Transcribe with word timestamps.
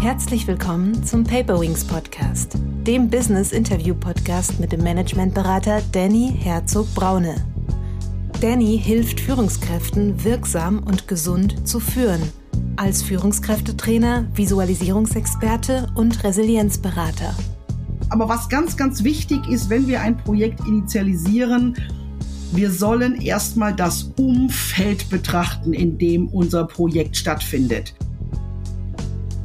Herzlich 0.00 0.46
willkommen 0.46 1.04
zum 1.04 1.24
Paperwings 1.24 1.84
Podcast, 1.84 2.56
dem 2.86 3.10
Business 3.10 3.52
Interview 3.52 3.94
Podcast 3.94 4.58
mit 4.58 4.72
dem 4.72 4.82
Managementberater 4.82 5.82
Danny 5.92 6.32
Herzog 6.38 6.86
Braune. 6.94 7.34
Danny 8.40 8.80
hilft 8.82 9.20
Führungskräften 9.20 10.24
wirksam 10.24 10.78
und 10.84 11.06
gesund 11.06 11.68
zu 11.68 11.80
führen, 11.80 12.22
als 12.76 13.02
Führungskräftetrainer, 13.02 14.26
Visualisierungsexperte 14.34 15.88
und 15.94 16.24
Resilienzberater. 16.24 17.34
Aber 18.08 18.26
was 18.26 18.48
ganz, 18.48 18.78
ganz 18.78 19.04
wichtig 19.04 19.46
ist, 19.50 19.68
wenn 19.68 19.86
wir 19.86 20.00
ein 20.00 20.16
Projekt 20.16 20.60
initialisieren, 20.66 21.76
wir 22.52 22.70
sollen 22.70 23.20
erstmal 23.20 23.76
das 23.76 24.04
Umfeld 24.16 25.10
betrachten, 25.10 25.74
in 25.74 25.98
dem 25.98 26.28
unser 26.28 26.64
Projekt 26.64 27.18
stattfindet. 27.18 27.94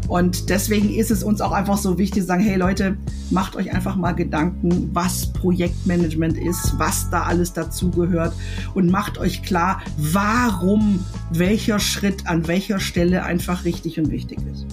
Und 0.07 0.49
deswegen 0.49 0.93
ist 0.93 1.09
es 1.09 1.23
uns 1.23 1.41
auch 1.41 1.51
einfach 1.51 1.77
so 1.77 1.97
wichtig 1.97 2.21
zu 2.21 2.27
sagen, 2.27 2.43
hey 2.43 2.57
Leute, 2.57 2.97
macht 3.31 3.55
euch 3.55 3.73
einfach 3.73 3.95
mal 3.95 4.11
Gedanken, 4.11 4.89
was 4.93 5.33
Projektmanagement 5.33 6.37
ist, 6.37 6.73
was 6.77 7.09
da 7.09 7.23
alles 7.23 7.53
dazugehört 7.53 8.33
und 8.75 8.91
macht 8.91 9.17
euch 9.17 9.41
klar, 9.41 9.81
warum 9.97 11.03
welcher 11.31 11.79
Schritt 11.79 12.27
an 12.27 12.47
welcher 12.47 12.79
Stelle 12.79 13.23
einfach 13.23 13.65
richtig 13.65 13.99
und 13.99 14.11
wichtig 14.11 14.37
ist. 14.53 14.65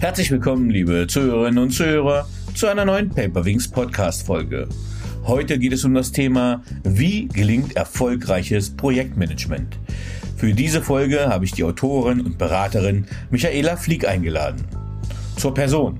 Herzlich 0.00 0.30
willkommen, 0.30 0.68
liebe 0.68 1.06
Zuhörerinnen 1.08 1.62
und 1.62 1.70
Zuhörer, 1.70 2.28
zu 2.54 2.66
einer 2.66 2.84
neuen 2.84 3.08
Paperwings 3.08 3.68
Podcast 3.68 4.26
Folge. 4.26 4.68
Heute 5.26 5.58
geht 5.58 5.72
es 5.72 5.84
um 5.84 5.94
das 5.94 6.12
Thema, 6.12 6.62
wie 6.82 7.28
gelingt 7.28 7.76
erfolgreiches 7.76 8.68
Projektmanagement. 8.76 9.78
Für 10.44 10.52
diese 10.52 10.82
Folge 10.82 11.30
habe 11.30 11.46
ich 11.46 11.52
die 11.52 11.64
Autorin 11.64 12.20
und 12.20 12.36
Beraterin 12.36 13.06
Michaela 13.30 13.78
Flick 13.78 14.06
eingeladen. 14.06 14.62
Zur 15.36 15.54
Person. 15.54 15.98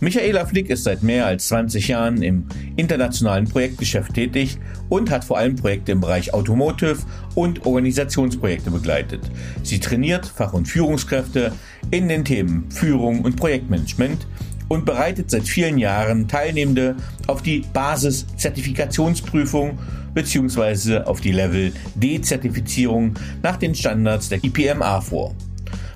Michaela 0.00 0.46
Flick 0.46 0.70
ist 0.70 0.84
seit 0.84 1.02
mehr 1.02 1.26
als 1.26 1.48
20 1.48 1.88
Jahren 1.88 2.22
im 2.22 2.46
internationalen 2.76 3.46
Projektgeschäft 3.46 4.14
tätig 4.14 4.56
und 4.88 5.10
hat 5.10 5.22
vor 5.22 5.36
allem 5.36 5.54
Projekte 5.54 5.92
im 5.92 6.00
Bereich 6.00 6.32
Automotive 6.32 6.96
und 7.34 7.66
Organisationsprojekte 7.66 8.70
begleitet. 8.70 9.20
Sie 9.62 9.80
trainiert 9.80 10.24
Fach- 10.24 10.54
und 10.54 10.64
Führungskräfte 10.64 11.52
in 11.90 12.08
den 12.08 12.24
Themen 12.24 12.70
Führung 12.70 13.20
und 13.20 13.36
Projektmanagement 13.36 14.26
und 14.68 14.86
bereitet 14.86 15.30
seit 15.30 15.46
vielen 15.46 15.76
Jahren 15.76 16.26
Teilnehmende 16.26 16.96
auf 17.26 17.42
die 17.42 17.66
Basis-Zertifikationsprüfung 17.74 19.78
bzw. 20.18 20.98
auf 21.04 21.20
die 21.20 21.30
Level 21.30 21.72
D-Zertifizierung 21.94 23.14
nach 23.40 23.56
den 23.56 23.72
Standards 23.72 24.28
der 24.28 24.42
IPMA 24.42 25.00
vor. 25.00 25.32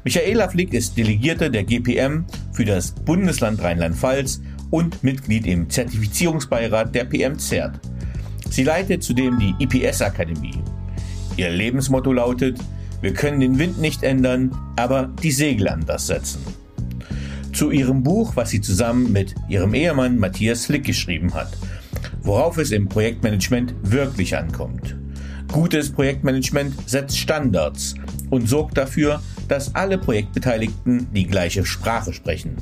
Michaela 0.05 0.49
Flick 0.49 0.75
ist 0.75 0.97
Delegierte 0.97 1.51
der 1.51 1.65
GPM 1.65 2.25
für 2.53 2.65
das 2.65 2.93
Bundesland 2.93 3.61
Rheinland-Pfalz 3.61 4.41
und 4.71 5.03
Mitglied 5.03 5.47
im 5.47 5.69
Zertifizierungsbeirat 5.69 6.95
der 6.95 7.05
PM-CERT. 7.05 7.81
Sie 8.49 8.63
leitet 8.63 9.03
zudem 9.03 9.41
die 9.41 9.55
IPS-Akademie. 9.59 10.63
Ihr 11.37 11.51
Lebensmotto 11.51 12.13
lautet, 12.13 12.61
wir 13.01 13.15
können 13.15 13.41
den 13.41 13.59
Wind 13.59 13.81
nicht 13.81 14.05
ändern, 14.05 14.57
aber 14.77 15.11
die 15.23 15.33
Segel 15.33 15.69
anders 15.69 16.07
setzen. 16.07 16.43
Zu 17.53 17.73
ihrem 17.73 18.05
Buch, 18.05 18.37
was 18.37 18.51
sie 18.51 18.61
zusammen 18.61 19.11
mit 19.11 19.35
ihrem 19.49 19.75
Ehemann 19.75 20.19
Matthias 20.19 20.67
Flick 20.67 20.85
geschrieben 20.85 21.35
hat, 21.35 21.51
worauf 22.23 22.59
es 22.59 22.71
im 22.71 22.89
Projektmanagement 22.89 23.75
wirklich 23.83 24.37
ankommt. 24.37 24.97
Gutes 25.51 25.93
Projektmanagement 25.93 26.75
setzt 26.89 27.19
Standards 27.19 27.95
und 28.31 28.49
sorgt 28.49 28.79
dafür, 28.79 29.21
dass 29.49 29.75
alle 29.75 29.99
Projektbeteiligten 29.99 31.09
die 31.13 31.27
gleiche 31.27 31.65
Sprache 31.67 32.13
sprechen. 32.13 32.57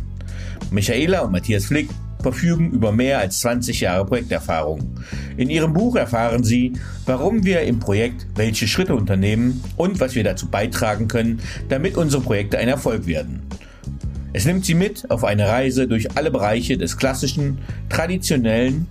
Michaela 0.71 1.21
und 1.21 1.33
Matthias 1.33 1.67
Flick 1.67 1.89
verfügen 2.23 2.71
über 2.71 2.93
mehr 2.93 3.19
als 3.19 3.41
20 3.41 3.81
Jahre 3.81 4.05
Projekterfahrung. 4.05 5.01
In 5.37 5.51
ihrem 5.51 5.73
Buch 5.73 5.97
erfahren 5.97 6.45
sie, 6.45 6.73
warum 7.07 7.45
wir 7.45 7.63
im 7.63 7.79
Projekt 7.79 8.27
welche 8.35 8.69
Schritte 8.69 8.95
unternehmen 8.95 9.63
und 9.77 10.01
was 10.01 10.15
wir 10.15 10.25
dazu 10.25 10.49
beitragen 10.49 11.09
können, 11.09 11.41
damit 11.69 11.97
unsere 11.97 12.23
Projekte 12.23 12.59
ein 12.59 12.69
Erfolg 12.69 13.07
werden. 13.07 13.43
Es 14.33 14.45
nimmt 14.45 14.65
sie 14.65 14.75
mit 14.75 15.11
auf 15.11 15.25
eine 15.25 15.49
Reise 15.49 15.89
durch 15.89 16.17
alle 16.17 16.31
Bereiche 16.31 16.79
des 16.79 16.97
klassischen, 16.97 17.59
traditionellen 17.89 18.87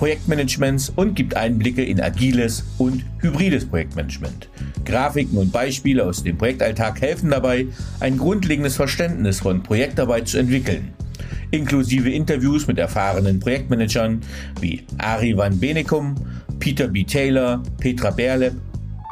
Projektmanagements 0.00 0.90
und 0.96 1.14
gibt 1.14 1.36
Einblicke 1.36 1.84
in 1.84 2.00
agiles 2.00 2.64
und 2.78 3.04
hybrides 3.18 3.66
Projektmanagement. 3.66 4.48
Grafiken 4.86 5.36
und 5.36 5.52
Beispiele 5.52 6.06
aus 6.06 6.22
dem 6.22 6.38
Projektalltag 6.38 7.02
helfen 7.02 7.28
dabei, 7.28 7.66
ein 8.00 8.16
grundlegendes 8.16 8.76
Verständnis 8.76 9.40
von 9.40 9.62
Projektarbeit 9.62 10.26
zu 10.26 10.38
entwickeln, 10.38 10.94
inklusive 11.50 12.08
Interviews 12.08 12.66
mit 12.66 12.78
erfahrenen 12.78 13.40
Projektmanagern 13.40 14.22
wie 14.62 14.86
Ari 14.96 15.36
van 15.36 15.60
Benekum, 15.60 16.14
Peter 16.58 16.88
B. 16.88 17.04
Taylor, 17.04 17.62
Petra 17.78 18.08
Berleb 18.10 18.54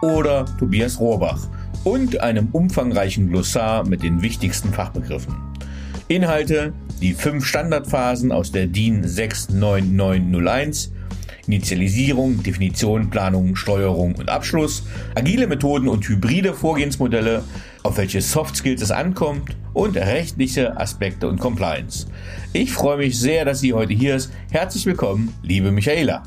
oder 0.00 0.47
Tobias 0.59 0.98
Rohrbach 0.98 1.50
und 1.84 2.19
einem 2.22 2.48
umfangreichen 2.53 3.28
Glossar 3.28 3.87
mit 3.87 4.03
den 4.03 4.22
wichtigsten 4.22 4.72
Fachbegriffen. 4.72 5.47
Inhalte 6.08 6.72
die 7.02 7.12
fünf 7.12 7.44
Standardphasen 7.44 8.32
aus 8.32 8.50
der 8.50 8.66
DIN 8.66 9.06
69901 9.06 10.92
Initialisierung, 11.46 12.42
Definition, 12.42 13.08
Planung, 13.08 13.56
Steuerung 13.56 14.14
und 14.16 14.28
Abschluss, 14.28 14.84
agile 15.14 15.47
Methoden 15.47 15.88
und 15.88 16.06
hybride 16.06 16.52
Vorgehensmodelle, 16.52 17.42
auf 17.82 17.97
welche 17.97 18.20
Soft 18.20 18.56
Skills 18.56 18.82
es 18.82 18.91
ankommt 18.91 19.56
und 19.72 19.97
rechtliche 19.97 20.78
Aspekte 20.78 21.28
und 21.28 21.41
Compliance. 21.41 22.06
Ich 22.52 22.72
freue 22.72 22.98
mich 22.98 23.18
sehr, 23.18 23.44
dass 23.44 23.60
sie 23.60 23.72
heute 23.72 23.94
hier 23.94 24.16
ist. 24.16 24.30
Herzlich 24.50 24.84
willkommen, 24.84 25.34
liebe 25.42 25.72
Michaela. 25.72 26.22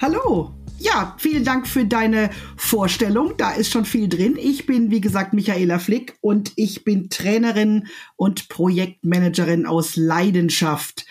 Hallo, 0.00 0.52
ja, 0.82 1.14
vielen 1.18 1.44
Dank 1.44 1.66
für 1.66 1.84
deine 1.84 2.30
Vorstellung. 2.56 3.34
Da 3.36 3.52
ist 3.52 3.70
schon 3.70 3.84
viel 3.84 4.08
drin. 4.08 4.36
Ich 4.38 4.66
bin, 4.66 4.90
wie 4.90 5.00
gesagt, 5.00 5.32
Michaela 5.32 5.78
Flick 5.78 6.16
und 6.20 6.52
ich 6.56 6.84
bin 6.84 7.08
Trainerin 7.08 7.86
und 8.16 8.48
Projektmanagerin 8.48 9.64
aus 9.66 9.96
Leidenschaft. 9.96 11.06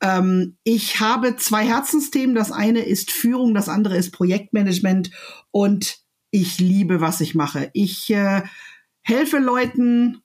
Ähm, 0.00 0.56
ich 0.62 1.00
habe 1.00 1.36
zwei 1.36 1.66
Herzensthemen. 1.66 2.34
Das 2.34 2.52
eine 2.52 2.80
ist 2.80 3.10
Führung, 3.10 3.52
das 3.52 3.68
andere 3.68 3.96
ist 3.96 4.12
Projektmanagement 4.12 5.10
und 5.50 5.98
ich 6.30 6.60
liebe, 6.60 7.00
was 7.00 7.20
ich 7.20 7.34
mache. 7.34 7.70
Ich 7.72 8.10
äh, 8.10 8.42
helfe 9.02 9.38
Leuten, 9.38 10.22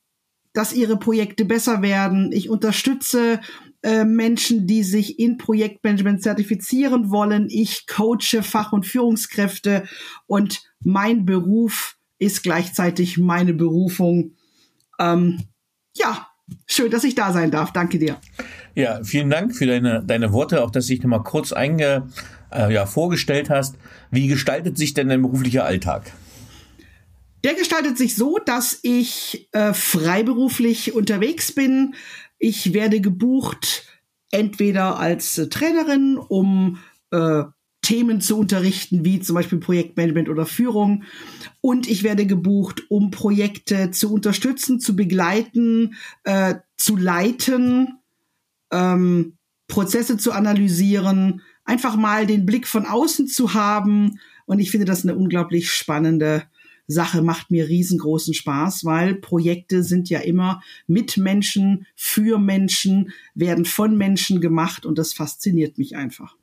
dass 0.53 0.73
ihre 0.73 0.97
Projekte 0.97 1.43
besser 1.43 1.81
werden. 1.81 2.31
Ich 2.31 2.49
unterstütze 2.49 3.41
äh, 3.85 4.03
Menschen, 4.03 4.65
die 4.65 4.81
sich 4.81 5.19
in 5.19 5.37
Projektmanagement 5.37 6.23
zertifizieren 6.23 7.11
wollen. 7.11 7.47
Ich 7.51 7.85
coache 7.85 8.41
Fach- 8.41 8.73
und 8.73 8.87
Führungskräfte 8.87 9.83
und 10.25 10.63
mein 10.83 11.23
Beruf 11.25 11.95
ist 12.17 12.41
gleichzeitig 12.41 13.19
meine 13.19 13.53
Berufung. 13.53 14.31
Ähm, 14.99 15.43
ja, 15.95 16.27
schön, 16.65 16.89
dass 16.89 17.03
ich 17.03 17.13
da 17.13 17.31
sein 17.31 17.51
darf. 17.51 17.73
Danke 17.73 17.99
dir. 17.99 18.17
Ja, 18.73 19.03
vielen 19.03 19.29
Dank 19.29 19.55
für 19.55 19.67
deine, 19.67 20.03
deine 20.03 20.33
Worte, 20.33 20.63
auch 20.63 20.71
dass 20.71 20.87
du 20.87 20.93
dich 20.93 21.03
nochmal 21.03 21.21
kurz 21.21 21.53
einge, 21.53 22.09
äh, 22.51 22.73
ja, 22.73 22.87
vorgestellt 22.87 23.51
hast. 23.51 23.75
Wie 24.09 24.25
gestaltet 24.25 24.79
sich 24.79 24.95
denn 24.95 25.09
dein 25.09 25.21
beruflicher 25.21 25.63
Alltag? 25.63 26.11
Der 27.43 27.53
gestaltet 27.53 27.99
sich 27.99 28.15
so, 28.15 28.39
dass 28.43 28.79
ich 28.81 29.47
äh, 29.51 29.71
freiberuflich 29.73 30.95
unterwegs 30.95 31.51
bin, 31.51 31.93
ich 32.45 32.73
werde 32.73 33.01
gebucht 33.01 33.87
entweder 34.29 34.99
als 34.99 35.37
äh, 35.39 35.49
Trainerin, 35.49 36.17
um 36.17 36.77
äh, 37.09 37.43
Themen 37.81 38.21
zu 38.21 38.37
unterrichten, 38.37 39.03
wie 39.03 39.19
zum 39.19 39.33
Beispiel 39.33 39.59
Projektmanagement 39.59 40.29
oder 40.29 40.45
Führung. 40.45 41.05
Und 41.61 41.87
ich 41.87 42.03
werde 42.03 42.27
gebucht, 42.27 42.83
um 42.89 43.09
Projekte 43.09 43.89
zu 43.89 44.13
unterstützen, 44.13 44.79
zu 44.79 44.95
begleiten, 44.95 45.95
äh, 46.23 46.55
zu 46.77 46.95
leiten, 46.95 47.97
ähm, 48.71 49.37
Prozesse 49.67 50.17
zu 50.17 50.31
analysieren, 50.31 51.41
einfach 51.63 51.95
mal 51.95 52.27
den 52.27 52.45
Blick 52.45 52.67
von 52.67 52.85
außen 52.85 53.27
zu 53.27 53.55
haben. 53.55 54.19
Und 54.45 54.59
ich 54.59 54.69
finde 54.69 54.85
das 54.85 55.03
eine 55.03 55.15
unglaublich 55.15 55.71
spannende 55.71 56.43
Sache 56.87 57.21
macht 57.21 57.51
mir 57.51 57.67
riesengroßen 57.67 58.33
Spaß, 58.33 58.85
weil 58.85 59.15
Projekte 59.15 59.83
sind 59.83 60.09
ja 60.09 60.19
immer 60.19 60.61
mit 60.87 61.17
Menschen, 61.17 61.87
für 61.95 62.39
Menschen, 62.39 63.11
werden 63.33 63.65
von 63.65 63.97
Menschen 63.97 64.41
gemacht 64.41 64.85
und 64.85 64.97
das 64.97 65.13
fasziniert 65.13 65.77
mich 65.77 65.95
einfach. 65.95 66.35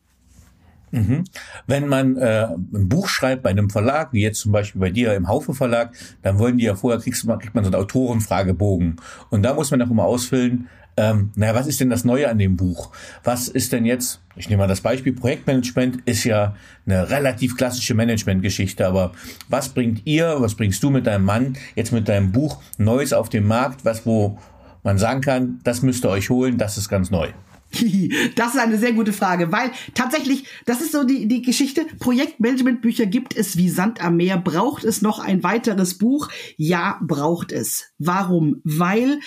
Mhm. 0.92 1.24
Wenn 1.66 1.88
man 1.88 2.16
äh, 2.16 2.48
ein 2.52 2.88
Buch 2.88 3.08
schreibt 3.08 3.42
bei 3.42 3.50
einem 3.50 3.70
Verlag, 3.70 4.12
wie 4.12 4.20
jetzt 4.20 4.40
zum 4.40 4.52
Beispiel 4.52 4.80
bei 4.80 4.90
dir 4.90 5.14
im 5.14 5.26
Haufe 5.26 5.54
Verlag, 5.54 5.94
dann 6.20 6.38
wollen 6.38 6.58
die 6.58 6.64
ja 6.64 6.74
vorher, 6.74 7.00
kriegst, 7.00 7.26
kriegt 7.26 7.54
man 7.54 7.64
so 7.64 7.70
einen 7.70 7.82
Autorenfragebogen. 7.82 8.96
Und 9.30 9.42
da 9.42 9.54
muss 9.54 9.70
man 9.70 9.80
auch 9.80 9.90
immer 9.90 10.04
ausfüllen, 10.04 10.68
ähm, 10.96 11.32
naja, 11.36 11.54
was 11.54 11.66
ist 11.66 11.80
denn 11.80 11.90
das 11.90 12.04
Neue 12.04 12.28
an 12.28 12.38
dem 12.38 12.56
Buch? 12.56 12.90
Was 13.24 13.48
ist 13.48 13.72
denn 13.72 13.84
jetzt, 13.86 14.20
ich 14.36 14.48
nehme 14.48 14.62
mal 14.62 14.68
das 14.68 14.82
Beispiel, 14.82 15.12
Projektmanagement 15.12 16.02
ist 16.04 16.24
ja 16.24 16.54
eine 16.86 17.08
relativ 17.10 17.56
klassische 17.56 17.94
Managementgeschichte, 17.94 18.86
aber 18.86 19.12
was 19.48 19.70
bringt 19.70 20.02
ihr, 20.04 20.36
was 20.38 20.54
bringst 20.54 20.82
du 20.82 20.90
mit 20.90 21.06
deinem 21.06 21.24
Mann 21.24 21.56
jetzt 21.76 21.92
mit 21.92 22.08
deinem 22.08 22.32
Buch 22.32 22.62
Neues 22.76 23.12
auf 23.12 23.28
den 23.28 23.46
Markt, 23.46 23.84
was 23.84 24.04
wo, 24.04 24.38
man 24.82 24.98
sagen 24.98 25.20
kann, 25.20 25.60
das 25.64 25.82
müsst 25.82 26.04
ihr 26.04 26.10
euch 26.10 26.28
holen, 26.28 26.58
das 26.58 26.76
ist 26.76 26.88
ganz 26.88 27.10
neu? 27.10 27.28
Das 28.36 28.54
ist 28.54 28.60
eine 28.60 28.76
sehr 28.76 28.92
gute 28.92 29.14
Frage, 29.14 29.50
weil 29.50 29.70
tatsächlich, 29.94 30.44
das 30.66 30.82
ist 30.82 30.92
so 30.92 31.04
die, 31.04 31.26
die 31.26 31.40
Geschichte. 31.40 31.86
Projektmanagementbücher 32.00 33.06
gibt 33.06 33.34
es 33.34 33.56
wie 33.56 33.70
Sand 33.70 34.04
am 34.04 34.16
Meer. 34.16 34.36
Braucht 34.36 34.84
es 34.84 35.00
noch 35.00 35.18
ein 35.18 35.42
weiteres 35.42 35.96
Buch? 35.96 36.28
Ja, 36.56 37.00
braucht 37.02 37.50
es. 37.50 37.92
Warum? 37.98 38.60
Weil 38.64 39.20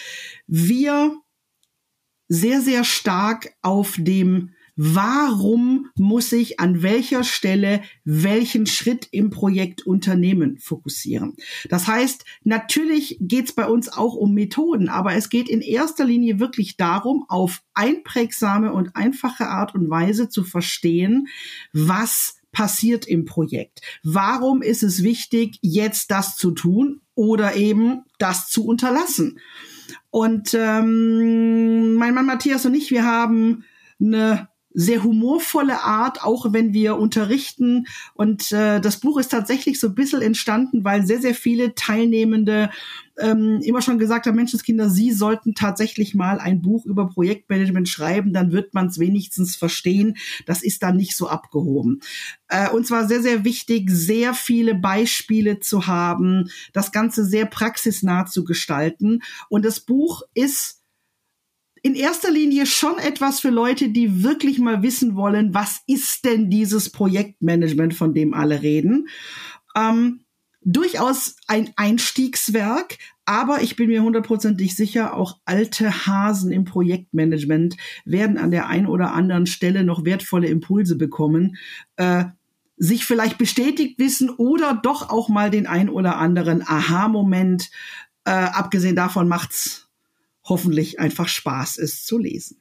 wir 0.48 1.16
sehr, 2.28 2.62
sehr 2.62 2.84
stark 2.84 3.54
auf 3.62 3.96
dem 3.98 4.52
warum 4.76 5.90
muss 5.96 6.32
ich 6.32 6.60
an 6.60 6.82
welcher 6.82 7.24
Stelle 7.24 7.82
welchen 8.04 8.66
Schritt 8.66 9.08
im 9.12 9.30
Projekt 9.30 9.86
unternehmen 9.86 10.58
fokussieren. 10.58 11.36
Das 11.70 11.88
heißt, 11.88 12.26
natürlich 12.44 13.18
geht 13.22 13.46
es 13.46 13.54
bei 13.54 13.68
uns 13.68 13.90
auch 13.90 14.16
um 14.16 14.34
Methoden, 14.34 14.90
aber 14.90 15.14
es 15.14 15.30
geht 15.30 15.50
in 15.50 15.62
erster 15.62 16.06
Linie 16.06 16.40
wirklich 16.40 16.78
darum, 16.78 17.26
auf 17.30 17.62
einprägsame 17.74 18.74
und 18.74 18.96
einfache 18.96 19.48
Art 19.48 19.76
und 19.76 19.90
Weise 19.90 20.30
zu 20.30 20.44
verstehen, 20.44 21.28
was 21.72 22.36
passiert 22.52 23.06
im 23.06 23.26
Projekt. 23.26 23.82
Warum 24.04 24.62
ist 24.62 24.84
es 24.84 25.04
wichtig, 25.04 25.58
jetzt 25.62 26.12
das 26.12 26.38
zu 26.38 26.52
tun 26.52 27.02
oder 27.14 27.56
eben 27.56 28.04
das 28.18 28.50
zu 28.50 28.66
unterlassen? 28.66 29.40
Und 30.16 30.54
ähm, 30.54 31.96
mein 31.96 32.14
Mann 32.14 32.26
Matthias 32.26 32.66
und 32.66 32.74
ich, 32.74 32.90
wir 32.90 33.04
haben 33.04 33.66
eine 34.00 34.48
sehr 34.76 35.04
humorvolle 35.04 35.82
Art, 35.82 36.22
auch 36.24 36.52
wenn 36.52 36.74
wir 36.74 36.98
unterrichten. 36.98 37.88
Und 38.14 38.52
äh, 38.52 38.82
das 38.82 39.00
Buch 39.00 39.18
ist 39.18 39.30
tatsächlich 39.30 39.80
so 39.80 39.88
ein 39.88 39.96
bisschen 39.96 40.22
entstanden, 40.22 40.84
weil 40.84 41.06
sehr, 41.06 41.22
sehr 41.22 41.34
viele 41.34 41.76
Teilnehmende 41.76 42.70
ähm, 43.18 43.62
immer 43.64 43.82
schon 43.82 43.98
gesagt 43.98 44.26
haben, 44.26 44.36
Menschenskinder, 44.36 44.90
Sie 44.90 45.12
sollten 45.12 45.56
tatsächlich 45.56 46.14
mal 46.14 46.40
ein 46.40 46.62
Buch 46.62 46.86
über 46.86 47.08
Projektmanagement 47.08 47.88
schreiben, 47.88 48.34
dann 48.34 48.52
wird 48.52 48.74
man 48.74 48.88
es 48.88 49.00
wenigstens 49.00 49.56
verstehen. 49.56 50.18
Das 50.46 50.62
ist 50.62 50.84
dann 50.84 50.98
nicht 50.98 51.16
so 51.16 51.30
abgehoben. 51.30 52.02
Äh, 52.50 52.70
und 52.70 52.86
zwar 52.86 53.08
sehr, 53.08 53.22
sehr 53.22 53.46
wichtig, 53.46 53.90
sehr 53.90 54.34
viele 54.34 54.76
Beispiele 54.76 55.62
zu 55.62 55.88
haben, 55.88 56.50
das 56.74 56.92
Ganze 56.92 57.24
sehr 57.24 57.46
praxisnah 57.46 58.26
zu 58.26 58.44
gestalten. 58.44 59.22
Und 59.48 59.64
das 59.64 59.80
Buch 59.80 60.24
ist 60.34 60.82
in 61.86 61.94
erster 61.94 62.32
Linie 62.32 62.66
schon 62.66 62.98
etwas 62.98 63.42
für 63.42 63.52
Leute, 63.52 63.90
die 63.90 64.24
wirklich 64.24 64.58
mal 64.58 64.82
wissen 64.82 65.16
wollen, 65.16 65.54
was 65.54 65.84
ist 65.86 66.26
denn 66.26 66.50
dieses 66.50 66.92
Projektmanagement, 66.92 67.94
von 67.94 68.16
dem 68.16 68.34
alle 68.34 68.64
reden. 68.64 69.08
Ähm, 69.76 70.22
durchaus 70.64 71.36
ein 71.48 71.70
Einstiegswerk, 71.76 72.98
aber 73.26 73.62
ich 73.62 73.76
bin 73.76 73.90
mir 73.90 74.02
hundertprozentig 74.02 74.76
sicher, 74.76 75.14
auch 75.14 75.38
alte 75.46 76.08
Hasen 76.08 76.52
im 76.52 76.66
Projektmanagement 76.66 77.78
werden 78.04 78.40
an 78.40 78.50
der 78.50 78.68
einen 78.68 78.88
oder 78.88 79.14
anderen 79.14 79.46
Stelle 79.46 79.84
noch 79.84 80.06
wertvolle 80.06 80.48
Impulse 80.48 80.96
bekommen. 80.96 81.56
Äh, 81.98 82.26
sich 82.78 83.06
vielleicht 83.06 83.38
bestätigt 83.38 84.00
wissen 84.00 84.32
oder 84.32 84.74
doch 84.74 85.12
auch 85.12 85.30
mal 85.30 85.52
den 85.52 85.68
ein 85.68 85.90
oder 85.90 86.18
anderen 86.18 86.64
Aha-Moment. 86.64 87.70
Äh, 88.24 88.32
abgesehen 88.32 88.96
davon 88.96 89.28
macht's 89.28 89.85
hoffentlich 90.46 91.00
einfach 91.00 91.28
Spaß 91.28 91.78
ist 91.78 92.06
zu 92.06 92.18
lesen. 92.18 92.58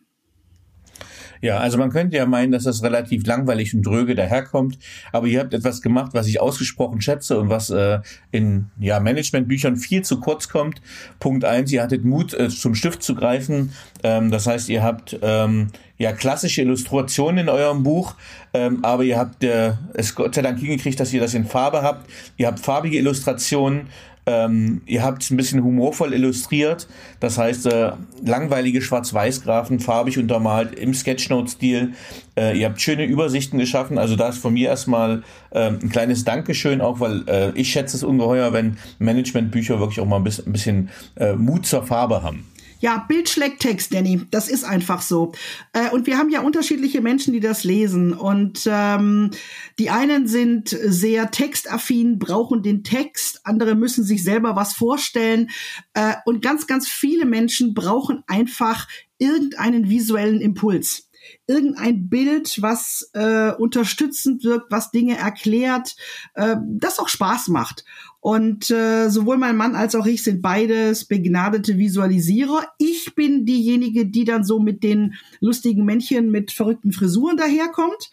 Ja, 1.45 1.59
also 1.59 1.77
man 1.77 1.91
könnte 1.91 2.17
ja 2.17 2.25
meinen, 2.25 2.53
dass 2.53 2.65
das 2.65 2.83
relativ 2.83 3.27
langweilig 3.27 3.75
und 3.75 3.83
dröge 3.83 4.15
daherkommt, 4.15 4.79
aber 5.13 5.27
ihr 5.27 5.41
habt 5.41 5.53
etwas 5.53 5.83
gemacht, 5.83 6.13
was 6.15 6.27
ich 6.27 6.41
ausgesprochen 6.41 7.03
schätze 7.03 7.39
und 7.39 7.51
was 7.51 7.69
äh, 7.69 8.01
in 8.31 8.71
ja, 8.81 8.99
Managementbüchern 8.99 9.77
viel 9.77 10.01
zu 10.01 10.21
kurz 10.21 10.49
kommt. 10.49 10.81
Punkt 11.19 11.45
eins, 11.45 11.71
ihr 11.71 11.83
hattet 11.83 12.03
Mut, 12.03 12.33
äh, 12.33 12.49
zum 12.49 12.75
Stift 12.75 13.03
zu 13.03 13.15
greifen. 13.15 13.73
Ähm, 14.03 14.31
das 14.31 14.47
heißt, 14.47 14.71
ihr 14.71 14.83
habt 14.83 15.19
ähm, 15.21 15.69
ja 15.99 16.13
klassische 16.13 16.63
Illustrationen 16.63 17.37
in 17.37 17.49
eurem 17.51 17.83
Buch, 17.83 18.15
ähm, 18.55 18.83
aber 18.83 19.05
ihr 19.05 19.19
habt 19.19 19.45
äh, 19.45 19.75
es 19.93 20.15
Gott 20.15 20.35
sei 20.35 20.41
Dank 20.41 20.59
hingekriegt, 20.59 20.99
dass 20.99 21.13
ihr 21.13 21.21
das 21.21 21.35
in 21.35 21.45
Farbe 21.45 21.83
habt. 21.83 22.11
Ihr 22.39 22.47
habt 22.47 22.61
farbige 22.61 22.97
Illustrationen 22.97 23.89
ähm, 24.27 24.83
ihr 24.87 25.03
habt 25.03 25.23
es 25.23 25.31
ein 25.31 25.37
bisschen 25.37 25.63
humorvoll 25.63 26.15
illustriert, 26.15 26.89
das 27.21 27.37
heißt 27.37 27.67
äh, 27.67 27.93
langweilige 28.25 28.81
Schwarz-Weiß-Grafen 28.81 29.81
farbig 29.81 30.19
untermalt 30.19 30.75
im 30.75 30.95
Sketchnote-Stil. 30.95 31.93
Äh, 32.37 32.59
ihr 32.59 32.67
habt 32.67 32.81
schöne 32.81 33.05
Übersichten 33.05 33.59
geschaffen, 33.59 33.99
also 33.99 34.17
da 34.17 34.29
ist 34.31 34.39
von 34.39 34.55
mir 34.55 34.69
erstmal 34.69 35.23
äh, 35.51 35.69
ein 35.69 35.91
kleines 35.91 36.25
Dankeschön 36.25 36.81
auch, 36.81 37.01
weil 37.01 37.29
äh, 37.29 37.51
ich 37.55 37.71
schätze 37.71 37.97
es 37.97 38.03
ungeheuer, 38.03 38.53
wenn 38.53 38.79
Managementbücher 38.99 39.79
wirklich 39.79 40.01
auch 40.01 40.07
mal 40.07 40.17
ein 40.17 40.25
bisschen, 40.25 40.47
ein 40.47 40.53
bisschen 40.53 40.91
äh, 41.17 41.35
Mut 41.35 41.67
zur 41.67 41.83
Farbe 41.87 42.23
haben. 42.23 42.47
Ja, 42.85 42.99
Bild 42.99 43.31
schlägt 43.31 43.63
Text, 43.63 43.95
Danny. 43.95 44.27
Das 44.31 44.47
ist 44.51 44.63
einfach 44.63 45.01
so. 45.01 45.33
Äh, 45.73 45.89
und 45.89 46.07
wir 46.07 46.19
haben 46.19 46.29
ja 46.29 46.43
unterschiedliche 46.43 47.01
Menschen, 47.01 47.33
die 47.33 47.41
das 47.41 47.65
lesen. 47.65 48.13
Und 48.13 48.69
ähm, 48.71 49.31
die 49.79 49.89
einen 49.89 50.27
sind 50.27 50.69
sehr 50.69 51.31
textaffin, 51.31 52.19
brauchen 52.19 52.63
den 52.63 52.85
Text. 52.85 53.41
Andere 53.45 53.75
müssen 53.75 54.05
sich 54.05 54.23
selber 54.23 54.55
was 54.55 54.75
vorstellen. 54.75 55.49
Äh, 55.95 56.17
und 56.27 56.43
ganz, 56.43 56.67
ganz 56.67 56.87
viele 56.87 57.25
Menschen 57.25 57.73
brauchen 57.73 58.23
einfach 58.27 58.87
irgendeinen 59.17 59.89
visuellen 59.89 60.43
Impuls 60.43 61.09
irgendein 61.47 62.09
Bild, 62.09 62.61
was 62.63 63.11
äh, 63.13 63.53
unterstützend 63.53 64.45
wirkt, 64.45 64.71
was 64.71 64.91
Dinge 64.91 65.17
erklärt, 65.17 65.97
äh, 66.35 66.57
das 66.67 66.99
auch 66.99 67.09
Spaß 67.09 67.49
macht. 67.49 67.85
Und 68.25 68.71
äh, 68.71 69.11
sowohl 69.11 69.37
mein 69.37 69.55
Mann 69.55 69.77
als 69.77 69.95
auch 69.95 70.07
ich 70.07 70.23
sind 70.23 70.41
beides 70.41 71.05
begnadete 71.05 71.77
Visualisierer. 71.77 72.67
Ich 72.79 73.15
bin 73.15 73.45
diejenige, 73.45 74.07
die 74.07 74.25
dann 74.25 74.45
so 74.45 74.59
mit 74.61 74.83
den 74.83 75.17
lustigen 75.41 75.85
Männchen 75.85 76.31
mit 76.31 76.51
verrückten 76.51 76.93
Frisuren 76.93 77.37
daherkommt. 77.37 78.11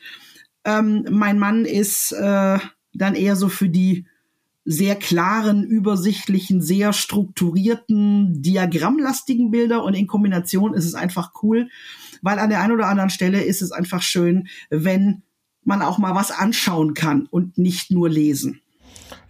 Ähm, 0.66 1.06
mein 1.10 1.40
Mann 1.40 1.64
ist 1.64 2.12
äh, 2.12 2.60
dann 2.94 3.16
eher 3.16 3.38
so 3.38 3.48
für 3.48 3.70
die 3.70 4.06
sehr 4.66 4.98
klaren, 4.98 5.64
übersichtlichen, 5.64 6.62
sehr 6.62 6.92
strukturierten, 6.92 8.42
diagrammlastigen 8.42 9.50
Bilder 9.50 9.82
und 9.86 9.94
in 9.94 10.08
Kombination 10.08 10.74
ist 10.74 10.84
es 10.84 10.94
einfach 10.94 11.32
cool, 11.42 11.70
weil 12.22 12.38
an 12.38 12.50
der 12.50 12.60
einen 12.60 12.74
oder 12.74 12.88
anderen 12.88 13.12
Stelle 13.12 13.44
ist 13.46 13.62
es 13.62 13.72
einfach 13.72 14.02
schön, 14.02 14.50
wenn 14.70 15.24
man 15.64 15.82
auch 15.82 16.00
mal 16.00 16.16
was 16.16 16.32
anschauen 16.32 16.96
kann 16.96 17.28
und 17.28 17.58
nicht 17.58 17.92
nur 17.92 18.10
lesen. 18.10 18.60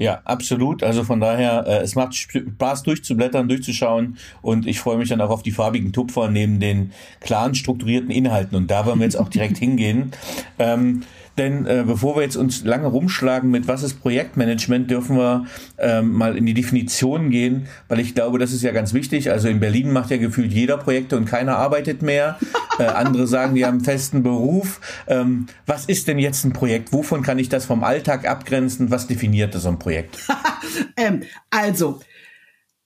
Ja, 0.01 0.19
absolut. 0.25 0.81
Also 0.81 1.03
von 1.03 1.19
daher, 1.19 1.63
äh, 1.67 1.83
es 1.83 1.93
macht 1.93 2.15
Spaß 2.15 2.81
durchzublättern, 2.81 3.47
durchzuschauen 3.47 4.17
und 4.41 4.65
ich 4.65 4.79
freue 4.79 4.97
mich 4.97 5.09
dann 5.09 5.21
auch 5.21 5.29
auf 5.29 5.43
die 5.43 5.51
farbigen 5.51 5.93
Tupfer 5.93 6.27
neben 6.27 6.59
den 6.59 6.91
klaren, 7.19 7.53
strukturierten 7.53 8.09
Inhalten 8.09 8.57
und 8.57 8.71
da 8.71 8.87
wollen 8.87 8.97
wir 8.97 9.03
jetzt 9.03 9.15
auch 9.15 9.29
direkt 9.29 9.57
hingehen. 9.59 10.11
Ähm, 10.57 11.03
denn 11.37 11.65
äh, 11.65 11.83
bevor 11.87 12.15
wir 12.15 12.23
jetzt 12.23 12.35
uns 12.35 12.63
lange 12.63 12.87
rumschlagen 12.87 13.49
mit 13.49 13.67
was 13.67 13.83
ist 13.83 14.01
Projektmanagement, 14.01 14.91
dürfen 14.91 15.17
wir 15.17 15.45
ähm, 15.77 16.11
mal 16.11 16.37
in 16.37 16.45
die 16.45 16.53
Definition 16.53 17.29
gehen, 17.29 17.67
weil 17.87 17.99
ich 17.99 18.13
glaube, 18.13 18.37
das 18.37 18.51
ist 18.51 18.63
ja 18.63 18.71
ganz 18.71 18.93
wichtig. 18.93 19.31
Also 19.31 19.47
in 19.47 19.59
Berlin 19.59 19.91
macht 19.91 20.11
ja 20.11 20.17
gefühlt 20.17 20.51
jeder 20.51 20.77
Projekte 20.77 21.17
und 21.17 21.25
keiner 21.25 21.57
arbeitet 21.57 22.01
mehr. 22.01 22.37
Äh, 22.79 22.85
andere 22.85 23.27
sagen, 23.27 23.53
die 23.53 23.65
haben 23.65 23.75
einen 23.75 23.83
festen 23.83 24.23
Beruf. 24.23 24.79
Ähm, 25.05 25.47
was 25.65 25.85
ist 25.85 26.07
denn 26.07 26.17
jetzt 26.17 26.45
ein 26.45 26.53
Projekt? 26.53 26.93
Wovon 26.93 27.21
kann 27.21 27.37
ich 27.37 27.49
das 27.49 27.65
vom 27.65 27.83
Alltag 27.83 28.25
abgrenzen? 28.25 28.89
Was 28.89 29.07
definiert 29.07 29.53
so 29.53 29.67
ein 29.67 29.77
Projekt? 29.77 30.17
ähm, 30.97 31.23
also, 31.49 31.99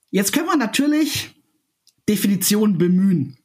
jetzt 0.10 0.34
können 0.34 0.48
wir 0.48 0.58
natürlich 0.58 1.36
Definitionen 2.10 2.80
bemühen. 2.80 3.38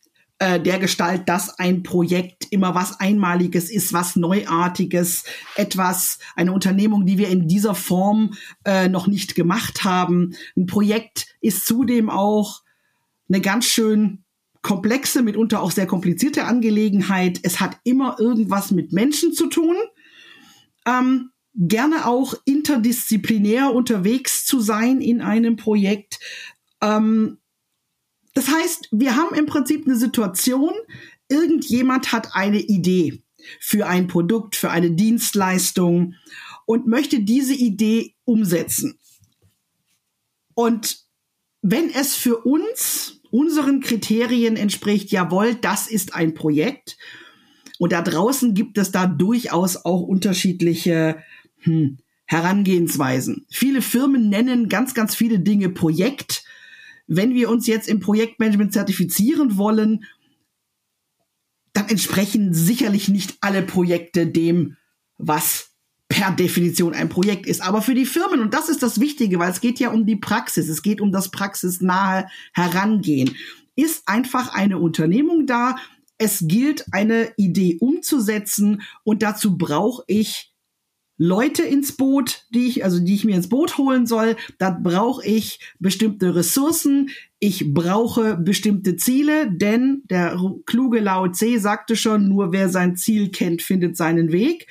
Äh, 0.42 0.58
der 0.58 0.78
Gestalt, 0.78 1.28
dass 1.28 1.58
ein 1.58 1.82
Projekt 1.82 2.46
immer 2.50 2.74
was 2.74 2.98
Einmaliges 2.98 3.70
ist, 3.70 3.92
was 3.92 4.16
Neuartiges, 4.16 5.24
etwas, 5.54 6.18
eine 6.34 6.54
Unternehmung, 6.54 7.04
die 7.04 7.18
wir 7.18 7.28
in 7.28 7.46
dieser 7.46 7.74
Form 7.74 8.32
äh, 8.64 8.88
noch 8.88 9.06
nicht 9.06 9.34
gemacht 9.34 9.84
haben. 9.84 10.34
Ein 10.56 10.64
Projekt 10.64 11.26
ist 11.42 11.66
zudem 11.66 12.08
auch 12.08 12.62
eine 13.28 13.42
ganz 13.42 13.66
schön 13.66 14.24
komplexe, 14.62 15.22
mitunter 15.22 15.60
auch 15.60 15.72
sehr 15.72 15.86
komplizierte 15.86 16.44
Angelegenheit. 16.44 17.40
Es 17.42 17.60
hat 17.60 17.76
immer 17.84 18.16
irgendwas 18.18 18.70
mit 18.70 18.94
Menschen 18.94 19.34
zu 19.34 19.46
tun. 19.48 19.76
Ähm, 20.86 21.32
gerne 21.54 22.06
auch 22.06 22.32
interdisziplinär 22.46 23.74
unterwegs 23.74 24.46
zu 24.46 24.60
sein 24.60 25.02
in 25.02 25.20
einem 25.20 25.56
Projekt. 25.56 26.18
Ähm, 26.80 27.36
das 28.40 28.48
heißt, 28.48 28.88
wir 28.90 29.16
haben 29.16 29.34
im 29.34 29.44
Prinzip 29.44 29.86
eine 29.86 29.96
Situation, 29.96 30.72
irgendjemand 31.28 32.10
hat 32.10 32.34
eine 32.34 32.58
Idee 32.58 33.22
für 33.58 33.86
ein 33.86 34.06
Produkt, 34.06 34.56
für 34.56 34.70
eine 34.70 34.92
Dienstleistung 34.92 36.14
und 36.64 36.86
möchte 36.86 37.20
diese 37.20 37.52
Idee 37.52 38.14
umsetzen. 38.24 38.98
Und 40.54 41.00
wenn 41.60 41.90
es 41.90 42.16
für 42.16 42.38
uns, 42.38 43.20
unseren 43.30 43.80
Kriterien 43.82 44.56
entspricht, 44.56 45.10
jawohl, 45.10 45.54
das 45.56 45.86
ist 45.86 46.14
ein 46.14 46.32
Projekt. 46.32 46.96
Und 47.78 47.92
da 47.92 48.00
draußen 48.00 48.54
gibt 48.54 48.78
es 48.78 48.90
da 48.90 49.06
durchaus 49.06 49.84
auch 49.84 50.00
unterschiedliche 50.00 51.22
hm, 51.58 51.98
Herangehensweisen. 52.24 53.44
Viele 53.50 53.82
Firmen 53.82 54.30
nennen 54.30 54.70
ganz, 54.70 54.94
ganz 54.94 55.14
viele 55.14 55.40
Dinge 55.40 55.68
Projekt 55.68 56.42
wenn 57.10 57.34
wir 57.34 57.50
uns 57.50 57.66
jetzt 57.66 57.88
im 57.88 57.98
Projektmanagement 57.98 58.72
zertifizieren 58.72 59.56
wollen, 59.56 60.04
dann 61.72 61.88
entsprechen 61.88 62.54
sicherlich 62.54 63.08
nicht 63.08 63.36
alle 63.40 63.62
Projekte 63.62 64.28
dem, 64.28 64.76
was 65.18 65.70
per 66.08 66.30
Definition 66.30 66.94
ein 66.94 67.08
Projekt 67.08 67.46
ist. 67.46 67.62
Aber 67.62 67.82
für 67.82 67.94
die 67.94 68.06
Firmen, 68.06 68.40
und 68.40 68.54
das 68.54 68.68
ist 68.68 68.82
das 68.82 69.00
Wichtige, 69.00 69.40
weil 69.40 69.50
es 69.50 69.60
geht 69.60 69.80
ja 69.80 69.90
um 69.90 70.06
die 70.06 70.16
Praxis, 70.16 70.68
es 70.68 70.82
geht 70.82 71.00
um 71.00 71.10
das 71.10 71.32
praxisnahe 71.32 72.28
Herangehen, 72.52 73.36
ist 73.74 74.06
einfach 74.06 74.54
eine 74.54 74.78
Unternehmung 74.78 75.46
da. 75.46 75.76
Es 76.16 76.44
gilt, 76.46 76.84
eine 76.92 77.32
Idee 77.36 77.78
umzusetzen 77.80 78.82
und 79.02 79.22
dazu 79.22 79.58
brauche 79.58 80.04
ich 80.06 80.49
Leute 81.22 81.62
ins 81.64 81.92
Boot, 81.92 82.46
die 82.48 82.66
ich, 82.66 82.82
also 82.82 82.98
die 82.98 83.14
ich 83.14 83.26
mir 83.26 83.36
ins 83.36 83.50
Boot 83.50 83.76
holen 83.76 84.06
soll. 84.06 84.36
Da 84.56 84.70
brauche 84.70 85.22
ich 85.22 85.60
bestimmte 85.78 86.34
Ressourcen. 86.34 87.10
Ich 87.38 87.74
brauche 87.74 88.38
bestimmte 88.38 88.96
Ziele, 88.96 89.50
denn 89.52 90.02
der 90.08 90.40
kluge 90.64 90.98
Lao 90.98 91.28
Tse 91.28 91.60
sagte 91.60 91.94
schon, 91.94 92.30
nur 92.30 92.52
wer 92.52 92.70
sein 92.70 92.96
Ziel 92.96 93.28
kennt, 93.28 93.60
findet 93.60 93.98
seinen 93.98 94.32
Weg. 94.32 94.66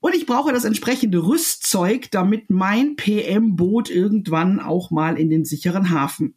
Und 0.00 0.14
ich 0.14 0.26
brauche 0.26 0.52
das 0.52 0.66
entsprechende 0.66 1.26
Rüstzeug, 1.26 2.10
damit 2.10 2.50
mein 2.50 2.96
PM-Boot 2.96 3.88
irgendwann 3.88 4.60
auch 4.60 4.90
mal 4.90 5.18
in 5.18 5.30
den 5.30 5.46
sicheren 5.46 5.88
Hafen 5.88 6.34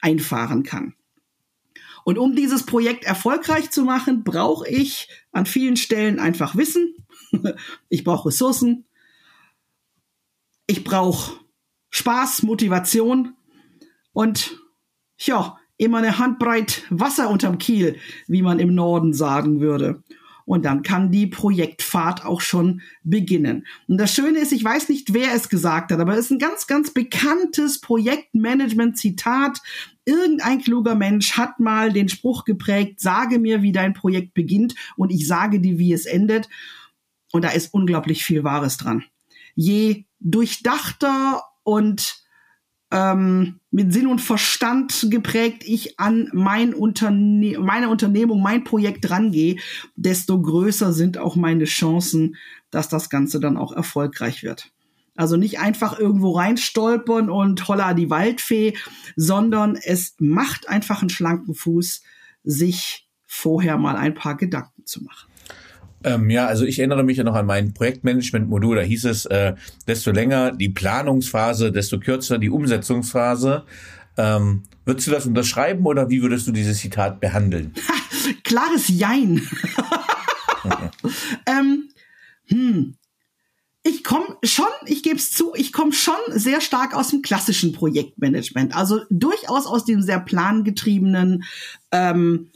einfahren 0.00 0.62
kann. 0.62 0.94
Und 2.04 2.16
um 2.16 2.34
dieses 2.34 2.64
Projekt 2.64 3.04
erfolgreich 3.04 3.70
zu 3.70 3.84
machen, 3.84 4.24
brauche 4.24 4.66
ich 4.66 5.08
an 5.32 5.44
vielen 5.44 5.76
Stellen 5.76 6.18
einfach 6.18 6.56
Wissen. 6.56 6.94
Ich 7.88 8.04
brauche 8.04 8.28
Ressourcen. 8.28 8.84
Ich 10.66 10.84
brauche 10.84 11.32
Spaß, 11.90 12.44
Motivation 12.44 13.34
und 14.12 14.58
ja, 15.18 15.58
immer 15.76 15.98
eine 15.98 16.18
Handbreit 16.18 16.84
Wasser 16.90 17.28
unterm 17.28 17.58
Kiel, 17.58 17.96
wie 18.28 18.42
man 18.42 18.58
im 18.60 18.74
Norden 18.74 19.12
sagen 19.12 19.60
würde 19.60 20.02
und 20.50 20.64
dann 20.64 20.82
kann 20.82 21.12
die 21.12 21.28
Projektfahrt 21.28 22.24
auch 22.24 22.40
schon 22.40 22.82
beginnen. 23.04 23.68
Und 23.86 23.98
das 23.98 24.12
Schöne 24.12 24.40
ist, 24.40 24.50
ich 24.50 24.64
weiß 24.64 24.88
nicht, 24.88 25.14
wer 25.14 25.32
es 25.32 25.48
gesagt 25.48 25.92
hat, 25.92 26.00
aber 26.00 26.14
es 26.14 26.24
ist 26.24 26.32
ein 26.32 26.40
ganz, 26.40 26.66
ganz 26.66 26.92
bekanntes 26.92 27.80
Projektmanagement-Zitat. 27.80 29.60
Irgendein 30.04 30.60
kluger 30.60 30.96
Mensch 30.96 31.36
hat 31.36 31.60
mal 31.60 31.92
den 31.92 32.08
Spruch 32.08 32.44
geprägt, 32.44 32.98
sage 32.98 33.38
mir, 33.38 33.62
wie 33.62 33.70
dein 33.70 33.94
Projekt 33.94 34.34
beginnt 34.34 34.74
und 34.96 35.12
ich 35.12 35.28
sage 35.28 35.60
dir, 35.60 35.78
wie 35.78 35.92
es 35.92 36.04
endet. 36.04 36.48
Und 37.32 37.44
da 37.44 37.50
ist 37.50 37.72
unglaublich 37.72 38.24
viel 38.24 38.44
Wahres 38.44 38.76
dran. 38.76 39.04
Je 39.54 40.04
durchdachter 40.20 41.42
und 41.62 42.24
ähm, 42.90 43.60
mit 43.70 43.92
Sinn 43.92 44.08
und 44.08 44.20
Verstand 44.20 45.06
geprägt 45.10 45.62
ich 45.64 46.00
an 46.00 46.28
mein 46.32 46.74
Unterne 46.74 47.58
meine 47.60 47.88
Unternehmung, 47.88 48.42
mein 48.42 48.64
Projekt 48.64 49.10
rangehe, 49.10 49.56
desto 49.94 50.40
größer 50.40 50.92
sind 50.92 51.18
auch 51.18 51.36
meine 51.36 51.64
Chancen, 51.64 52.36
dass 52.70 52.88
das 52.88 53.08
Ganze 53.08 53.38
dann 53.38 53.56
auch 53.56 53.72
erfolgreich 53.72 54.42
wird. 54.42 54.72
Also 55.14 55.36
nicht 55.36 55.60
einfach 55.60 55.98
irgendwo 55.98 56.32
reinstolpern 56.32 57.30
und 57.30 57.68
holla 57.68 57.94
die 57.94 58.10
Waldfee, 58.10 58.76
sondern 59.16 59.76
es 59.76 60.14
macht 60.18 60.68
einfach 60.68 61.00
einen 61.02 61.10
schlanken 61.10 61.54
Fuß, 61.54 62.02
sich 62.42 63.06
vorher 63.26 63.76
mal 63.76 63.96
ein 63.96 64.14
paar 64.14 64.36
Gedanken 64.36 64.86
zu 64.86 65.04
machen. 65.04 65.29
Ähm, 66.02 66.30
ja, 66.30 66.46
also 66.46 66.64
ich 66.64 66.78
erinnere 66.78 67.02
mich 67.02 67.18
ja 67.18 67.24
noch 67.24 67.34
an 67.34 67.46
mein 67.46 67.74
Projektmanagement-Modul. 67.74 68.76
Da 68.76 68.82
hieß 68.82 69.04
es, 69.04 69.26
äh, 69.26 69.54
desto 69.86 70.12
länger 70.12 70.52
die 70.52 70.70
Planungsphase, 70.70 71.72
desto 71.72 71.98
kürzer 71.98 72.38
die 72.38 72.50
Umsetzungsphase. 72.50 73.64
Ähm, 74.16 74.62
würdest 74.84 75.06
du 75.06 75.10
das 75.10 75.26
unterschreiben 75.26 75.86
oder 75.86 76.08
wie 76.08 76.22
würdest 76.22 76.46
du 76.46 76.52
dieses 76.52 76.78
Zitat 76.78 77.20
behandeln? 77.20 77.74
Klares 78.44 78.88
Jein. 78.88 79.46
ähm, 81.46 81.88
hm. 82.46 82.94
Ich 83.82 84.04
komme 84.04 84.36
schon, 84.42 84.66
ich 84.84 85.02
gebe 85.02 85.16
es 85.16 85.32
zu, 85.32 85.54
ich 85.54 85.72
komme 85.72 85.94
schon 85.94 86.18
sehr 86.28 86.60
stark 86.60 86.94
aus 86.94 87.08
dem 87.08 87.22
klassischen 87.22 87.72
Projektmanagement. 87.72 88.76
Also 88.76 89.00
durchaus 89.08 89.66
aus 89.66 89.86
dem 89.86 90.02
sehr 90.02 90.20
plangetriebenen, 90.20 91.44
ähm, 91.90 92.50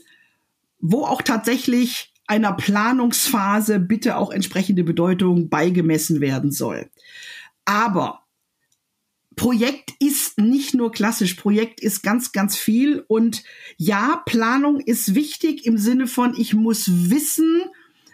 wo 0.79 1.03
auch 1.03 1.23
tatsächlich 1.23 2.13
einer 2.27 2.53
Planungsphase 2.53 3.79
bitte 3.79 4.17
auch 4.17 4.31
entsprechende 4.31 4.83
Bedeutung 4.83 5.49
beigemessen 5.49 6.21
werden 6.21 6.51
soll. 6.51 6.89
Aber 7.65 8.25
Projekt 9.35 9.91
ist 9.99 10.39
nicht 10.39 10.73
nur 10.73 10.91
klassisch, 10.91 11.33
Projekt 11.33 11.81
ist 11.81 12.03
ganz, 12.03 12.31
ganz 12.31 12.55
viel. 12.55 13.03
Und 13.07 13.43
ja, 13.77 14.23
Planung 14.25 14.79
ist 14.79 15.13
wichtig 15.13 15.65
im 15.65 15.77
Sinne 15.77 16.07
von, 16.07 16.33
ich 16.37 16.53
muss 16.53 17.09
wissen, 17.09 17.63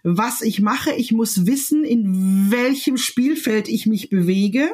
was 0.04 0.42
ich 0.42 0.62
mache, 0.62 0.94
ich 0.94 1.12
muss 1.12 1.46
wissen, 1.46 1.84
in 1.84 2.50
welchem 2.50 2.98
Spielfeld 2.98 3.68
ich 3.68 3.86
mich 3.86 4.10
bewege. 4.10 4.72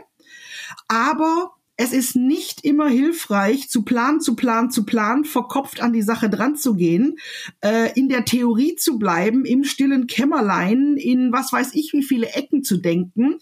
Aber 0.87 1.56
es 1.77 1.93
ist 1.93 2.15
nicht 2.15 2.63
immer 2.65 2.89
hilfreich, 2.89 3.69
zu 3.69 3.83
Plan 3.83 4.19
zu 4.19 4.35
Plan 4.35 4.71
zu 4.71 4.83
Plan, 4.83 5.23
verkopft 5.25 5.79
an 5.79 5.93
die 5.93 6.01
Sache 6.01 6.29
dran 6.29 6.55
zu 6.55 6.75
gehen, 6.75 7.17
äh, 7.61 7.93
in 7.97 8.09
der 8.09 8.25
Theorie 8.25 8.75
zu 8.75 8.97
bleiben, 8.97 9.45
im 9.45 9.63
stillen 9.63 10.07
Kämmerlein, 10.07 10.97
in 10.97 11.31
was 11.31 11.53
weiß 11.53 11.75
ich 11.75 11.93
wie 11.93 12.03
viele 12.03 12.29
Ecken 12.29 12.63
zu 12.63 12.77
denken, 12.77 13.37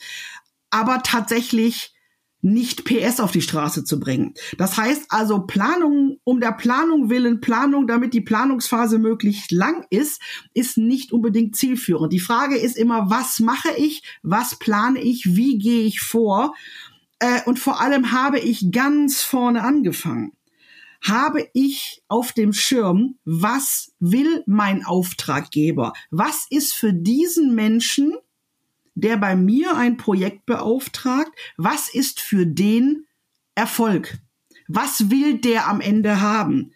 aber 0.70 1.01
tatsächlich 1.01 1.94
nicht 2.42 2.86
PS 2.86 3.22
auf 3.22 3.32
die 3.32 3.42
Straße 3.42 3.86
zu 3.86 4.00
bringen. 4.00 4.36
Das 4.60 4.77
heißt 4.77 5.06
also 5.10 5.48
Planung 5.48 6.20
um 6.24 6.39
der 6.39 6.51
Planung 6.51 7.10
willen, 7.10 7.42
Planung, 7.42 7.88
damit 7.88 8.13
die 8.13 8.22
Planungsphase 8.22 9.00
möglichst 9.00 9.51
lang 9.51 9.86
ist, 9.89 10.22
ist 10.54 10.77
nicht 10.77 11.12
unbedingt 11.12 11.56
zielführend. 11.56 12.13
Die 12.13 12.20
Frage 12.20 12.58
ist 12.58 12.77
immer, 12.77 13.10
was 13.10 13.39
mache 13.39 13.72
ich, 13.77 14.04
was 14.22 14.60
plane 14.60 15.01
ich, 15.01 15.36
wie 15.36 15.58
gehe 15.58 15.86
ich 15.86 16.01
vor? 16.01 16.54
Äh, 17.25 17.41
und 17.46 17.58
vor 17.58 17.82
allem 17.82 18.12
habe 18.12 18.39
ich 18.39 18.72
ganz 18.72 19.24
vorne 19.24 19.63
angefangen. 19.63 20.34
Habe 21.03 21.50
ich 21.53 22.03
auf 22.08 22.34
dem 22.34 22.53
Schirm, 22.53 23.17
was 23.25 23.94
will 24.00 24.44
mein 24.46 24.86
Auftraggeber? 24.86 25.94
Was 26.12 26.46
ist 26.50 26.74
für 26.74 26.94
diesen 26.94 27.55
Menschen, 27.55 28.13
der 28.94 29.17
bei 29.17 29.36
mir 29.36 29.75
ein 29.75 29.98
Projekt 29.98 30.46
beauftragt, 30.46 31.32
was 31.58 31.91
ist 31.91 32.22
für 32.22 32.46
den 32.46 33.08
Erfolg? 33.55 34.20
Was 34.67 35.10
will 35.10 35.39
der 35.39 35.67
am 35.67 35.82
Ende 35.82 36.22
haben? 36.22 36.74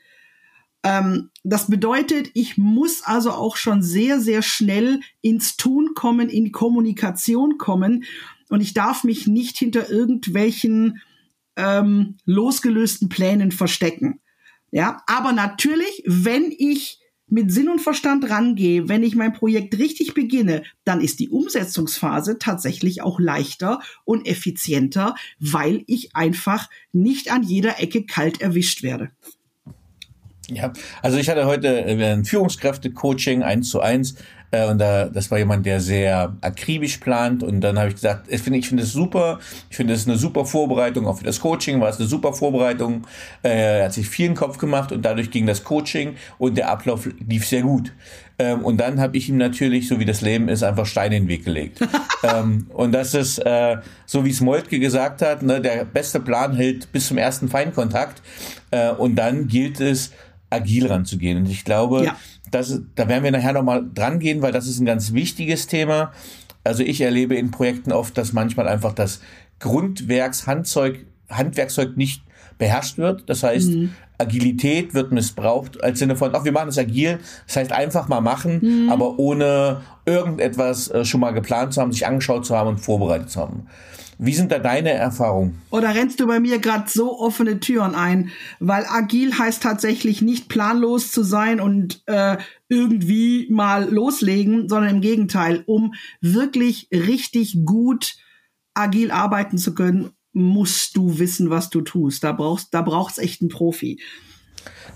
Ähm, 0.83 1.29
das 1.43 1.67
bedeutet, 1.67 2.31
ich 2.33 2.57
muss 2.57 3.03
also 3.03 3.31
auch 3.31 3.55
schon 3.55 3.83
sehr, 3.83 4.19
sehr 4.19 4.41
schnell 4.41 5.01
ins 5.21 5.57
Tun 5.57 5.91
kommen, 5.93 6.29
in 6.29 6.45
die 6.45 6.51
Kommunikation 6.51 7.57
kommen 7.59 8.03
und 8.49 8.61
ich 8.61 8.73
darf 8.73 9.03
mich 9.03 9.27
nicht 9.27 9.57
hinter 9.57 9.89
irgendwelchen 9.89 11.01
ähm, 11.55 12.17
losgelösten 12.25 13.09
Plänen 13.09 13.51
verstecken. 13.51 14.19
Ja, 14.71 15.01
aber 15.07 15.31
natürlich, 15.31 16.03
wenn 16.05 16.53
ich 16.57 16.99
mit 17.27 17.51
Sinn 17.51 17.69
und 17.69 17.79
Verstand 17.79 18.29
rangehe, 18.29 18.89
wenn 18.89 19.03
ich 19.03 19.15
mein 19.15 19.33
Projekt 19.33 19.77
richtig 19.77 20.13
beginne, 20.13 20.63
dann 20.83 20.99
ist 20.99 21.19
die 21.19 21.29
Umsetzungsphase 21.29 22.39
tatsächlich 22.39 23.01
auch 23.01 23.19
leichter 23.19 23.81
und 24.03 24.27
effizienter, 24.27 25.15
weil 25.39 25.83
ich 25.87 26.15
einfach 26.15 26.69
nicht 26.91 27.31
an 27.31 27.43
jeder 27.43 27.79
Ecke 27.79 28.05
kalt 28.05 28.41
erwischt 28.41 28.83
werde. 28.83 29.11
Ja, 30.55 30.73
also 31.01 31.17
ich 31.17 31.29
hatte 31.29 31.45
heute 31.45 31.67
äh, 31.67 32.13
ein 32.13 32.25
Führungskräfte-Coaching 32.25 33.43
eins 33.43 33.69
zu 33.69 33.81
eins 33.81 34.15
äh, 34.51 34.67
und 34.67 34.79
da, 34.79 35.05
das 35.05 35.29
war 35.29 35.37
jemand, 35.37 35.65
der 35.65 35.79
sehr 35.79 36.35
akribisch 36.41 36.97
plant. 36.97 37.43
Und 37.43 37.61
dann 37.61 37.77
habe 37.77 37.89
ich 37.89 37.95
gesagt, 37.95 38.25
ich 38.29 38.41
finde, 38.41 38.59
ich 38.59 38.67
finde 38.67 38.83
es 38.83 38.91
super. 38.91 39.39
Ich 39.69 39.77
finde 39.77 39.93
es 39.93 40.07
eine 40.07 40.17
super 40.17 40.45
Vorbereitung 40.45 41.07
auch 41.07 41.17
für 41.17 41.23
das 41.23 41.39
Coaching. 41.39 41.79
War 41.81 41.89
es 41.89 41.97
eine 41.97 42.07
super 42.07 42.33
Vorbereitung. 42.33 43.05
Äh, 43.43 43.79
er 43.79 43.85
hat 43.85 43.93
sich 43.93 44.07
viel 44.09 44.25
in 44.25 44.31
den 44.31 44.37
Kopf 44.37 44.57
gemacht 44.57 44.91
und 44.91 45.03
dadurch 45.03 45.31
ging 45.31 45.45
das 45.45 45.63
Coaching 45.63 46.15
und 46.37 46.57
der 46.57 46.69
Ablauf 46.69 47.07
lief 47.27 47.47
sehr 47.47 47.61
gut. 47.61 47.91
Ähm, 48.39 48.63
und 48.63 48.77
dann 48.77 48.99
habe 49.01 49.17
ich 49.17 49.27
ihm 49.27 49.37
natürlich, 49.37 49.87
so 49.87 49.99
wie 49.99 50.05
das 50.05 50.21
Leben 50.21 50.47
ist, 50.47 50.63
einfach 50.63 50.85
Steine 50.85 51.17
in 51.17 51.23
den 51.23 51.29
Weg 51.29 51.45
gelegt. 51.45 51.81
ähm, 52.23 52.67
und 52.73 52.93
das 52.93 53.13
ist, 53.13 53.39
äh, 53.39 53.77
so 54.05 54.23
wie 54.23 54.29
es 54.29 54.39
Moltke 54.39 54.79
gesagt 54.79 55.21
hat, 55.21 55.43
ne, 55.43 55.59
der 55.59 55.83
beste 55.83 56.19
Plan 56.19 56.55
hält 56.55 56.91
bis 56.91 57.07
zum 57.07 57.17
ersten 57.17 57.49
Feinkontakt. 57.49 58.21
Äh, 58.71 58.91
und 58.91 59.15
dann 59.15 59.47
gilt 59.47 59.81
es, 59.81 60.11
agil 60.49 60.87
ranzugehen. 60.87 61.37
Und 61.37 61.49
ich 61.49 61.63
glaube, 61.63 62.05
ja 62.05 62.15
das, 62.51 62.81
da 62.95 63.07
werden 63.07 63.23
wir 63.23 63.31
nachher 63.31 63.53
nochmal 63.53 63.85
dran 63.93 64.19
gehen, 64.19 64.41
weil 64.41 64.51
das 64.51 64.67
ist 64.67 64.79
ein 64.79 64.85
ganz 64.85 65.13
wichtiges 65.13 65.67
Thema. 65.67 66.11
Also 66.63 66.83
ich 66.83 67.01
erlebe 67.01 67.35
in 67.35 67.51
Projekten 67.51 67.91
oft, 67.91 68.17
dass 68.17 68.33
manchmal 68.33 68.67
einfach 68.67 68.93
das 68.93 69.21
Grundwerkshandzeug, 69.59 71.05
Handwerkzeug 71.29 71.97
nicht 71.97 72.23
beherrscht 72.57 72.97
wird. 72.97 73.29
Das 73.29 73.43
heißt, 73.43 73.69
mhm. 73.69 73.93
Agilität 74.17 74.93
wird 74.93 75.11
missbraucht 75.11 75.81
als 75.83 75.99
Sinne 75.99 76.15
von, 76.15 76.35
ach, 76.35 76.43
wir 76.43 76.51
machen 76.51 76.69
es 76.69 76.77
agil. 76.77 77.19
Das 77.47 77.55
heißt, 77.55 77.71
einfach 77.71 78.07
mal 78.07 78.21
machen, 78.21 78.59
mhm. 78.61 78.89
aber 78.89 79.17
ohne 79.17 79.81
irgendetwas 80.05 80.89
äh, 80.89 81.05
schon 81.05 81.21
mal 81.21 81.31
geplant 81.31 81.73
zu 81.73 81.81
haben, 81.81 81.91
sich 81.91 82.05
angeschaut 82.05 82.45
zu 82.45 82.55
haben 82.57 82.69
und 82.69 82.79
vorbereitet 82.79 83.29
zu 83.29 83.39
haben. 83.39 83.67
Wie 84.21 84.33
sind 84.33 84.51
da 84.51 84.59
deine 84.59 84.91
Erfahrungen? 84.91 85.61
Oder 85.69 85.95
rennst 85.95 86.19
du 86.19 86.27
bei 86.27 86.41
mir 86.41 86.59
gerade 86.59 86.89
so 86.89 87.17
offene 87.17 87.61
Türen 87.61 87.95
ein? 87.95 88.31
Weil 88.59 88.85
agil 88.85 89.39
heißt 89.39 89.63
tatsächlich 89.63 90.21
nicht 90.21 90.49
planlos 90.49 91.13
zu 91.13 91.23
sein 91.23 91.61
und 91.61 92.03
äh, 92.05 92.35
irgendwie 92.67 93.47
mal 93.49 93.89
loslegen, 93.89 94.67
sondern 94.67 94.95
im 94.95 95.01
Gegenteil, 95.01 95.63
um 95.67 95.93
wirklich 96.19 96.89
richtig 96.91 97.59
gut 97.63 98.17
agil 98.73 99.11
arbeiten 99.11 99.57
zu 99.57 99.73
können, 99.73 100.09
musst 100.33 100.97
du 100.97 101.17
wissen, 101.17 101.49
was 101.49 101.69
du 101.69 101.79
tust. 101.79 102.21
Da 102.21 102.33
brauchst, 102.33 102.73
da 102.73 102.81
braucht's 102.81 103.19
echt 103.19 103.39
einen 103.41 103.49
Profi. 103.49 104.01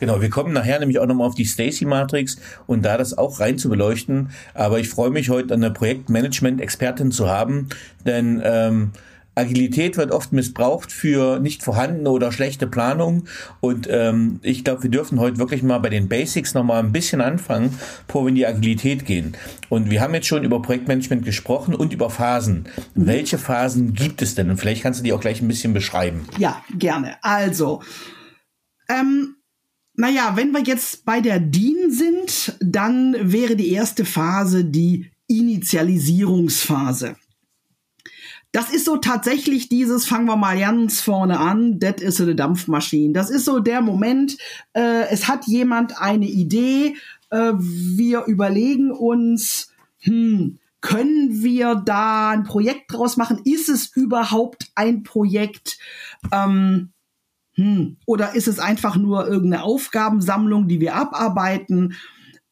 Genau, 0.01 0.21
wir 0.21 0.29
kommen 0.29 0.51
nachher 0.51 0.79
nämlich 0.79 0.99
auch 0.99 1.05
nochmal 1.05 1.27
auf 1.27 1.35
die 1.35 1.45
Stacy-Matrix 1.45 2.37
und 2.67 2.83
da 2.83 2.97
das 2.97 3.17
auch 3.17 3.39
rein 3.39 3.57
zu 3.57 3.69
beleuchten. 3.69 4.31
Aber 4.53 4.81
ich 4.81 4.89
freue 4.89 5.11
mich 5.11 5.29
heute 5.29 5.53
eine 5.53 5.71
Projektmanagement-Expertin 5.71 7.11
zu 7.11 7.29
haben, 7.29 7.69
denn 8.05 8.41
ähm, 8.43 8.91
Agilität 9.35 9.97
wird 9.97 10.11
oft 10.11 10.31
missbraucht 10.31 10.91
für 10.91 11.39
nicht 11.39 11.63
vorhandene 11.63 12.09
oder 12.09 12.31
schlechte 12.31 12.67
Planung. 12.67 13.25
Und 13.61 13.87
ähm, 13.89 14.39
ich 14.43 14.63
glaube, 14.63 14.83
wir 14.83 14.89
dürfen 14.89 15.19
heute 15.19 15.37
wirklich 15.37 15.63
mal 15.63 15.79
bei 15.79 15.89
den 15.89 16.07
Basics 16.07 16.53
nochmal 16.53 16.83
ein 16.83 16.91
bisschen 16.91 17.21
anfangen, 17.21 17.77
bevor 18.07 18.23
wir 18.23 18.29
in 18.29 18.35
die 18.35 18.45
Agilität 18.45 19.05
gehen. 19.05 19.35
Und 19.69 19.89
wir 19.89 20.01
haben 20.01 20.13
jetzt 20.13 20.27
schon 20.27 20.43
über 20.43 20.61
Projektmanagement 20.61 21.25
gesprochen 21.25 21.73
und 21.73 21.93
über 21.93 22.09
Phasen. 22.09 22.67
Mhm. 22.93 23.07
Welche 23.07 23.37
Phasen 23.37 23.93
gibt 23.93 24.21
es 24.21 24.35
denn? 24.35 24.49
Und 24.49 24.57
vielleicht 24.57 24.83
kannst 24.83 24.99
du 24.99 25.03
die 25.03 25.13
auch 25.13 25.21
gleich 25.21 25.41
ein 25.41 25.47
bisschen 25.47 25.73
beschreiben. 25.73 26.27
Ja, 26.37 26.63
gerne. 26.77 27.15
Also, 27.23 27.81
ähm, 28.89 29.35
naja, 29.95 30.33
wenn 30.35 30.51
wir 30.51 30.61
jetzt 30.63 31.05
bei 31.05 31.21
der 31.21 31.39
DIN 31.39 31.89
sind, 31.91 32.57
dann 32.59 33.15
wäre 33.19 33.55
die 33.55 33.71
erste 33.71 34.05
Phase 34.05 34.65
die 34.65 35.11
Initialisierungsphase. 35.27 37.15
Das 38.53 38.69
ist 38.69 38.85
so 38.85 38.97
tatsächlich 38.97 39.67
dieses, 39.67 40.05
fangen 40.05 40.27
wir 40.27 40.35
mal 40.35 40.57
ganz 40.59 41.01
vorne 41.01 41.39
an, 41.39 41.79
that 41.79 41.99
is 41.99 42.21
a 42.21 42.33
Dampfmaschine. 42.33 43.11
Das 43.11 43.31
ist 43.31 43.45
so 43.45 43.59
der 43.59 43.81
Moment, 43.81 44.37
äh, 44.73 45.07
es 45.09 45.27
hat 45.27 45.47
jemand 45.47 45.99
eine 45.99 46.27
Idee, 46.27 46.95
äh, 47.31 47.53
wir 47.57 48.25
überlegen 48.25 48.91
uns, 48.91 49.73
hm, 50.01 50.59
können 50.81 51.41
wir 51.41 51.75
da 51.75 52.29
ein 52.29 52.43
Projekt 52.43 52.93
draus 52.93 53.17
machen? 53.17 53.41
Ist 53.43 53.69
es 53.69 53.87
überhaupt 53.95 54.67
ein 54.75 55.01
Projekt? 55.01 55.79
Ähm, 56.31 56.91
hm, 57.55 57.97
oder 58.05 58.35
ist 58.35 58.47
es 58.47 58.59
einfach 58.59 58.97
nur 58.97 59.27
irgendeine 59.27 59.63
Aufgabensammlung, 59.63 60.67
die 60.67 60.79
wir 60.79 60.93
abarbeiten? 60.93 61.95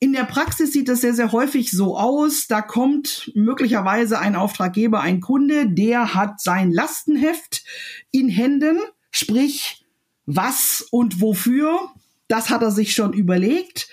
In 0.03 0.13
der 0.13 0.23
Praxis 0.23 0.73
sieht 0.73 0.89
es 0.89 1.01
sehr, 1.01 1.13
sehr 1.13 1.31
häufig 1.31 1.69
so 1.69 1.95
aus, 1.95 2.47
da 2.47 2.63
kommt 2.63 3.31
möglicherweise 3.35 4.17
ein 4.17 4.35
Auftraggeber, 4.35 4.99
ein 4.99 5.21
Kunde, 5.21 5.69
der 5.69 6.15
hat 6.15 6.41
sein 6.41 6.71
Lastenheft 6.71 7.63
in 8.09 8.27
Händen, 8.27 8.79
sprich, 9.11 9.85
was 10.25 10.87
und 10.89 11.21
wofür, 11.21 11.91
das 12.27 12.49
hat 12.49 12.63
er 12.63 12.71
sich 12.71 12.95
schon 12.95 13.13
überlegt. 13.13 13.89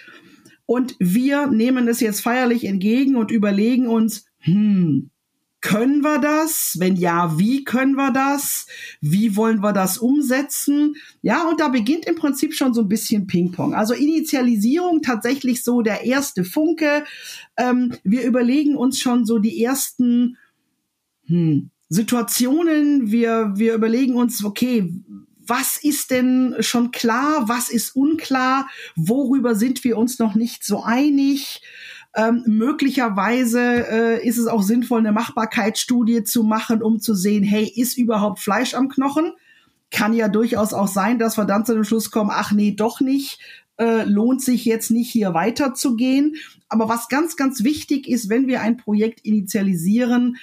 Und 0.64 0.96
wir 0.98 1.46
nehmen 1.48 1.88
es 1.88 2.00
jetzt 2.00 2.22
feierlich 2.22 2.64
entgegen 2.64 3.14
und 3.14 3.30
überlegen 3.30 3.86
uns, 3.86 4.24
hm, 4.38 5.10
können 5.60 6.02
wir 6.02 6.18
das? 6.18 6.76
Wenn 6.78 6.96
ja, 6.96 7.38
wie 7.38 7.64
können 7.64 7.94
wir 7.94 8.12
das? 8.12 8.66
Wie 9.00 9.34
wollen 9.34 9.60
wir 9.60 9.72
das 9.72 9.98
umsetzen? 9.98 10.96
Ja, 11.22 11.48
und 11.48 11.60
da 11.60 11.68
beginnt 11.68 12.06
im 12.06 12.14
Prinzip 12.14 12.54
schon 12.54 12.74
so 12.74 12.82
ein 12.82 12.88
bisschen 12.88 13.26
Ping-Pong. 13.26 13.74
Also 13.74 13.94
Initialisierung 13.94 15.02
tatsächlich 15.02 15.64
so 15.64 15.82
der 15.82 16.04
erste 16.04 16.44
Funke. 16.44 17.04
Ähm, 17.56 17.94
wir 18.04 18.24
überlegen 18.24 18.76
uns 18.76 19.00
schon 19.00 19.24
so 19.24 19.38
die 19.38 19.62
ersten 19.62 20.36
hm, 21.26 21.70
Situationen. 21.88 23.10
Wir, 23.10 23.52
wir 23.56 23.74
überlegen 23.74 24.14
uns, 24.14 24.44
okay, 24.44 24.94
was 25.48 25.78
ist 25.82 26.10
denn 26.10 26.56
schon 26.60 26.90
klar? 26.90 27.48
Was 27.48 27.68
ist 27.70 27.96
unklar? 27.96 28.68
Worüber 28.94 29.54
sind 29.54 29.82
wir 29.82 29.96
uns 29.96 30.18
noch 30.18 30.34
nicht 30.34 30.64
so 30.64 30.82
einig? 30.82 31.62
Ähm, 32.14 32.42
möglicherweise 32.46 33.60
äh, 33.60 34.26
ist 34.26 34.38
es 34.38 34.46
auch 34.46 34.62
sinnvoll, 34.62 35.00
eine 35.00 35.12
Machbarkeitsstudie 35.12 36.24
zu 36.24 36.42
machen, 36.42 36.82
um 36.82 37.00
zu 37.00 37.14
sehen, 37.14 37.44
hey, 37.44 37.64
ist 37.64 37.98
überhaupt 37.98 38.40
Fleisch 38.40 38.74
am 38.74 38.88
Knochen? 38.88 39.32
Kann 39.90 40.12
ja 40.12 40.28
durchaus 40.28 40.72
auch 40.72 40.88
sein, 40.88 41.18
dass 41.18 41.36
wir 41.36 41.44
dann 41.44 41.64
zu 41.64 41.74
dem 41.74 41.84
Schluss 41.84 42.10
kommen, 42.10 42.30
ach 42.32 42.52
nee, 42.52 42.72
doch 42.72 43.00
nicht. 43.00 43.40
Äh, 43.76 44.04
lohnt 44.04 44.42
sich 44.42 44.64
jetzt 44.64 44.90
nicht 44.90 45.10
hier 45.10 45.34
weiterzugehen. 45.34 46.34
Aber 46.68 46.88
was 46.88 47.08
ganz, 47.08 47.36
ganz 47.36 47.62
wichtig 47.62 48.08
ist, 48.08 48.28
wenn 48.28 48.48
wir 48.48 48.60
ein 48.60 48.76
Projekt 48.76 49.20
initialisieren, 49.24 50.36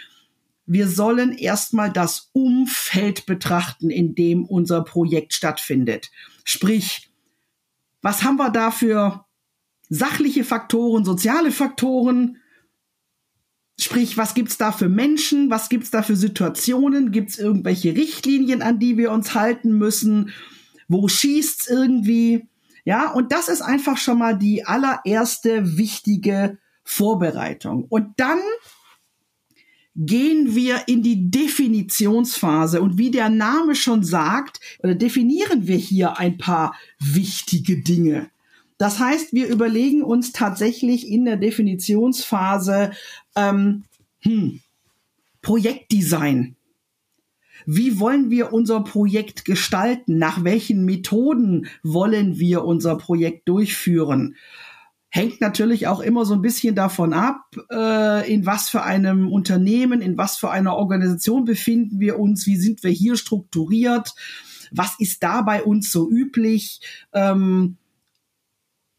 wir 0.65 0.87
sollen 0.87 1.33
erstmal 1.33 1.91
das 1.91 2.29
Umfeld 2.33 3.25
betrachten, 3.25 3.89
in 3.89 4.15
dem 4.15 4.45
unser 4.45 4.83
Projekt 4.83 5.33
stattfindet. 5.33 6.11
Sprich, 6.43 7.11
was 8.01 8.23
haben 8.23 8.37
wir 8.37 8.49
da 8.49 8.71
für 8.71 9.24
sachliche 9.89 10.43
Faktoren, 10.43 11.05
soziale 11.05 11.51
Faktoren. 11.51 12.37
Sprich, 13.79 14.17
was 14.17 14.33
gibt's 14.33 14.57
da 14.57 14.71
für 14.71 14.89
Menschen? 14.89 15.49
Was 15.49 15.69
gibt's 15.69 15.91
da 15.91 16.01
für 16.01 16.15
Situationen? 16.15 17.11
Gibt's 17.11 17.37
irgendwelche 17.37 17.95
Richtlinien, 17.95 18.61
an 18.61 18.79
die 18.79 18.97
wir 18.97 19.11
uns 19.11 19.35
halten 19.35 19.77
müssen? 19.77 20.31
Wo 20.87 21.07
schießt's 21.07 21.67
irgendwie? 21.67 22.47
Ja, 22.85 23.11
und 23.11 23.31
das 23.31 23.49
ist 23.49 23.61
einfach 23.61 23.97
schon 23.97 24.19
mal 24.19 24.37
die 24.37 24.65
allererste 24.65 25.77
wichtige 25.77 26.57
Vorbereitung. 26.83 27.85
Und 27.89 28.13
dann 28.17 28.39
gehen 29.95 30.55
wir 30.55 30.87
in 30.87 31.01
die 31.01 31.31
Definitionsphase. 31.31 32.81
Und 32.81 32.97
wie 32.97 33.11
der 33.11 33.29
Name 33.29 33.75
schon 33.75 34.03
sagt, 34.03 34.59
definieren 34.83 35.67
wir 35.67 35.77
hier 35.77 36.17
ein 36.17 36.37
paar 36.37 36.75
wichtige 36.99 37.81
Dinge. 37.81 38.29
Das 38.77 38.99
heißt, 38.99 39.33
wir 39.33 39.47
überlegen 39.47 40.03
uns 40.03 40.31
tatsächlich 40.31 41.09
in 41.09 41.25
der 41.25 41.37
Definitionsphase 41.37 42.91
ähm, 43.35 43.83
hm, 44.21 44.59
Projektdesign. 45.41 46.55
Wie 47.65 47.99
wollen 47.99 48.29
wir 48.29 48.53
unser 48.53 48.81
Projekt 48.81 49.45
gestalten? 49.45 50.17
Nach 50.17 50.43
welchen 50.43 50.85
Methoden 50.85 51.67
wollen 51.83 52.37
wir 52.37 52.65
unser 52.65 52.97
Projekt 52.97 53.47
durchführen? 53.47 54.35
Hängt 55.09 55.39
natürlich 55.39 55.87
auch 55.87 56.01
immer 56.01 56.25
so 56.25 56.33
ein 56.33 56.41
bisschen 56.41 56.75
davon 56.75 57.13
ab, 57.13 57.39
äh, 57.71 58.31
in 58.31 58.45
was 58.45 58.69
für 58.69 58.83
einem 58.83 59.31
Unternehmen, 59.31 60.01
in 60.01 60.17
was 60.17 60.35
für 60.35 60.51
einer 60.51 60.75
Organisation 60.75 61.45
befinden 61.45 62.01
wir 62.01 62.19
uns, 62.19 62.45
wie 62.45 62.57
sind 62.57 62.83
wir 62.83 62.91
hier 62.91 63.15
strukturiert, 63.15 64.13
was 64.71 64.95
ist 64.99 65.23
da 65.23 65.41
bei 65.41 65.63
uns 65.63 65.89
so 65.89 66.09
üblich. 66.09 66.81
Ähm, 67.13 67.77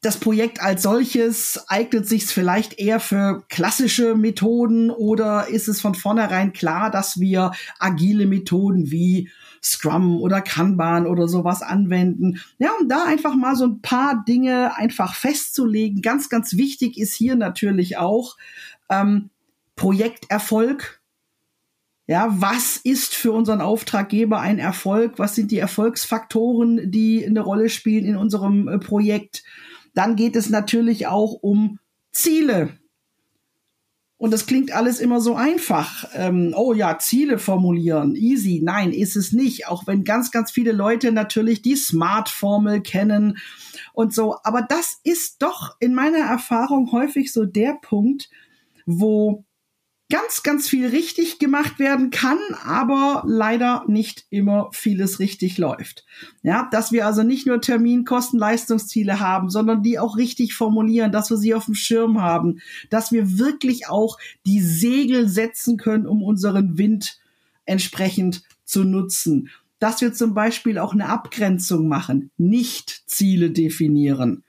das 0.06 0.18
Projekt 0.18 0.62
als 0.62 0.82
solches 0.82 1.64
eignet 1.66 2.06
sich 2.06 2.26
vielleicht 2.26 2.78
eher 2.78 3.00
für 3.00 3.44
klassische 3.48 4.14
Methoden 4.14 4.90
oder 4.90 5.48
ist 5.48 5.66
es 5.66 5.80
von 5.80 5.96
vornherein 5.96 6.52
klar, 6.52 6.92
dass 6.92 7.18
wir 7.18 7.50
agile 7.80 8.26
Methoden 8.26 8.92
wie 8.92 9.30
Scrum 9.60 10.20
oder 10.20 10.42
Kanban 10.42 11.08
oder 11.08 11.26
sowas 11.26 11.60
anwenden? 11.60 12.40
Ja, 12.58 12.70
um 12.80 12.88
da 12.88 13.04
einfach 13.04 13.34
mal 13.34 13.56
so 13.56 13.66
ein 13.66 13.82
paar 13.82 14.24
Dinge 14.24 14.76
einfach 14.76 15.16
festzulegen. 15.16 16.02
Ganz, 16.02 16.28
ganz 16.28 16.56
wichtig 16.56 16.98
ist 16.98 17.16
hier 17.16 17.34
natürlich 17.34 17.98
auch 17.98 18.36
ähm, 18.88 19.30
Projekterfolg. 19.74 21.02
Ja, 22.06 22.28
was 22.30 22.76
ist 22.76 23.16
für 23.16 23.32
unseren 23.32 23.60
Auftraggeber 23.60 24.38
ein 24.38 24.60
Erfolg? 24.60 25.18
Was 25.18 25.34
sind 25.34 25.50
die 25.50 25.58
Erfolgsfaktoren, 25.58 26.92
die 26.92 27.26
eine 27.26 27.40
Rolle 27.40 27.68
spielen 27.68 28.04
in 28.04 28.16
unserem 28.16 28.68
äh, 28.68 28.78
Projekt? 28.78 29.42
Dann 29.96 30.14
geht 30.14 30.36
es 30.36 30.50
natürlich 30.50 31.06
auch 31.06 31.32
um 31.32 31.78
Ziele. 32.12 32.78
Und 34.18 34.30
das 34.30 34.44
klingt 34.44 34.70
alles 34.72 35.00
immer 35.00 35.22
so 35.22 35.34
einfach. 35.36 36.04
Ähm, 36.14 36.52
oh 36.54 36.74
ja, 36.74 36.98
Ziele 36.98 37.38
formulieren, 37.38 38.14
easy. 38.14 38.60
Nein, 38.62 38.92
ist 38.92 39.16
es 39.16 39.32
nicht. 39.32 39.68
Auch 39.68 39.86
wenn 39.86 40.04
ganz, 40.04 40.30
ganz 40.30 40.50
viele 40.50 40.72
Leute 40.72 41.12
natürlich 41.12 41.62
die 41.62 41.76
Smart-Formel 41.76 42.82
kennen 42.82 43.38
und 43.94 44.12
so. 44.12 44.36
Aber 44.44 44.60
das 44.60 45.00
ist 45.02 45.40
doch 45.40 45.76
in 45.80 45.94
meiner 45.94 46.18
Erfahrung 46.18 46.92
häufig 46.92 47.32
so 47.32 47.46
der 47.46 47.78
Punkt, 47.80 48.28
wo 48.84 49.45
ganz, 50.08 50.42
ganz 50.42 50.68
viel 50.68 50.86
richtig 50.86 51.38
gemacht 51.38 51.78
werden 51.78 52.10
kann, 52.10 52.38
aber 52.64 53.24
leider 53.26 53.84
nicht 53.88 54.26
immer 54.30 54.68
vieles 54.72 55.18
richtig 55.18 55.58
läuft. 55.58 56.04
Ja, 56.42 56.68
dass 56.70 56.92
wir 56.92 57.06
also 57.06 57.22
nicht 57.24 57.46
nur 57.46 57.60
Termin, 57.60 58.04
Kosten, 58.04 58.38
Leistungsziele 58.38 59.18
haben, 59.18 59.50
sondern 59.50 59.82
die 59.82 59.98
auch 59.98 60.16
richtig 60.16 60.54
formulieren, 60.54 61.10
dass 61.10 61.30
wir 61.30 61.36
sie 61.36 61.54
auf 61.54 61.64
dem 61.64 61.74
Schirm 61.74 62.20
haben, 62.20 62.60
dass 62.88 63.10
wir 63.10 63.38
wirklich 63.38 63.88
auch 63.88 64.18
die 64.46 64.60
Segel 64.60 65.28
setzen 65.28 65.76
können, 65.76 66.06
um 66.06 66.22
unseren 66.22 66.78
Wind 66.78 67.18
entsprechend 67.64 68.42
zu 68.64 68.84
nutzen. 68.84 69.50
Dass 69.80 70.00
wir 70.00 70.12
zum 70.12 70.34
Beispiel 70.34 70.78
auch 70.78 70.92
eine 70.92 71.08
Abgrenzung 71.08 71.88
machen, 71.88 72.30
nicht 72.38 73.02
Ziele 73.06 73.50
definieren 73.50 74.44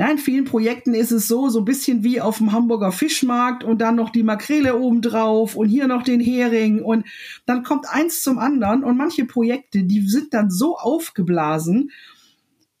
Ja, 0.00 0.10
in 0.10 0.16
vielen 0.16 0.46
Projekten 0.46 0.94
ist 0.94 1.10
es 1.10 1.28
so, 1.28 1.50
so 1.50 1.58
ein 1.58 1.66
bisschen 1.66 2.02
wie 2.02 2.22
auf 2.22 2.38
dem 2.38 2.52
Hamburger 2.52 2.90
Fischmarkt 2.90 3.64
und 3.64 3.82
dann 3.82 3.96
noch 3.96 4.08
die 4.08 4.22
Makrele 4.22 4.78
obendrauf 4.78 5.56
und 5.56 5.68
hier 5.68 5.88
noch 5.88 6.02
den 6.02 6.20
Hering 6.20 6.80
und 6.80 7.04
dann 7.44 7.64
kommt 7.64 7.86
eins 7.86 8.22
zum 8.22 8.38
anderen 8.38 8.82
und 8.82 8.96
manche 8.96 9.26
Projekte, 9.26 9.82
die 9.82 10.00
sind 10.08 10.32
dann 10.32 10.50
so 10.50 10.78
aufgeblasen 10.78 11.90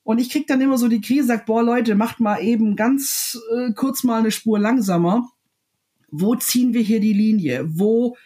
und 0.02 0.18
ich 0.18 0.30
krieg 0.30 0.46
dann 0.46 0.62
immer 0.62 0.78
so 0.78 0.88
die 0.88 1.02
Krise, 1.02 1.26
sagt, 1.26 1.44
boah 1.44 1.62
Leute, 1.62 1.94
macht 1.94 2.20
mal 2.20 2.38
eben 2.38 2.74
ganz 2.74 3.38
äh, 3.54 3.74
kurz 3.74 4.02
mal 4.02 4.20
eine 4.20 4.30
Spur 4.30 4.58
langsamer. 4.58 5.28
Wo 6.10 6.36
ziehen 6.36 6.72
wir 6.72 6.80
hier 6.80 7.00
die 7.00 7.12
Linie? 7.12 7.66
Wo 7.68 8.16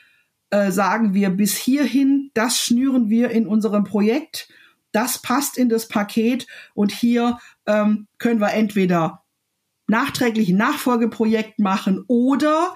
äh, 0.50 0.70
sagen 0.70 1.14
wir 1.14 1.30
bis 1.30 1.56
hierhin, 1.56 2.30
das 2.34 2.58
schnüren 2.58 3.10
wir 3.10 3.30
in 3.30 3.48
unserem 3.48 3.82
Projekt 3.82 4.48
das 4.94 5.20
passt 5.20 5.58
in 5.58 5.68
das 5.68 5.88
Paket 5.88 6.46
und 6.74 6.92
hier 6.92 7.38
ähm, 7.66 8.06
können 8.18 8.40
wir 8.40 8.52
entweder 8.52 9.22
nachträglich 9.86 10.48
ein 10.48 10.56
Nachfolgeprojekt 10.56 11.58
machen 11.58 12.04
oder 12.06 12.74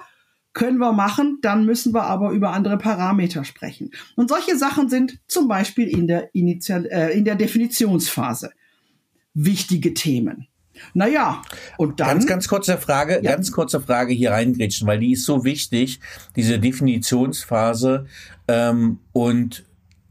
können 0.53 0.77
wir 0.79 0.91
machen, 0.93 1.39
dann 1.41 1.65
müssen 1.65 1.93
wir 1.93 2.03
aber 2.03 2.31
über 2.31 2.51
andere 2.51 2.77
Parameter 2.77 3.45
sprechen. 3.45 3.91
Und 4.15 4.29
solche 4.29 4.57
Sachen 4.57 4.89
sind 4.89 5.19
zum 5.27 5.47
Beispiel 5.47 5.87
in 5.87 6.07
der, 6.07 6.33
Initial, 6.33 6.85
äh, 6.87 7.17
in 7.17 7.23
der 7.23 7.35
Definitionsphase 7.35 8.51
wichtige 9.33 9.93
Themen. 9.93 10.47
Naja, 10.93 11.41
und 11.77 11.99
dann. 11.99 12.07
Ganz, 12.07 12.27
ganz 12.27 12.47
kurze 12.47 12.77
Frage, 12.77 13.21
ja. 13.21 13.31
ganz 13.31 13.51
kurze 13.51 13.81
Frage 13.81 14.13
hier 14.13 14.31
reingrätschen, 14.31 14.87
weil 14.87 14.99
die 14.99 15.13
ist 15.13 15.25
so 15.25 15.43
wichtig, 15.43 15.99
diese 16.35 16.57
Definitionsphase. 16.59 18.05
Ähm, 18.47 18.99
und 19.11 19.65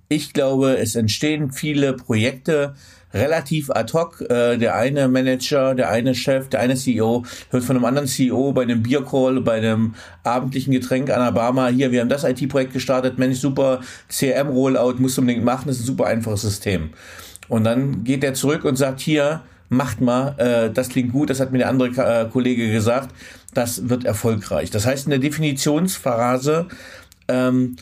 ich 0.09 0.33
glaube, 0.33 0.79
es 0.79 0.95
entstehen 0.95 1.53
viele 1.53 1.93
Projekte 1.93 2.75
relativ 3.13 3.71
ad 3.71 3.93
hoc. 3.93 4.21
Äh, 4.23 4.57
der 4.57 4.75
eine 4.75 5.09
Manager, 5.09 5.75
der 5.75 5.91
eine 5.91 6.15
Chef, 6.15 6.49
der 6.49 6.61
eine 6.61 6.77
CEO 6.77 7.25
hört 7.51 7.65
von 7.65 7.77
einem 7.77 7.85
anderen 7.85 8.09
CEO 8.09 8.53
bei 8.53 8.63
einem 8.63 8.83
Biercall, 8.83 9.41
bei 9.41 9.55
einem 9.55 9.95
abendlichen 10.25 10.73
Getränk 10.73 11.11
an 11.11 11.25
der 11.25 11.33
Barma, 11.33 11.69
hier, 11.69 11.93
wir 11.93 12.01
haben 12.01 12.09
das 12.09 12.25
IT-Projekt 12.25 12.73
gestartet, 12.73 13.19
Mensch, 13.19 13.39
super, 13.39 13.81
CRM-Rollout, 14.09 14.95
musst 14.99 15.17
du 15.17 15.23
unbedingt 15.23 15.45
machen, 15.45 15.69
das 15.69 15.77
ist 15.77 15.83
ein 15.85 15.87
super 15.87 16.07
einfaches 16.07 16.43
System. 16.43 16.91
Und 17.49 17.65
dann 17.65 18.05
geht 18.05 18.25
er 18.25 18.35
zurück 18.35 18.65
und 18.65 18.77
sagt, 18.77 19.01
hier, 19.01 19.43
macht 19.71 20.01
mal, 20.01 20.35
äh, 20.39 20.71
das 20.71 20.89
klingt 20.89 21.13
gut, 21.13 21.31
das 21.31 21.41
hat 21.41 21.53
mir 21.53 21.59
der 21.59 21.69
andere 21.69 21.89
äh, 21.89 22.29
Kollege 22.29 22.71
gesagt, 22.71 23.15
das 23.55 23.89
wird 23.89 24.05
erfolgreich. 24.05 24.71
Das 24.71 24.87
heißt, 24.87 25.07
in 25.07 25.11
der 25.11 25.19
Definitionsphase 25.19 26.69
ähm, 27.29 27.77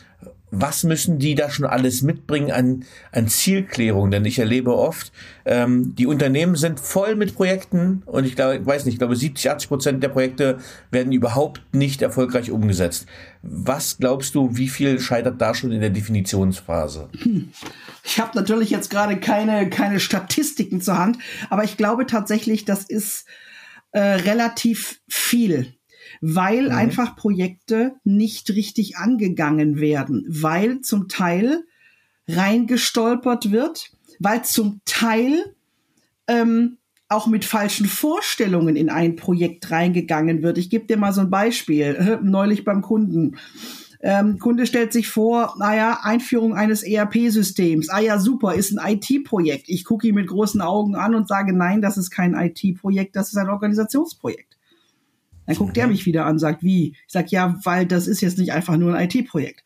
was 0.49 0.83
müssen 0.83 1.19
die 1.19 1.35
da 1.35 1.49
schon 1.49 1.65
alles 1.65 2.01
mitbringen 2.01 2.51
an, 2.51 2.85
an 3.11 3.27
Zielklärung? 3.27 4.11
Denn 4.11 4.23
ich 4.23 4.39
erlebe 4.39 4.73
oft, 4.75 5.11
ähm, 5.45 5.93
die 5.95 6.07
Unternehmen 6.07 6.55
sind 6.55 6.79
voll 6.79 7.15
mit 7.15 7.35
Projekten 7.35 8.03
und 8.05 8.25
ich 8.25 8.35
glaube, 8.35 8.65
weiß 8.65 8.85
nicht, 8.85 8.95
ich 8.95 8.99
glaube 8.99 9.15
70, 9.15 9.51
80 9.51 9.67
Prozent 9.67 10.03
der 10.03 10.09
Projekte 10.09 10.59
werden 10.89 11.11
überhaupt 11.11 11.61
nicht 11.73 12.01
erfolgreich 12.01 12.51
umgesetzt. 12.51 13.07
Was 13.41 13.97
glaubst 13.97 14.35
du, 14.35 14.55
wie 14.55 14.69
viel 14.69 14.99
scheitert 14.99 15.41
da 15.41 15.53
schon 15.53 15.71
in 15.71 15.81
der 15.81 15.89
Definitionsphase? 15.89 17.09
Ich 18.03 18.19
habe 18.21 18.37
natürlich 18.37 18.69
jetzt 18.69 18.89
gerade 18.89 19.17
keine, 19.17 19.69
keine 19.69 19.99
Statistiken 19.99 20.79
zur 20.79 20.97
Hand, 20.97 21.17
aber 21.49 21.65
ich 21.65 21.75
glaube 21.75 22.05
tatsächlich, 22.05 22.63
das 22.63 22.83
ist 22.83 23.25
äh, 23.91 23.99
relativ 23.99 25.01
viel 25.09 25.73
weil 26.21 26.65
mhm. 26.65 26.75
einfach 26.75 27.15
Projekte 27.15 27.95
nicht 28.03 28.49
richtig 28.49 28.97
angegangen 28.97 29.79
werden, 29.79 30.25
weil 30.27 30.81
zum 30.81 31.07
Teil 31.07 31.63
reingestolpert 32.27 33.51
wird, 33.51 33.91
weil 34.19 34.43
zum 34.43 34.81
Teil 34.85 35.53
ähm, 36.27 36.77
auch 37.09 37.27
mit 37.27 37.45
falschen 37.45 37.87
Vorstellungen 37.87 38.75
in 38.75 38.89
ein 38.89 39.15
Projekt 39.15 39.71
reingegangen 39.71 40.43
wird. 40.43 40.57
Ich 40.57 40.69
gebe 40.69 40.87
dir 40.87 40.97
mal 40.97 41.13
so 41.13 41.21
ein 41.21 41.29
Beispiel, 41.29 42.19
neulich 42.23 42.65
beim 42.65 42.81
Kunden. 42.81 43.37
Ähm, 43.99 44.37
Kunde 44.37 44.67
stellt 44.67 44.93
sich 44.93 45.07
vor, 45.07 45.55
naja, 45.57 45.99
Einführung 46.03 46.53
eines 46.53 46.83
ERP-Systems. 46.83 47.89
Ah 47.89 47.99
ja, 47.99 48.19
super, 48.19 48.53
ist 48.53 48.77
ein 48.77 48.99
IT-Projekt. 48.99 49.69
Ich 49.69 49.85
gucke 49.85 50.07
ihn 50.07 50.15
mit 50.15 50.27
großen 50.27 50.61
Augen 50.61 50.95
an 50.95 51.15
und 51.15 51.27
sage, 51.27 51.53
nein, 51.53 51.81
das 51.81 51.97
ist 51.97 52.11
kein 52.11 52.35
IT-Projekt, 52.35 53.15
das 53.15 53.29
ist 53.29 53.37
ein 53.37 53.49
Organisationsprojekt. 53.49 54.56
Dann 55.47 55.55
guckt 55.55 55.77
er 55.77 55.87
mich 55.87 56.05
wieder 56.05 56.25
an, 56.25 56.37
sagt, 56.37 56.61
wie? 56.61 56.89
Ich 56.89 57.13
sag, 57.13 57.31
ja, 57.31 57.57
weil 57.63 57.85
das 57.85 58.07
ist 58.07 58.21
jetzt 58.21 58.37
nicht 58.37 58.51
einfach 58.51 58.77
nur 58.77 58.93
ein 58.93 59.09
IT-Projekt. 59.09 59.63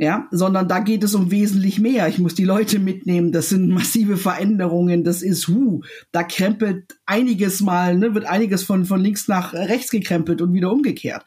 Ja, 0.00 0.28
sondern 0.30 0.68
da 0.68 0.78
geht 0.80 1.02
es 1.02 1.14
um 1.14 1.30
wesentlich 1.30 1.80
mehr. 1.80 2.06
Ich 2.06 2.18
muss 2.18 2.34
die 2.34 2.44
Leute 2.44 2.78
mitnehmen. 2.78 3.32
Das 3.32 3.48
sind 3.48 3.68
massive 3.68 4.16
Veränderungen. 4.16 5.02
Das 5.02 5.22
ist, 5.22 5.48
hu, 5.48 5.82
da 6.12 6.22
krempelt 6.22 6.98
einiges 7.06 7.60
mal, 7.60 7.96
ne, 7.96 8.14
wird 8.14 8.26
einiges 8.26 8.62
von, 8.62 8.84
von 8.84 9.00
links 9.00 9.26
nach 9.26 9.54
rechts 9.54 9.90
gekrempelt 9.90 10.40
und 10.40 10.52
wieder 10.52 10.70
umgekehrt. 10.70 11.24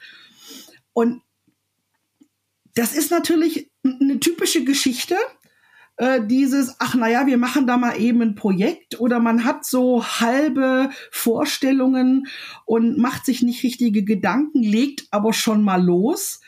Und 0.93 1.21
das 2.75 2.95
ist 2.95 3.11
natürlich 3.11 3.69
eine 3.83 4.19
typische 4.19 4.63
Geschichte, 4.63 5.15
äh, 5.97 6.25
dieses, 6.25 6.75
ach 6.79 6.95
naja, 6.95 7.27
wir 7.27 7.37
machen 7.37 7.67
da 7.67 7.77
mal 7.77 7.99
eben 7.99 8.21
ein 8.21 8.35
Projekt 8.35 8.99
oder 8.99 9.19
man 9.19 9.43
hat 9.45 9.65
so 9.65 10.03
halbe 10.03 10.89
Vorstellungen 11.11 12.27
und 12.65 12.97
macht 12.97 13.25
sich 13.25 13.41
nicht 13.41 13.63
richtige 13.63 14.03
Gedanken, 14.03 14.63
legt 14.63 15.07
aber 15.11 15.33
schon 15.33 15.63
mal 15.63 15.81
los 15.83 16.41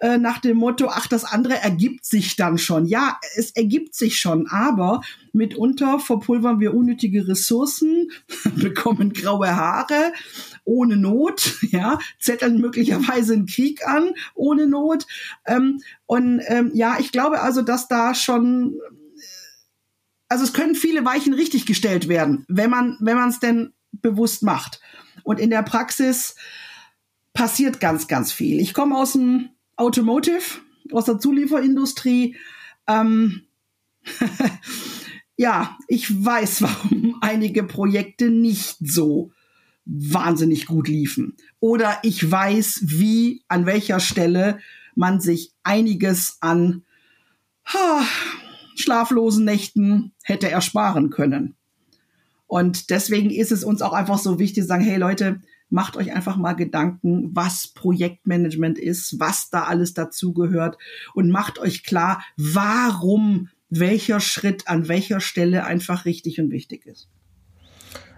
äh, 0.00 0.16
nach 0.16 0.38
dem 0.38 0.56
Motto, 0.56 0.88
ach, 0.88 1.06
das 1.06 1.24
andere 1.24 1.60
ergibt 1.60 2.06
sich 2.06 2.34
dann 2.34 2.56
schon. 2.56 2.86
Ja, 2.86 3.18
es 3.36 3.50
ergibt 3.50 3.94
sich 3.94 4.18
schon, 4.18 4.46
aber 4.48 5.02
mitunter 5.32 5.98
verpulvern 5.98 6.58
wir 6.58 6.74
unnötige 6.74 7.28
Ressourcen, 7.28 8.10
bekommen 8.56 9.12
graue 9.12 9.54
Haare 9.54 10.12
ohne 10.64 10.96
Not, 10.96 11.58
ja, 11.70 11.98
zetteln 12.18 12.60
möglicherweise 12.60 13.34
einen 13.34 13.46
Krieg 13.46 13.86
an 13.86 14.10
ohne 14.34 14.66
Not. 14.66 15.06
Ähm, 15.46 15.80
und 16.06 16.40
ähm, 16.46 16.70
ja, 16.74 16.96
ich 16.98 17.12
glaube 17.12 17.40
also, 17.40 17.60
dass 17.62 17.86
da 17.86 18.14
schon 18.14 18.74
also 20.28 20.44
es 20.44 20.52
können 20.52 20.76
viele 20.76 21.04
Weichen 21.04 21.34
richtig 21.34 21.66
gestellt 21.66 22.08
werden, 22.08 22.46
wenn 22.48 22.70
man 22.70 22.96
wenn 23.00 23.16
man 23.16 23.28
es 23.28 23.40
denn 23.40 23.74
bewusst 23.92 24.42
macht. 24.44 24.80
Und 25.24 25.40
in 25.40 25.50
der 25.50 25.62
Praxis 25.62 26.36
passiert 27.34 27.80
ganz 27.80 28.06
ganz 28.06 28.32
viel. 28.32 28.60
Ich 28.60 28.72
komme 28.72 28.96
aus 28.96 29.12
dem 29.12 29.50
Automotive, 29.80 30.60
aus 30.92 31.06
der 31.06 31.18
Zulieferindustrie. 31.18 32.36
Ähm, 32.86 33.42
ja, 35.36 35.78
ich 35.88 36.24
weiß, 36.24 36.62
warum 36.62 37.16
einige 37.20 37.64
Projekte 37.64 38.30
nicht 38.30 38.76
so 38.80 39.32
wahnsinnig 39.86 40.66
gut 40.66 40.88
liefen. 40.88 41.36
Oder 41.58 41.98
ich 42.02 42.30
weiß, 42.30 42.82
wie, 42.84 43.42
an 43.48 43.66
welcher 43.66 44.00
Stelle 44.00 44.60
man 44.94 45.20
sich 45.20 45.52
einiges 45.62 46.36
an 46.40 46.82
ha, 47.64 48.04
schlaflosen 48.76 49.44
Nächten 49.44 50.12
hätte 50.22 50.50
ersparen 50.50 51.10
können. 51.10 51.54
Und 52.46 52.90
deswegen 52.90 53.30
ist 53.30 53.52
es 53.52 53.64
uns 53.64 53.80
auch 53.80 53.92
einfach 53.92 54.18
so 54.18 54.38
wichtig 54.38 54.64
zu 54.64 54.68
sagen, 54.68 54.84
hey 54.84 54.98
Leute, 54.98 55.40
macht 55.70 55.96
euch 55.96 56.12
einfach 56.12 56.36
mal 56.36 56.52
Gedanken, 56.54 57.30
was 57.32 57.68
Projektmanagement 57.68 58.78
ist, 58.78 59.18
was 59.18 59.50
da 59.50 59.64
alles 59.64 59.94
dazugehört 59.94 60.76
und 61.14 61.30
macht 61.30 61.58
euch 61.58 61.84
klar, 61.84 62.22
warum 62.36 63.48
welcher 63.70 64.20
Schritt 64.20 64.68
an 64.68 64.88
welcher 64.88 65.20
Stelle 65.20 65.64
einfach 65.64 66.04
richtig 66.04 66.40
und 66.40 66.50
wichtig 66.50 66.86
ist. 66.86 67.08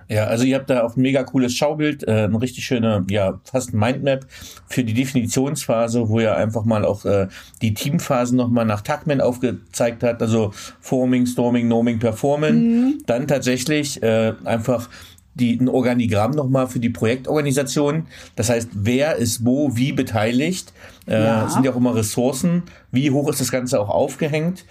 Ja, 0.09 0.27
also 0.27 0.45
ihr 0.45 0.57
habt 0.57 0.69
da 0.69 0.83
auch 0.83 0.97
ein 0.97 1.01
mega 1.01 1.23
cooles 1.23 1.55
Schaubild, 1.55 2.07
äh, 2.07 2.25
eine 2.25 2.41
richtig 2.41 2.67
schöne, 2.67 3.05
ja, 3.09 3.41
fast 3.45 3.73
Mindmap 3.73 4.27
für 4.67 4.85
die 4.85 4.93
Definitionsphase, 4.93 6.09
wo 6.09 6.21
ihr 6.21 6.37
einfach 6.37 6.65
mal 6.65 6.85
auch 6.85 7.07
äh, 7.07 7.29
die 7.63 7.73
Teamphasen 7.73 8.37
nochmal 8.37 8.67
nach 8.67 8.83
Tagman 8.83 9.23
aufgezeigt 9.23 10.03
hat, 10.03 10.21
also 10.21 10.53
Forming, 10.81 11.25
Storming, 11.25 11.67
Norming, 11.67 11.99
Performing. 11.99 12.55
Mhm. 12.55 13.03
Dann 13.07 13.27
tatsächlich 13.27 14.03
äh, 14.03 14.35
einfach 14.45 14.91
die, 15.35 15.57
ein 15.57 15.69
Organigramm 15.69 16.33
nochmal 16.33 16.67
für 16.67 16.79
die 16.79 16.91
Projektorganisation. 16.91 18.07
Das 18.37 18.51
heißt, 18.51 18.71
wer 18.73 19.17
ist 19.17 19.45
wo, 19.45 19.77
wie 19.77 19.93
beteiligt? 19.93 20.73
Äh, 21.07 21.23
ja. 21.23 21.49
Sind 21.49 21.65
ja 21.65 21.73
auch 21.73 21.77
immer 21.77 21.95
Ressourcen. 21.95 22.65
Wie 22.91 23.11
hoch 23.11 23.29
ist 23.29 23.41
das 23.41 23.51
Ganze 23.51 23.81
auch 23.81 23.89
aufgehängt? 23.89 24.65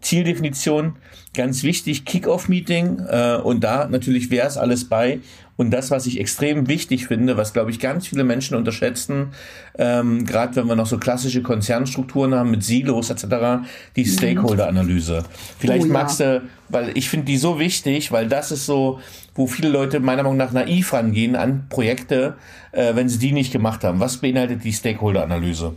Zieldefinition, 0.00 0.96
ganz 1.34 1.62
wichtig, 1.62 2.04
Kick-Off-Meeting 2.04 3.00
äh, 3.08 3.36
und 3.42 3.64
da 3.64 3.88
natürlich, 3.88 4.30
wer 4.30 4.46
ist 4.46 4.56
alles 4.56 4.88
bei 4.88 5.20
und 5.56 5.70
das, 5.70 5.90
was 5.90 6.06
ich 6.06 6.20
extrem 6.20 6.68
wichtig 6.68 7.06
finde, 7.06 7.36
was 7.36 7.52
glaube 7.52 7.70
ich 7.70 7.80
ganz 7.80 8.06
viele 8.06 8.24
Menschen 8.24 8.56
unterschätzen, 8.56 9.32
ähm, 9.78 10.24
gerade 10.26 10.54
wenn 10.56 10.66
wir 10.66 10.76
noch 10.76 10.86
so 10.86 10.98
klassische 10.98 11.42
Konzernstrukturen 11.42 12.34
haben 12.34 12.50
mit 12.50 12.62
Silos 12.62 13.10
etc., 13.10 13.66
die 13.96 14.04
mhm. 14.04 14.08
Stakeholder-Analyse. 14.08 15.24
Vielleicht 15.58 15.84
oh, 15.84 15.86
ja. 15.86 15.92
magst 15.92 16.20
du, 16.20 16.42
weil 16.68 16.96
ich 16.96 17.08
finde 17.08 17.26
die 17.26 17.38
so 17.38 17.58
wichtig, 17.58 18.12
weil 18.12 18.28
das 18.28 18.52
ist 18.52 18.66
so, 18.66 19.00
wo 19.34 19.46
viele 19.46 19.70
Leute 19.70 19.98
meiner 20.00 20.22
Meinung 20.22 20.36
nach 20.36 20.52
naiv 20.52 20.92
rangehen 20.92 21.36
an 21.36 21.66
Projekte, 21.68 22.36
äh, 22.72 22.94
wenn 22.94 23.08
sie 23.08 23.18
die 23.18 23.32
nicht 23.32 23.52
gemacht 23.52 23.82
haben. 23.82 23.98
Was 23.98 24.18
beinhaltet 24.18 24.62
die 24.62 24.72
Stakeholder-Analyse? 24.72 25.74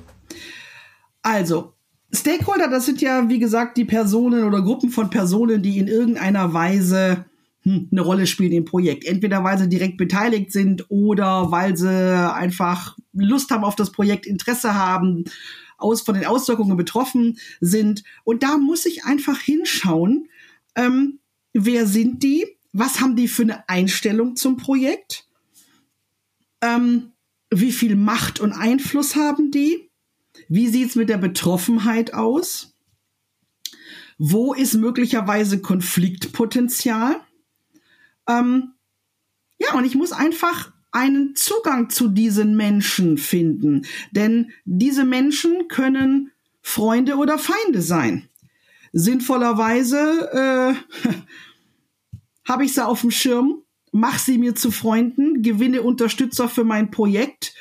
Also, 1.21 1.73
Stakeholder, 2.13 2.67
das 2.67 2.85
sind 2.85 3.01
ja, 3.01 3.29
wie 3.29 3.39
gesagt, 3.39 3.77
die 3.77 3.85
Personen 3.85 4.43
oder 4.43 4.61
Gruppen 4.61 4.89
von 4.89 5.09
Personen, 5.09 5.61
die 5.61 5.77
in 5.77 5.87
irgendeiner 5.87 6.53
Weise 6.53 7.25
hm, 7.63 7.89
eine 7.91 8.01
Rolle 8.01 8.25
spielen 8.25 8.51
im 8.51 8.65
Projekt. 8.65 9.05
Entweder 9.05 9.43
weil 9.43 9.59
sie 9.59 9.69
direkt 9.69 9.97
beteiligt 9.97 10.51
sind 10.51 10.85
oder 10.89 11.51
weil 11.51 11.77
sie 11.77 11.89
einfach 12.33 12.97
Lust 13.13 13.51
haben 13.51 13.63
auf 13.63 13.75
das 13.75 13.91
Projekt, 13.91 14.25
Interesse 14.25 14.73
haben, 14.73 15.25
aus, 15.77 16.01
von 16.01 16.15
den 16.15 16.25
Auswirkungen 16.25 16.77
betroffen 16.77 17.37
sind. 17.61 18.03
Und 18.23 18.43
da 18.43 18.57
muss 18.57 18.85
ich 18.85 19.03
einfach 19.05 19.39
hinschauen, 19.39 20.29
ähm, 20.75 21.19
wer 21.53 21.85
sind 21.85 22.23
die? 22.23 22.45
Was 22.73 23.01
haben 23.01 23.15
die 23.15 23.27
für 23.27 23.43
eine 23.43 23.67
Einstellung 23.67 24.35
zum 24.35 24.57
Projekt? 24.57 25.27
Ähm, 26.61 27.11
wie 27.51 27.71
viel 27.71 27.95
Macht 27.95 28.39
und 28.39 28.51
Einfluss 28.51 29.15
haben 29.15 29.51
die? 29.51 29.88
Wie 30.49 30.67
sieht's 30.67 30.95
mit 30.95 31.09
der 31.09 31.17
Betroffenheit 31.17 32.13
aus? 32.13 32.75
Wo 34.17 34.53
ist 34.53 34.73
möglicherweise 34.73 35.61
Konfliktpotenzial? 35.61 37.21
Ähm, 38.27 38.73
ja, 39.59 39.75
und 39.75 39.85
ich 39.85 39.95
muss 39.95 40.11
einfach 40.11 40.73
einen 40.91 41.35
Zugang 41.35 41.89
zu 41.91 42.09
diesen 42.09 42.57
Menschen 42.57 43.17
finden. 43.17 43.85
Denn 44.11 44.51
diese 44.65 45.05
Menschen 45.05 45.67
können 45.67 46.31
Freunde 46.61 47.15
oder 47.15 47.37
Feinde 47.37 47.81
sein. 47.81 48.27
Sinnvollerweise 48.91 50.75
äh, 51.05 51.09
habe 52.49 52.65
ich 52.65 52.73
sie 52.73 52.85
auf 52.85 53.01
dem 53.01 53.11
Schirm, 53.11 53.61
mache 53.91 54.19
sie 54.19 54.39
mir 54.39 54.55
zu 54.55 54.71
Freunden, 54.71 55.43
gewinne 55.43 55.83
Unterstützer 55.83 56.49
für 56.49 56.63
mein 56.63 56.89
Projekt, 56.89 57.53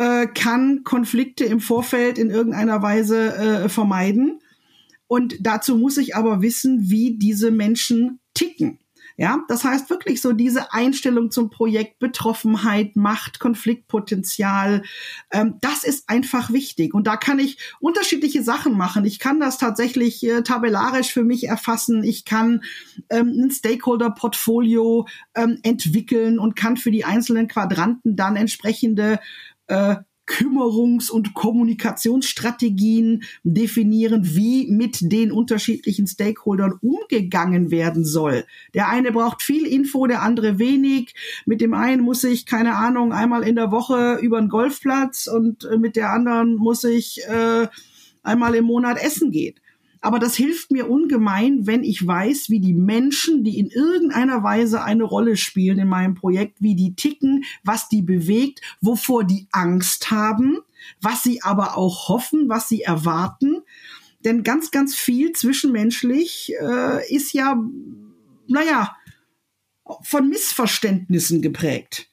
äh, 0.00 0.26
kann 0.28 0.82
Konflikte 0.82 1.44
im 1.44 1.60
Vorfeld 1.60 2.16
in 2.18 2.30
irgendeiner 2.30 2.80
Weise 2.80 3.34
äh, 3.34 3.68
vermeiden. 3.68 4.40
Und 5.06 5.36
dazu 5.40 5.76
muss 5.76 5.98
ich 5.98 6.16
aber 6.16 6.40
wissen, 6.40 6.88
wie 6.88 7.18
diese 7.18 7.50
Menschen 7.50 8.18
ticken. 8.32 8.78
Ja, 9.18 9.44
das 9.48 9.64
heißt 9.64 9.90
wirklich 9.90 10.22
so 10.22 10.32
diese 10.32 10.72
Einstellung 10.72 11.30
zum 11.30 11.50
Projekt, 11.50 11.98
Betroffenheit, 11.98 12.96
Macht, 12.96 13.38
Konfliktpotenzial, 13.38 14.82
ähm, 15.30 15.56
das 15.60 15.84
ist 15.84 16.08
einfach 16.08 16.50
wichtig. 16.50 16.94
Und 16.94 17.06
da 17.06 17.18
kann 17.18 17.38
ich 17.38 17.58
unterschiedliche 17.80 18.42
Sachen 18.42 18.78
machen. 18.78 19.04
Ich 19.04 19.18
kann 19.18 19.38
das 19.38 19.58
tatsächlich 19.58 20.26
äh, 20.26 20.40
tabellarisch 20.40 21.12
für 21.12 21.24
mich 21.24 21.46
erfassen. 21.46 22.02
Ich 22.02 22.24
kann 22.24 22.62
ähm, 23.10 23.34
ein 23.38 23.50
Stakeholder-Portfolio 23.50 25.06
ähm, 25.34 25.58
entwickeln 25.64 26.38
und 26.38 26.56
kann 26.56 26.78
für 26.78 26.90
die 26.90 27.04
einzelnen 27.04 27.46
Quadranten 27.46 28.16
dann 28.16 28.36
entsprechende 28.36 29.20
äh, 29.70 29.96
Kümmerungs- 30.30 31.10
und 31.10 31.34
Kommunikationsstrategien 31.34 33.24
definieren, 33.42 34.36
wie 34.36 34.70
mit 34.70 34.98
den 35.00 35.32
unterschiedlichen 35.32 36.06
Stakeholdern 36.06 36.74
umgegangen 36.80 37.72
werden 37.72 38.04
soll. 38.04 38.44
Der 38.72 38.88
eine 38.88 39.10
braucht 39.10 39.42
viel 39.42 39.66
Info, 39.66 40.06
der 40.06 40.22
andere 40.22 40.60
wenig. 40.60 41.14
Mit 41.46 41.60
dem 41.60 41.74
einen 41.74 42.02
muss 42.02 42.22
ich, 42.22 42.46
keine 42.46 42.76
Ahnung, 42.76 43.12
einmal 43.12 43.42
in 43.42 43.56
der 43.56 43.72
Woche 43.72 44.18
über 44.22 44.38
einen 44.38 44.48
Golfplatz 44.48 45.26
und 45.26 45.64
äh, 45.64 45.78
mit 45.78 45.96
der 45.96 46.12
anderen 46.12 46.54
muss 46.54 46.84
ich 46.84 47.20
äh, 47.26 47.66
einmal 48.22 48.54
im 48.54 48.66
Monat 48.66 49.02
essen 49.02 49.32
gehen. 49.32 49.56
Aber 50.00 50.18
das 50.18 50.34
hilft 50.34 50.70
mir 50.70 50.88
ungemein, 50.88 51.66
wenn 51.66 51.84
ich 51.84 52.06
weiß, 52.06 52.48
wie 52.48 52.60
die 52.60 52.72
Menschen, 52.72 53.44
die 53.44 53.58
in 53.58 53.68
irgendeiner 53.68 54.42
Weise 54.42 54.82
eine 54.82 55.04
Rolle 55.04 55.36
spielen 55.36 55.78
in 55.78 55.88
meinem 55.88 56.14
Projekt, 56.14 56.60
wie 56.60 56.74
die 56.74 56.94
ticken, 56.94 57.44
was 57.64 57.88
die 57.88 58.02
bewegt, 58.02 58.60
wovor 58.80 59.24
die 59.24 59.46
Angst 59.52 60.10
haben, 60.10 60.58
was 61.02 61.22
sie 61.22 61.42
aber 61.42 61.76
auch 61.76 62.08
hoffen, 62.08 62.48
was 62.48 62.68
sie 62.68 62.82
erwarten. 62.82 63.62
Denn 64.24 64.42
ganz, 64.42 64.70
ganz 64.70 64.94
viel 64.94 65.32
zwischenmenschlich 65.32 66.52
äh, 66.60 67.14
ist 67.14 67.32
ja, 67.32 67.62
naja, 68.46 68.96
von 70.02 70.28
Missverständnissen 70.28 71.42
geprägt 71.42 72.10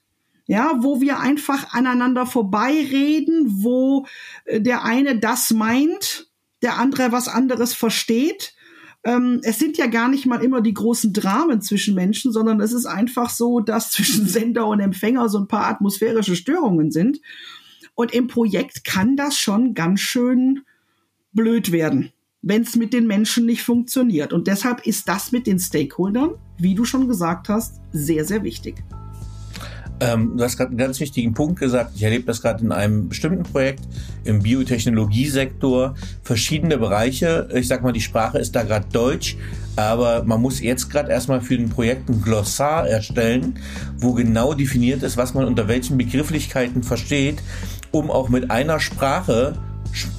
ja, 0.48 0.76
wo 0.80 1.02
wir 1.02 1.20
einfach 1.20 1.74
aneinander 1.74 2.26
vorbeireden, 2.26 3.64
wo 3.64 4.08
äh, 4.46 4.62
der 4.62 4.84
eine 4.84 5.20
das 5.20 5.52
meint 5.52 6.27
der 6.62 6.78
andere 6.78 7.12
was 7.12 7.28
anderes 7.28 7.74
versteht. 7.74 8.54
Ähm, 9.04 9.40
es 9.44 9.60
sind 9.60 9.78
ja 9.78 9.88
gar 9.88 10.10
nicht 10.10 10.26
mal 10.26 10.44
immer 10.44 10.62
die 10.62 10.74
großen 10.74 11.14
Dramen 11.14 11.62
zwischen 11.62 11.96
Menschen, 11.96 12.32
sondern 12.32 12.60
es 12.62 12.74
ist 12.74 12.86
einfach 12.86 13.30
so, 13.30 13.60
dass 13.60 13.92
zwischen 13.92 14.28
Sender 14.28 14.68
und 14.68 14.80
Empfänger 14.80 15.30
so 15.30 15.38
ein 15.38 15.48
paar 15.48 15.68
atmosphärische 15.68 16.36
Störungen 16.36 16.92
sind. 16.92 17.22
Und 17.96 18.14
im 18.14 18.28
Projekt 18.28 18.84
kann 18.84 19.16
das 19.16 19.38
schon 19.38 19.74
ganz 19.74 20.02
schön 20.02 20.62
blöd 21.32 21.72
werden, 21.72 22.12
wenn 22.42 22.62
es 22.62 22.76
mit 22.76 22.94
den 22.94 23.08
Menschen 23.08 23.46
nicht 23.46 23.64
funktioniert. 23.64 24.34
Und 24.34 24.48
deshalb 24.48 24.86
ist 24.86 25.08
das 25.08 25.32
mit 25.32 25.48
den 25.48 25.60
Stakeholdern, 25.60 26.36
wie 26.58 26.76
du 26.76 26.86
schon 26.86 27.08
gesagt 27.08 27.50
hast, 27.50 27.82
sehr, 27.92 28.26
sehr 28.26 28.44
wichtig. 28.44 28.84
Ähm, 30.00 30.38
du 30.38 30.44
hast 30.44 30.58
gerade 30.58 30.70
einen 30.70 30.78
ganz 30.78 31.00
wichtigen 31.00 31.34
Punkt 31.34 31.60
gesagt. 31.60 31.92
Ich 31.96 32.04
erlebe 32.04 32.26
das 32.26 32.42
gerade 32.42 32.64
in 32.64 32.72
einem 32.72 33.10
bestimmten 33.10 33.44
Projekt 33.44 33.82
im 34.26 34.44
Biotechnologiesektor. 34.44 35.96
Verschiedene 36.24 36.78
Bereiche. 36.78 37.50
Ich 37.54 37.68
sag 37.68 37.82
mal, 37.82 37.94
die 37.94 38.02
Sprache 38.02 38.38
ist 38.38 38.56
da 38.56 38.64
gerade 38.64 38.88
Deutsch, 38.92 39.38
aber 39.76 40.24
man 40.24 40.42
muss 40.42 40.62
jetzt 40.62 40.90
gerade 40.90 41.12
erstmal 41.12 41.42
für 41.42 41.56
ein 41.56 41.70
Projekt 41.70 42.10
ein 42.10 42.22
Glossar 42.22 42.88
erstellen, 42.88 43.60
wo 43.98 44.14
genau 44.14 44.54
definiert 44.54 45.02
ist, 45.02 45.18
was 45.18 45.34
man 45.34 45.46
unter 45.46 45.68
welchen 45.68 45.98
Begrifflichkeiten 45.98 46.84
versteht, 46.84 47.42
um 47.92 48.12
auch 48.12 48.30
mit 48.30 48.52
einer 48.52 48.80
Sprache 48.80 49.54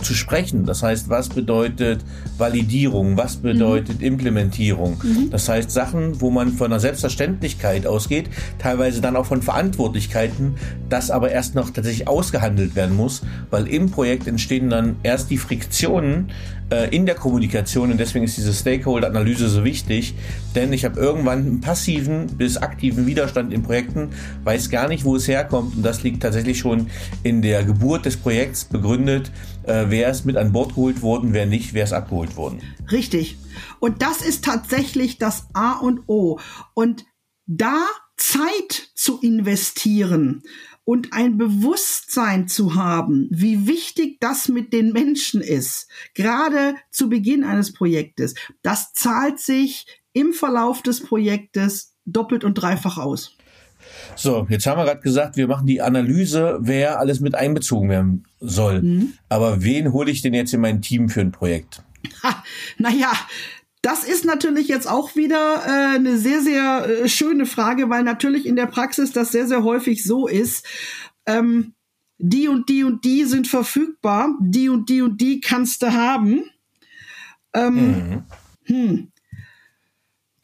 zu 0.02 0.14
sprechen. 0.14 0.64
Das 0.66 0.82
heißt, 0.82 1.08
was 1.08 1.28
bedeutet 1.28 2.04
Validierung, 2.36 3.16
was 3.16 3.36
bedeutet 3.36 4.00
mhm. 4.00 4.06
Implementierung. 4.06 5.00
Mhm. 5.02 5.30
Das 5.30 5.48
heißt, 5.48 5.70
Sachen, 5.70 6.20
wo 6.20 6.30
man 6.30 6.52
von 6.52 6.66
einer 6.66 6.80
Selbstverständlichkeit 6.80 7.86
ausgeht, 7.86 8.30
teilweise 8.58 9.00
dann 9.00 9.16
auch 9.16 9.26
von 9.26 9.42
Verantwortlichkeiten, 9.42 10.56
das 10.88 11.10
aber 11.10 11.30
erst 11.30 11.54
noch 11.54 11.70
tatsächlich 11.70 12.08
ausgehandelt 12.08 12.76
werden 12.76 12.96
muss, 12.96 13.22
weil 13.50 13.66
im 13.66 13.90
Projekt 13.90 14.26
entstehen 14.26 14.70
dann 14.70 14.96
erst 15.02 15.30
die 15.30 15.38
Friktionen, 15.38 16.30
äh, 16.70 16.94
in 16.94 17.06
der 17.06 17.14
Kommunikation 17.14 17.90
und 17.90 17.98
deswegen 17.98 18.26
ist 18.26 18.36
diese 18.36 18.52
Stakeholder-Analyse 18.52 19.48
so 19.48 19.64
wichtig, 19.64 20.14
denn 20.54 20.72
ich 20.72 20.84
habe 20.84 21.00
irgendwann 21.00 21.38
einen 21.38 21.60
passiven 21.60 22.26
bis 22.26 22.58
aktiven 22.58 23.06
Widerstand 23.06 23.54
in 23.54 23.62
Projekten, 23.62 24.10
weiß 24.44 24.68
gar 24.68 24.88
nicht, 24.88 25.04
wo 25.04 25.16
es 25.16 25.26
herkommt 25.28 25.76
und 25.76 25.82
das 25.82 26.02
liegt 26.02 26.22
tatsächlich 26.22 26.58
schon 26.58 26.88
in 27.22 27.40
der 27.40 27.64
Geburt 27.64 28.04
des 28.04 28.18
Projekts 28.18 28.66
begründet, 28.66 29.30
äh, 29.68 29.90
wer 29.90 30.10
ist 30.10 30.24
mit 30.24 30.36
an 30.36 30.52
Bord 30.52 30.70
geholt 30.70 31.02
worden, 31.02 31.32
wer 31.32 31.46
nicht, 31.46 31.74
wer 31.74 31.84
ist 31.84 31.92
abgeholt 31.92 32.36
worden. 32.36 32.62
Richtig. 32.90 33.36
Und 33.80 34.02
das 34.02 34.22
ist 34.22 34.44
tatsächlich 34.44 35.18
das 35.18 35.46
A 35.52 35.78
und 35.78 36.08
O. 36.08 36.38
Und 36.74 37.04
da 37.46 37.86
Zeit 38.16 38.90
zu 38.94 39.20
investieren 39.20 40.42
und 40.84 41.12
ein 41.12 41.38
Bewusstsein 41.38 42.48
zu 42.48 42.74
haben, 42.74 43.28
wie 43.30 43.66
wichtig 43.66 44.18
das 44.20 44.48
mit 44.48 44.72
den 44.72 44.92
Menschen 44.92 45.40
ist, 45.40 45.88
gerade 46.14 46.74
zu 46.90 47.08
Beginn 47.08 47.44
eines 47.44 47.72
Projektes, 47.72 48.34
das 48.62 48.92
zahlt 48.92 49.38
sich 49.38 49.86
im 50.12 50.32
Verlauf 50.32 50.82
des 50.82 51.00
Projektes 51.00 51.94
doppelt 52.04 52.42
und 52.42 52.54
dreifach 52.54 52.98
aus. 52.98 53.36
So, 54.16 54.46
jetzt 54.48 54.66
haben 54.66 54.78
wir 54.78 54.84
gerade 54.84 55.00
gesagt, 55.00 55.36
wir 55.36 55.46
machen 55.46 55.66
die 55.66 55.80
Analyse, 55.80 56.58
wer 56.60 56.98
alles 56.98 57.20
mit 57.20 57.34
einbezogen 57.34 57.88
werden 57.88 58.24
soll. 58.40 58.82
Mhm. 58.82 59.14
Aber 59.28 59.62
wen 59.62 59.92
hole 59.92 60.10
ich 60.10 60.22
denn 60.22 60.34
jetzt 60.34 60.52
in 60.54 60.60
mein 60.60 60.82
Team 60.82 61.08
für 61.08 61.20
ein 61.20 61.32
Projekt? 61.32 61.82
Ha, 62.22 62.42
naja, 62.78 63.12
das 63.82 64.04
ist 64.04 64.24
natürlich 64.24 64.68
jetzt 64.68 64.88
auch 64.88 65.14
wieder 65.14 65.62
äh, 65.66 65.96
eine 65.96 66.18
sehr, 66.18 66.40
sehr 66.42 66.88
äh, 66.88 67.08
schöne 67.08 67.46
Frage, 67.46 67.88
weil 67.88 68.02
natürlich 68.02 68.46
in 68.46 68.56
der 68.56 68.66
Praxis 68.66 69.12
das 69.12 69.30
sehr, 69.30 69.46
sehr 69.46 69.62
häufig 69.62 70.04
so 70.04 70.26
ist. 70.26 70.66
Ähm, 71.26 71.74
die 72.18 72.48
und 72.48 72.68
die 72.68 72.82
und 72.82 73.04
die 73.04 73.24
sind 73.24 73.46
verfügbar, 73.46 74.36
die 74.40 74.68
und 74.68 74.88
die 74.88 75.02
und 75.02 75.20
die 75.20 75.40
kannst 75.40 75.82
du 75.82 75.92
haben. 75.92 76.44
Ähm, 77.54 77.74
mhm. 77.74 78.24
hm, 78.64 79.12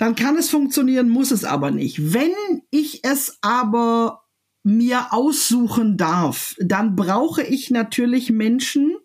dann 0.05 0.17
kann 0.17 0.37
es 0.37 0.51
funktionieren, 0.51 1.09
muss 1.09 1.31
es 1.31 1.45
aber 1.45 1.71
nicht. 1.71 2.13
Wenn 2.13 2.35
ich 2.69 3.05
es 3.05 3.39
aber 3.41 4.25
mir 4.63 5.15
aussuchen 5.15 5.97
darf, 5.97 6.57
dann 6.59 6.95
brauche 6.95 7.43
ich 7.43 7.71
natürlich 7.71 8.29
Menschen, 8.29 8.99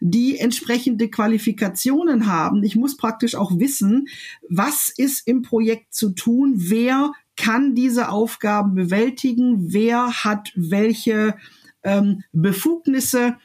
die 0.00 0.36
entsprechende 0.36 1.08
Qualifikationen 1.08 2.26
haben. 2.26 2.62
Ich 2.64 2.76
muss 2.76 2.98
praktisch 2.98 3.34
auch 3.34 3.58
wissen, 3.58 4.08
was 4.46 4.92
ist 4.94 5.26
im 5.26 5.40
Projekt 5.40 5.94
zu 5.94 6.10
tun, 6.10 6.52
wer 6.58 7.12
kann 7.34 7.74
diese 7.74 8.10
Aufgaben 8.10 8.74
bewältigen, 8.74 9.72
wer 9.72 10.22
hat 10.22 10.52
welche 10.54 11.34
ähm, 11.82 12.24
Befugnisse. 12.32 13.38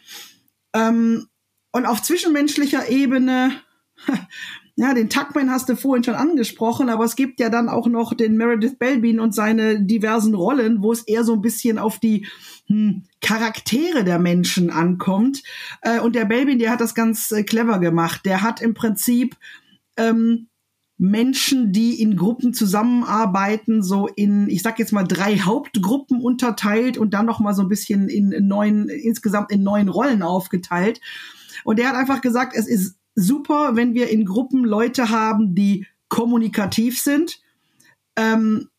Ähm, 0.73 1.27
und 1.71 1.85
auf 1.85 2.01
zwischenmenschlicher 2.01 2.89
Ebene 2.89 3.53
ja, 4.79 4.93
den 4.93 5.09
Tuckman 5.09 5.49
hast 5.49 5.69
du 5.69 5.75
vorhin 5.75 6.03
schon 6.03 6.13
angesprochen, 6.13 6.89
aber 6.89 7.03
es 7.03 7.15
gibt 7.15 7.39
ja 7.39 7.49
dann 7.49 7.67
auch 7.67 7.87
noch 7.87 8.13
den 8.13 8.37
Meredith 8.37 8.77
Belbin 8.77 9.19
und 9.19 9.33
seine 9.33 9.81
diversen 9.81 10.35
Rollen, 10.35 10.83
wo 10.83 10.91
es 10.91 11.01
eher 11.01 11.23
so 11.23 11.33
ein 11.33 11.41
bisschen 11.41 11.79
auf 11.79 11.97
die 11.99 12.27
hm, 12.67 13.03
Charaktere 13.19 14.03
der 14.03 14.19
Menschen 14.19 14.69
ankommt. 14.69 15.41
Äh, 15.81 15.99
und 15.99 16.15
der 16.15 16.25
Belbin, 16.25 16.59
der 16.59 16.69
hat 16.69 16.79
das 16.79 16.93
ganz 16.93 17.31
äh, 17.31 17.41
clever 17.41 17.79
gemacht. 17.79 18.21
Der 18.23 18.43
hat 18.43 18.61
im 18.61 18.75
Prinzip 18.75 19.35
ähm, 19.97 20.47
Menschen, 20.99 21.71
die 21.71 21.99
in 21.99 22.15
Gruppen 22.15 22.53
zusammenarbeiten, 22.53 23.81
so 23.81 24.07
in, 24.07 24.47
ich 24.47 24.61
sag 24.61 24.77
jetzt 24.77 24.93
mal, 24.93 25.05
drei 25.05 25.39
Hauptgruppen 25.39 26.21
unterteilt 26.21 26.99
und 26.99 27.15
dann 27.15 27.25
noch 27.25 27.39
mal 27.39 27.55
so 27.55 27.63
ein 27.63 27.69
bisschen 27.69 28.09
in 28.09 28.47
neun, 28.47 28.89
insgesamt 28.89 29.51
in 29.51 29.63
neun 29.63 29.89
Rollen 29.89 30.21
aufgeteilt. 30.21 31.01
Und 31.63 31.79
er 31.79 31.89
hat 31.89 31.95
einfach 31.95 32.21
gesagt, 32.21 32.53
es 32.55 32.67
ist 32.67 32.95
super, 33.17 33.75
wenn 33.75 33.95
wir 33.95 34.09
in 34.09 34.25
Gruppen 34.25 34.63
Leute 34.63 35.09
haben, 35.09 35.55
die 35.55 35.85
kommunikativ 36.07 37.01
sind, 37.01 37.41
ähm, 38.15 38.69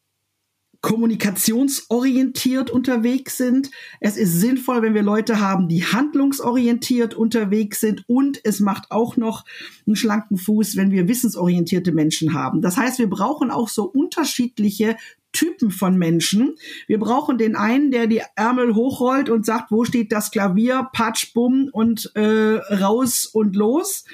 kommunikationsorientiert 0.80 2.70
unterwegs 2.70 3.36
sind. 3.36 3.70
Es 4.00 4.16
ist 4.16 4.40
sinnvoll, 4.40 4.80
wenn 4.80 4.94
wir 4.94 5.02
Leute 5.02 5.40
haben, 5.40 5.68
die 5.68 5.84
handlungsorientiert 5.84 7.14
unterwegs 7.14 7.80
sind. 7.80 8.04
Und 8.06 8.40
es 8.44 8.60
macht 8.60 8.92
auch 8.92 9.16
noch 9.16 9.44
einen 9.86 9.96
schlanken 9.96 10.38
Fuß, 10.38 10.76
wenn 10.76 10.92
wir 10.92 11.08
wissensorientierte 11.08 11.90
Menschen 11.90 12.32
haben. 12.32 12.62
Das 12.62 12.76
heißt, 12.76 13.00
wir 13.00 13.10
brauchen 13.10 13.50
auch 13.50 13.68
so 13.68 13.84
unterschiedliche 13.84 14.96
Typen 15.32 15.70
von 15.72 15.98
Menschen. 15.98 16.54
Wir 16.86 16.98
brauchen 16.98 17.38
den 17.38 17.56
einen, 17.56 17.90
der 17.90 18.06
die 18.06 18.22
Ärmel 18.36 18.74
hochrollt 18.74 19.28
und 19.28 19.44
sagt, 19.44 19.70
wo 19.72 19.84
steht 19.84 20.12
das 20.12 20.30
Klavier, 20.30 20.88
patsch, 20.92 21.34
bumm 21.34 21.68
und 21.72 22.12
äh, 22.14 22.56
raus 22.74 23.26
und 23.26 23.56
los. 23.56 24.04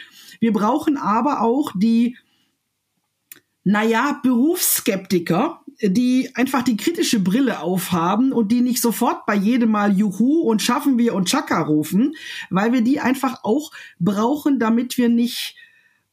Wir 0.44 0.52
brauchen 0.52 0.98
aber 0.98 1.40
auch 1.40 1.72
die, 1.74 2.18
naja, 3.62 4.20
Berufsskeptiker, 4.22 5.62
die 5.80 6.32
einfach 6.34 6.60
die 6.60 6.76
kritische 6.76 7.18
Brille 7.18 7.60
aufhaben 7.60 8.30
und 8.30 8.52
die 8.52 8.60
nicht 8.60 8.82
sofort 8.82 9.24
bei 9.24 9.36
jedem 9.36 9.70
Mal 9.70 9.96
Juhu 9.96 10.42
und 10.42 10.60
schaffen 10.60 10.98
wir 10.98 11.14
und 11.14 11.30
Chaka 11.30 11.62
rufen, 11.62 12.14
weil 12.50 12.74
wir 12.74 12.82
die 12.82 13.00
einfach 13.00 13.42
auch 13.42 13.72
brauchen, 13.98 14.58
damit 14.58 14.98
wir 14.98 15.08
nicht 15.08 15.56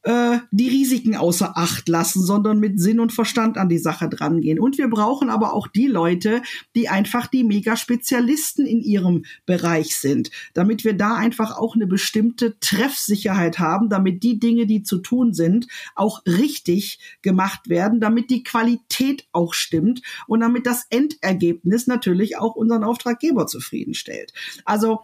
äh, 0.04 0.38
die 0.50 0.68
Risiken 0.68 1.16
außer 1.16 1.56
Acht 1.56 1.88
lassen, 1.88 2.22
sondern 2.24 2.58
mit 2.58 2.80
Sinn 2.80 2.98
und 2.98 3.12
Verstand 3.12 3.56
an 3.56 3.68
die 3.68 3.78
Sache 3.78 4.08
drangehen. 4.08 4.58
Und 4.58 4.78
wir 4.78 4.88
brauchen 4.88 5.30
aber 5.30 5.52
auch 5.52 5.68
die 5.68 5.86
Leute, 5.86 6.42
die 6.74 6.88
einfach 6.88 7.28
die 7.28 7.44
Mega-Spezialisten 7.44 8.66
in 8.66 8.80
ihrem 8.80 9.24
Bereich 9.46 9.96
sind, 9.96 10.30
damit 10.54 10.84
wir 10.84 10.94
da 10.94 11.14
einfach 11.14 11.56
auch 11.56 11.76
eine 11.76 11.86
bestimmte 11.86 12.58
Treffsicherheit 12.58 13.58
haben, 13.58 13.88
damit 13.88 14.22
die 14.22 14.40
Dinge, 14.40 14.66
die 14.66 14.82
zu 14.82 14.98
tun 14.98 15.34
sind, 15.34 15.68
auch 15.94 16.22
richtig 16.26 16.98
gemacht 17.22 17.68
werden, 17.68 18.00
damit 18.00 18.30
die 18.30 18.42
Qualität 18.42 19.26
auch 19.32 19.54
stimmt 19.54 20.02
und 20.26 20.40
damit 20.40 20.66
das 20.66 20.86
Endergebnis 20.90 21.86
natürlich 21.86 22.38
auch 22.38 22.56
unseren 22.56 22.82
Auftraggeber 22.82 23.46
zufriedenstellt. 23.46 24.32
Also 24.64 25.00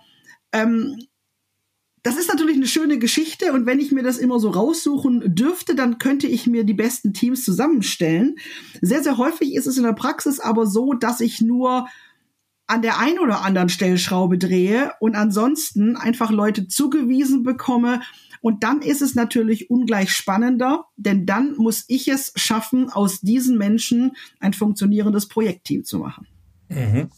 ähm, 0.53 1.07
das 2.03 2.17
ist 2.17 2.29
natürlich 2.29 2.57
eine 2.57 2.67
schöne 2.67 2.99
Geschichte 2.99 3.53
und 3.53 3.67
wenn 3.67 3.81
ich 3.81 3.93
mir 3.93 4.03
das 4.03 4.19
immer 4.19 4.41
so 4.41 4.51
raussuchen 4.51 5.35
dürfte, 5.35 5.75
dann 5.75 5.99
könnte 5.99 6.27
ich 6.27 6.47
mir 6.47 6.65
die 6.65 6.75
besten 6.75 7.13
Teams 7.13 7.45
zusammenstellen. 7.45 8.37
Sehr, 8.81 9.03
sehr 9.03 9.19
häufig 9.19 9.55
ist 9.55 9.67
es 9.67 9.77
in 9.77 9.85
der 9.85 9.93
Praxis 9.93 10.41
aber 10.41 10.67
so, 10.67 10.93
dass 10.95 11.21
ich 11.21 11.41
nur 11.41 11.87
an 12.67 12.83
der 12.83 12.99
einen 12.99 13.19
oder 13.19 13.43
anderen 13.43 13.71
Stellschraube 13.71 14.39
drehe 14.39 14.93
und 15.01 15.17
ansonsten 15.17 15.97
einfach 15.97 16.31
Leute 16.31 16.69
zugewiesen 16.69 17.43
bekomme. 17.43 18.03
Und 18.41 18.63
dann 18.63 18.83
ist 18.83 19.03
es 19.03 19.15
natürlich 19.15 19.71
ungleich 19.71 20.13
spannender, 20.13 20.85
denn 20.97 21.27
dann 21.27 21.57
muss 21.57 21.85
ich 21.89 22.09
es 22.09 22.33
schaffen, 22.37 22.91
aus 22.91 23.21
diesen 23.21 23.59
Menschen 23.59 24.13
ein 24.39 24.53
funktionierendes 24.53 25.27
Projektteam 25.29 25.85
zu 25.85 25.99
machen. 25.99 26.29
Mhm. 26.69 27.09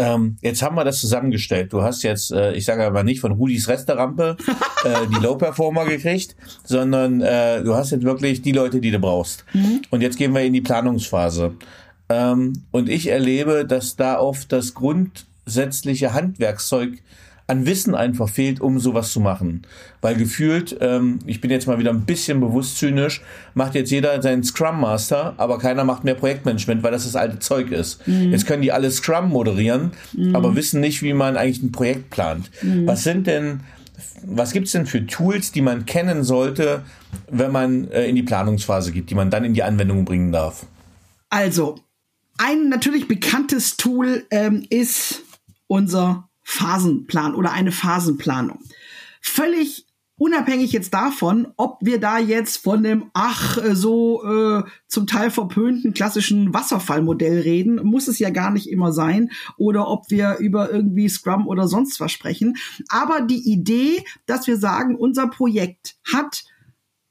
Ähm, 0.00 0.38
jetzt 0.40 0.62
haben 0.62 0.76
wir 0.76 0.84
das 0.84 0.98
zusammengestellt. 0.98 1.74
Du 1.74 1.82
hast 1.82 2.02
jetzt, 2.02 2.32
äh, 2.32 2.54
ich 2.54 2.64
sage 2.64 2.86
aber 2.86 3.02
nicht 3.02 3.20
von 3.20 3.32
Rudis 3.32 3.68
Resterampe 3.68 4.38
äh, 4.84 5.06
die 5.12 5.18
Low-Performer 5.22 5.84
gekriegt, 5.84 6.36
sondern 6.64 7.20
äh, 7.20 7.62
du 7.62 7.74
hast 7.74 7.90
jetzt 7.90 8.04
wirklich 8.04 8.40
die 8.40 8.52
Leute, 8.52 8.80
die 8.80 8.90
du 8.90 8.98
brauchst. 8.98 9.44
Mhm. 9.52 9.82
Und 9.90 10.00
jetzt 10.00 10.16
gehen 10.16 10.32
wir 10.32 10.40
in 10.40 10.54
die 10.54 10.62
Planungsphase. 10.62 11.52
Ähm, 12.08 12.62
und 12.70 12.88
ich 12.88 13.08
erlebe, 13.08 13.66
dass 13.66 13.96
da 13.96 14.18
oft 14.18 14.50
das 14.52 14.72
grundsätzliche 14.72 16.14
Handwerkszeug 16.14 17.02
an 17.50 17.66
Wissen 17.66 17.96
einfach 17.96 18.28
fehlt, 18.28 18.60
um 18.60 18.78
sowas 18.78 19.12
zu 19.12 19.18
machen. 19.18 19.62
Weil 20.00 20.14
gefühlt, 20.14 20.76
ähm, 20.80 21.18
ich 21.26 21.40
bin 21.40 21.50
jetzt 21.50 21.66
mal 21.66 21.80
wieder 21.80 21.90
ein 21.90 22.02
bisschen 22.02 22.38
bewusst 22.38 22.78
zynisch, 22.78 23.22
macht 23.54 23.74
jetzt 23.74 23.90
jeder 23.90 24.22
seinen 24.22 24.44
Scrum 24.44 24.80
Master, 24.80 25.34
aber 25.36 25.58
keiner 25.58 25.82
macht 25.82 26.04
mehr 26.04 26.14
Projektmanagement, 26.14 26.84
weil 26.84 26.92
das 26.92 27.04
das 27.04 27.16
alte 27.16 27.40
Zeug 27.40 27.72
ist. 27.72 28.06
Mhm. 28.06 28.30
Jetzt 28.30 28.46
können 28.46 28.62
die 28.62 28.70
alle 28.70 28.88
Scrum 28.92 29.30
moderieren, 29.30 29.90
mhm. 30.12 30.36
aber 30.36 30.54
wissen 30.54 30.80
nicht, 30.80 31.02
wie 31.02 31.12
man 31.12 31.36
eigentlich 31.36 31.60
ein 31.60 31.72
Projekt 31.72 32.10
plant. 32.10 32.50
Mhm. 32.62 32.86
Was 32.86 33.02
sind 33.02 33.26
denn 33.26 33.60
was 34.22 34.52
gibt's 34.52 34.72
denn 34.72 34.86
für 34.86 35.06
Tools, 35.06 35.52
die 35.52 35.60
man 35.60 35.86
kennen 35.86 36.24
sollte, 36.24 36.84
wenn 37.30 37.52
man 37.52 37.90
äh, 37.90 38.06
in 38.06 38.16
die 38.16 38.22
Planungsphase 38.22 38.92
geht, 38.92 39.10
die 39.10 39.14
man 39.14 39.30
dann 39.30 39.44
in 39.44 39.54
die 39.54 39.62
Anwendung 39.62 40.04
bringen 40.04 40.30
darf? 40.30 40.66
Also, 41.30 41.76
ein 42.38 42.68
natürlich 42.68 43.08
bekanntes 43.08 43.76
Tool 43.76 44.24
ähm, 44.30 44.64
ist 44.70 45.22
unser 45.66 46.29
Phasenplan 46.50 47.36
oder 47.36 47.52
eine 47.52 47.70
Phasenplanung. 47.70 48.58
Völlig 49.20 49.86
unabhängig 50.16 50.72
jetzt 50.72 50.92
davon, 50.92 51.46
ob 51.56 51.78
wir 51.80 52.00
da 52.00 52.18
jetzt 52.18 52.58
von 52.64 52.82
dem 52.82 53.10
ach 53.14 53.56
äh, 53.56 53.76
so 53.76 54.24
äh, 54.24 54.64
zum 54.88 55.06
Teil 55.06 55.30
verpönten 55.30 55.94
klassischen 55.94 56.52
Wasserfallmodell 56.52 57.40
reden, 57.40 57.76
muss 57.84 58.08
es 58.08 58.18
ja 58.18 58.30
gar 58.30 58.50
nicht 58.50 58.68
immer 58.68 58.92
sein, 58.92 59.30
oder 59.56 59.88
ob 59.88 60.10
wir 60.10 60.38
über 60.38 60.72
irgendwie 60.72 61.08
Scrum 61.08 61.46
oder 61.46 61.68
sonst 61.68 62.00
was 62.00 62.10
sprechen. 62.10 62.56
Aber 62.88 63.20
die 63.20 63.50
Idee, 63.50 64.04
dass 64.26 64.48
wir 64.48 64.56
sagen, 64.58 64.96
unser 64.96 65.28
Projekt 65.28 65.96
hat 66.12 66.44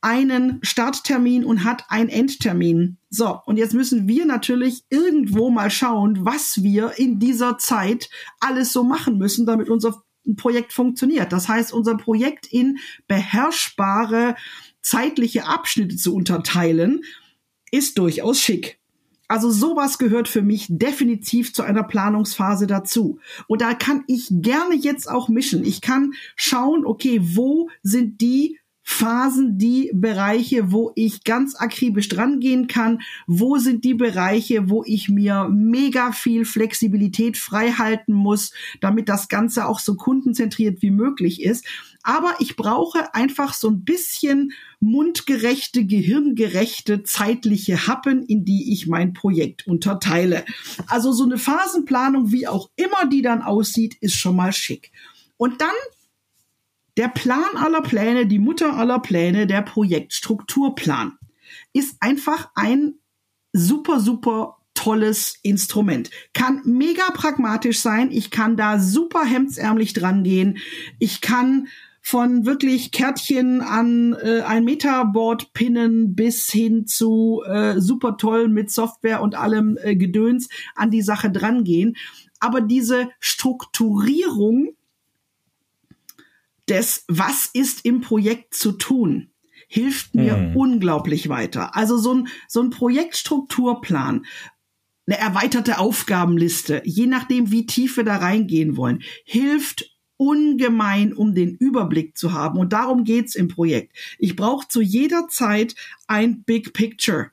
einen 0.01 0.59
Starttermin 0.61 1.43
und 1.43 1.63
hat 1.63 1.85
einen 1.89 2.09
Endtermin. 2.09 2.97
So, 3.09 3.39
und 3.45 3.57
jetzt 3.57 3.73
müssen 3.73 4.07
wir 4.07 4.25
natürlich 4.25 4.83
irgendwo 4.89 5.49
mal 5.49 5.69
schauen, 5.69 6.25
was 6.25 6.63
wir 6.63 6.93
in 6.97 7.19
dieser 7.19 7.57
Zeit 7.57 8.09
alles 8.39 8.71
so 8.71 8.83
machen 8.83 9.17
müssen, 9.17 9.45
damit 9.45 9.69
unser 9.69 10.03
Projekt 10.37 10.73
funktioniert. 10.73 11.33
Das 11.33 11.47
heißt, 11.47 11.73
unser 11.73 11.97
Projekt 11.97 12.47
in 12.47 12.77
beherrschbare 13.07 14.35
zeitliche 14.81 15.45
Abschnitte 15.45 15.95
zu 15.97 16.15
unterteilen, 16.15 17.01
ist 17.71 17.97
durchaus 17.97 18.39
schick. 18.39 18.79
Also 19.27 19.51
sowas 19.51 19.99
gehört 19.99 20.27
für 20.27 20.41
mich 20.41 20.65
definitiv 20.69 21.53
zu 21.53 21.61
einer 21.61 21.83
Planungsphase 21.83 22.65
dazu. 22.65 23.19
Und 23.47 23.61
da 23.61 23.75
kann 23.75 24.03
ich 24.07 24.27
gerne 24.31 24.73
jetzt 24.73 25.07
auch 25.07 25.29
mischen. 25.29 25.63
Ich 25.63 25.81
kann 25.81 26.13
schauen, 26.35 26.83
okay, 26.83 27.19
wo 27.21 27.69
sind 27.83 28.21
die 28.21 28.58
Phasen 28.91 29.59
die 29.59 29.91
Bereiche, 29.93 30.71
wo 30.71 30.91
ich 30.95 31.23
ganz 31.23 31.55
akribisch 31.55 32.09
dran 32.09 32.39
gehen 32.39 32.65
kann? 32.65 33.01
Wo 33.27 33.57
sind 33.59 33.85
die 33.85 33.93
Bereiche, 33.93 34.67
wo 34.67 34.83
ich 34.83 35.09
mir 35.09 35.47
mega 35.47 36.11
viel 36.11 36.43
Flexibilität 36.43 37.37
frei 37.37 37.73
halten 37.73 38.13
muss, 38.13 38.51
damit 38.81 39.07
das 39.07 39.29
Ganze 39.29 39.67
auch 39.67 39.79
so 39.79 39.95
kundenzentriert 39.95 40.81
wie 40.81 40.89
möglich 40.89 41.43
ist? 41.43 41.65
Aber 42.01 42.33
ich 42.39 42.55
brauche 42.55 43.13
einfach 43.13 43.53
so 43.53 43.69
ein 43.69 43.83
bisschen 43.83 44.53
mundgerechte, 44.79 45.85
gehirngerechte 45.85 47.03
zeitliche 47.03 47.85
Happen, 47.87 48.23
in 48.23 48.43
die 48.43 48.73
ich 48.73 48.87
mein 48.87 49.13
Projekt 49.13 49.67
unterteile. 49.67 50.43
Also 50.87 51.11
so 51.11 51.25
eine 51.25 51.37
Phasenplanung, 51.37 52.31
wie 52.31 52.47
auch 52.47 52.71
immer 52.75 53.07
die 53.07 53.21
dann 53.21 53.43
aussieht, 53.43 53.95
ist 54.01 54.15
schon 54.15 54.35
mal 54.35 54.51
schick. 54.51 54.91
Und 55.37 55.61
dann 55.61 55.69
der 56.99 57.07
Plan 57.07 57.55
aller 57.55 57.81
Pläne, 57.81 58.27
die 58.27 58.39
Mutter 58.39 58.75
aller 58.75 58.99
Pläne, 58.99 59.47
der 59.47 59.61
Projektstrukturplan, 59.61 61.13
ist 61.71 61.95
einfach 62.01 62.49
ein 62.55 62.95
super, 63.53 64.01
super 64.01 64.57
tolles 64.73 65.39
Instrument. 65.41 66.09
Kann 66.33 66.61
mega 66.65 67.09
pragmatisch 67.13 67.79
sein. 67.79 68.11
Ich 68.11 68.31
kann 68.31 68.57
da 68.57 68.79
super 68.79 69.23
hemdsärmlich 69.23 69.93
dran 69.93 70.25
gehen. 70.25 70.57
Ich 70.99 71.21
kann 71.21 71.69
von 72.01 72.45
wirklich 72.45 72.91
Kärtchen 72.91 73.61
an 73.61 74.13
äh, 74.21 74.41
ein 74.41 74.65
Metaboard 74.65 75.53
pinnen 75.53 76.15
bis 76.15 76.49
hin 76.49 76.85
zu 76.85 77.43
äh, 77.45 77.79
super 77.79 78.17
toll 78.17 78.49
mit 78.49 78.71
Software 78.71 79.21
und 79.21 79.35
allem 79.35 79.77
äh, 79.81 79.95
Gedöns 79.95 80.49
an 80.75 80.91
die 80.91 81.01
Sache 81.01 81.31
drangehen. 81.31 81.95
Aber 82.41 82.59
diese 82.59 83.07
Strukturierung 83.21 84.75
des, 86.69 87.05
was 87.07 87.49
ist 87.53 87.85
im 87.85 88.01
Projekt 88.01 88.53
zu 88.53 88.73
tun, 88.73 89.31
hilft 89.67 90.15
mir 90.15 90.35
hm. 90.35 90.55
unglaublich 90.55 91.29
weiter. 91.29 91.75
Also 91.75 91.97
so 91.97 92.13
ein, 92.13 92.27
so 92.47 92.61
ein 92.61 92.69
Projektstrukturplan, 92.69 94.25
eine 95.07 95.17
erweiterte 95.17 95.79
Aufgabenliste, 95.79 96.81
je 96.85 97.07
nachdem, 97.07 97.51
wie 97.51 97.65
tief 97.65 97.97
wir 97.97 98.03
da 98.03 98.17
reingehen 98.17 98.77
wollen, 98.77 99.01
hilft 99.25 99.95
ungemein, 100.17 101.13
um 101.13 101.33
den 101.33 101.55
Überblick 101.55 102.17
zu 102.17 102.33
haben. 102.33 102.59
Und 102.59 102.73
darum 102.73 103.05
geht's 103.05 103.35
im 103.35 103.47
Projekt. 103.47 103.95
Ich 104.19 104.35
brauche 104.35 104.67
zu 104.67 104.81
jeder 104.81 105.29
Zeit 105.29 105.75
ein 106.07 106.43
Big 106.43 106.73
Picture. 106.73 107.31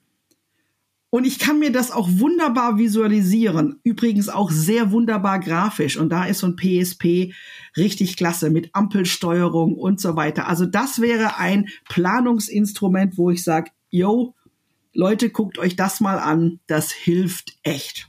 Und 1.16 1.24
ich 1.24 1.38
kann 1.38 1.58
mir 1.58 1.72
das 1.72 1.92
auch 1.92 2.10
wunderbar 2.18 2.76
visualisieren. 2.76 3.80
Übrigens 3.84 4.28
auch 4.28 4.50
sehr 4.50 4.92
wunderbar 4.92 5.40
grafisch. 5.40 5.96
Und 5.96 6.10
da 6.10 6.26
ist 6.26 6.40
so 6.40 6.46
ein 6.46 6.56
PSP 6.56 7.32
richtig 7.74 8.18
klasse 8.18 8.50
mit 8.50 8.68
Ampelsteuerung 8.74 9.76
und 9.76 9.98
so 9.98 10.14
weiter. 10.14 10.46
Also 10.46 10.66
das 10.66 11.00
wäre 11.00 11.38
ein 11.38 11.68
Planungsinstrument, 11.88 13.16
wo 13.16 13.30
ich 13.30 13.42
sage, 13.44 13.70
yo, 13.88 14.34
Leute, 14.92 15.30
guckt 15.30 15.58
euch 15.58 15.74
das 15.74 16.00
mal 16.00 16.18
an. 16.18 16.60
Das 16.66 16.92
hilft 16.92 17.56
echt. 17.62 18.08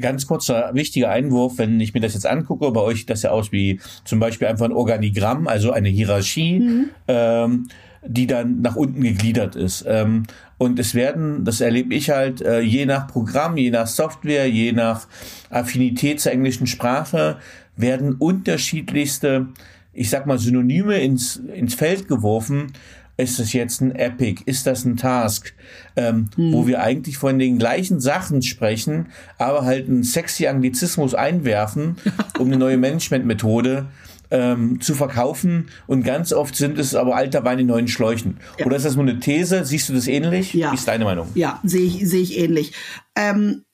Ganz 0.00 0.26
kurzer 0.26 0.70
wichtiger 0.72 1.10
Einwurf, 1.10 1.58
wenn 1.58 1.78
ich 1.80 1.92
mir 1.92 2.00
das 2.00 2.14
jetzt 2.14 2.26
angucke, 2.26 2.70
bei 2.70 2.80
euch 2.80 3.00
sieht 3.00 3.10
das 3.10 3.20
ja 3.24 3.30
aus 3.30 3.52
wie 3.52 3.78
zum 4.06 4.20
Beispiel 4.20 4.48
einfach 4.48 4.64
ein 4.64 4.72
Organigramm, 4.72 5.48
also 5.48 5.70
eine 5.70 5.90
Hierarchie. 5.90 6.60
Mhm. 6.60 6.90
Ähm, 7.08 7.68
die 8.04 8.26
dann 8.26 8.60
nach 8.60 8.76
unten 8.76 9.02
gegliedert 9.02 9.56
ist. 9.56 9.84
Ähm, 9.86 10.24
und 10.62 10.78
es 10.78 10.94
werden, 10.94 11.44
das 11.44 11.60
erlebe 11.60 11.92
ich 11.92 12.10
halt, 12.10 12.40
äh, 12.40 12.60
je 12.60 12.86
nach 12.86 13.08
Programm, 13.08 13.56
je 13.56 13.72
nach 13.72 13.88
Software, 13.88 14.48
je 14.48 14.70
nach 14.70 15.08
Affinität 15.50 16.20
zur 16.20 16.30
englischen 16.30 16.68
Sprache, 16.68 17.38
werden 17.74 18.14
unterschiedlichste, 18.14 19.48
ich 19.92 20.08
sag 20.08 20.24
mal, 20.26 20.38
Synonyme 20.38 21.00
ins, 21.00 21.34
ins 21.52 21.74
Feld 21.74 22.06
geworfen. 22.06 22.74
Ist 23.16 23.40
das 23.40 23.52
jetzt 23.52 23.80
ein 23.80 23.90
Epic? 23.96 24.44
Ist 24.46 24.68
das 24.68 24.84
ein 24.84 24.96
Task? 24.96 25.52
Ähm, 25.96 26.30
hm. 26.36 26.52
Wo 26.52 26.68
wir 26.68 26.80
eigentlich 26.80 27.18
von 27.18 27.40
den 27.40 27.58
gleichen 27.58 27.98
Sachen 27.98 28.40
sprechen, 28.40 29.06
aber 29.38 29.64
halt 29.64 29.88
einen 29.88 30.04
sexy 30.04 30.46
Anglizismus 30.46 31.12
einwerfen, 31.12 31.96
um 32.38 32.46
eine 32.46 32.56
neue 32.56 32.76
Managementmethode 32.76 33.86
ähm, 34.32 34.80
zu 34.80 34.94
verkaufen. 34.94 35.68
Und 35.86 36.02
ganz 36.02 36.32
oft 36.32 36.56
sind 36.56 36.78
es 36.78 36.94
aber 36.94 37.14
alter 37.14 37.44
Wein 37.44 37.60
in 37.60 37.66
neuen 37.66 37.86
Schläuchen. 37.86 38.38
Ja. 38.58 38.66
Oder 38.66 38.76
ist 38.76 38.86
das 38.86 38.96
nur 38.96 39.04
eine 39.04 39.20
These? 39.20 39.64
Siehst 39.64 39.88
du 39.88 39.92
das 39.92 40.08
ähnlich? 40.08 40.54
Ja. 40.54 40.72
Wie 40.72 40.74
ist 40.74 40.88
deine 40.88 41.04
Meinung? 41.04 41.28
Ja, 41.34 41.60
sehe 41.62 41.86
ich, 41.86 42.08
sehe 42.08 42.22
ich 42.22 42.38
ähnlich. 42.38 42.72
Ähm, 43.14 43.64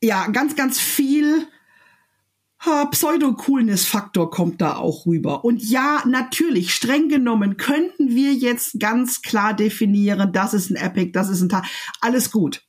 ja, 0.00 0.28
ganz, 0.28 0.54
ganz 0.54 0.78
viel 0.78 1.46
Pseudo-Coolness-Faktor 2.90 4.30
kommt 4.30 4.60
da 4.60 4.76
auch 4.76 5.06
rüber. 5.06 5.44
Und 5.44 5.62
ja, 5.62 6.02
natürlich, 6.06 6.74
streng 6.74 7.08
genommen 7.08 7.56
könnten 7.56 8.10
wir 8.10 8.32
jetzt 8.32 8.80
ganz 8.80 9.22
klar 9.22 9.54
definieren, 9.54 10.32
das 10.32 10.54
ist 10.54 10.70
ein 10.70 10.76
Epic, 10.76 11.12
das 11.12 11.28
ist 11.28 11.40
ein 11.40 11.48
Tag. 11.48 11.66
Alles 12.00 12.30
gut. 12.30 12.62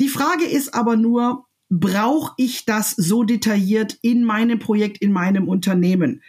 Die 0.00 0.08
Frage 0.08 0.44
ist 0.44 0.74
aber 0.74 0.96
nur, 0.96 1.46
brauche 1.74 2.34
ich 2.36 2.66
das 2.66 2.90
so 2.90 3.24
detailliert 3.24 3.98
in 4.02 4.24
meinem 4.24 4.58
Projekt, 4.58 4.98
in 4.98 5.10
meinem 5.10 5.48
Unternehmen? 5.48 6.22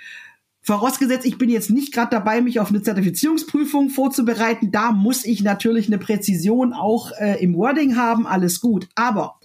Vorausgesetzt, 0.61 1.25
ich 1.25 1.37
bin 1.37 1.49
jetzt 1.49 1.69
nicht 1.69 1.93
gerade 1.93 2.11
dabei, 2.11 2.41
mich 2.41 2.61
auf 2.61 2.69
eine 2.69 2.81
Zertifizierungsprüfung 2.81 3.89
vorzubereiten. 3.89 4.71
Da 4.71 4.93
muss 4.93 5.25
ich 5.25 5.43
natürlich 5.43 5.87
eine 5.87 5.97
Präzision 5.97 6.71
auch 6.71 7.11
äh, 7.19 7.43
im 7.43 7.55
Wording 7.55 7.97
haben, 7.97 8.25
alles 8.25 8.61
gut. 8.61 8.87
Aber 8.95 9.37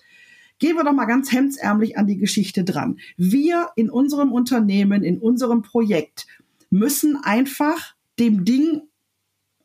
gehen 0.61 0.77
wir 0.77 0.85
doch 0.85 0.93
mal 0.93 1.07
ganz 1.07 1.33
hemdsärmlich 1.33 1.99
an 1.99 2.07
die 2.07 2.19
Geschichte 2.19 2.63
dran. 2.63 3.01
Wir 3.17 3.71
in 3.75 3.91
unserem 3.91 4.31
Unternehmen, 4.31 5.03
in 5.03 5.19
unserem 5.19 5.63
Projekt 5.63 6.29
müssen 6.71 7.19
einfach 7.25 7.97
dem 8.21 8.45
Ding 8.45 8.83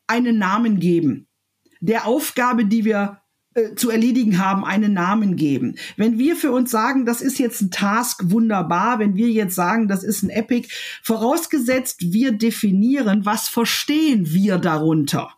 einen 0.08 0.38
Namen 0.38 0.80
geben. 0.80 1.28
Der 1.80 2.08
Aufgabe, 2.08 2.64
die 2.64 2.84
wir 2.84 3.20
äh, 3.54 3.74
zu 3.74 3.90
erledigen 3.90 4.38
haben, 4.38 4.64
einen 4.64 4.92
Namen 4.92 5.36
geben. 5.36 5.76
Wenn 5.96 6.18
wir 6.18 6.36
für 6.36 6.52
uns 6.52 6.70
sagen, 6.70 7.06
das 7.06 7.22
ist 7.22 7.38
jetzt 7.38 7.60
ein 7.62 7.70
Task, 7.70 8.22
wunderbar. 8.24 8.98
Wenn 8.98 9.14
wir 9.14 9.28
jetzt 9.30 9.54
sagen, 9.54 9.88
das 9.88 10.04
ist 10.04 10.22
ein 10.22 10.30
Epic, 10.30 10.68
vorausgesetzt, 11.02 12.12
wir 12.12 12.32
definieren, 12.32 13.24
was 13.24 13.48
verstehen 13.48 14.32
wir 14.32 14.58
darunter 14.58 15.30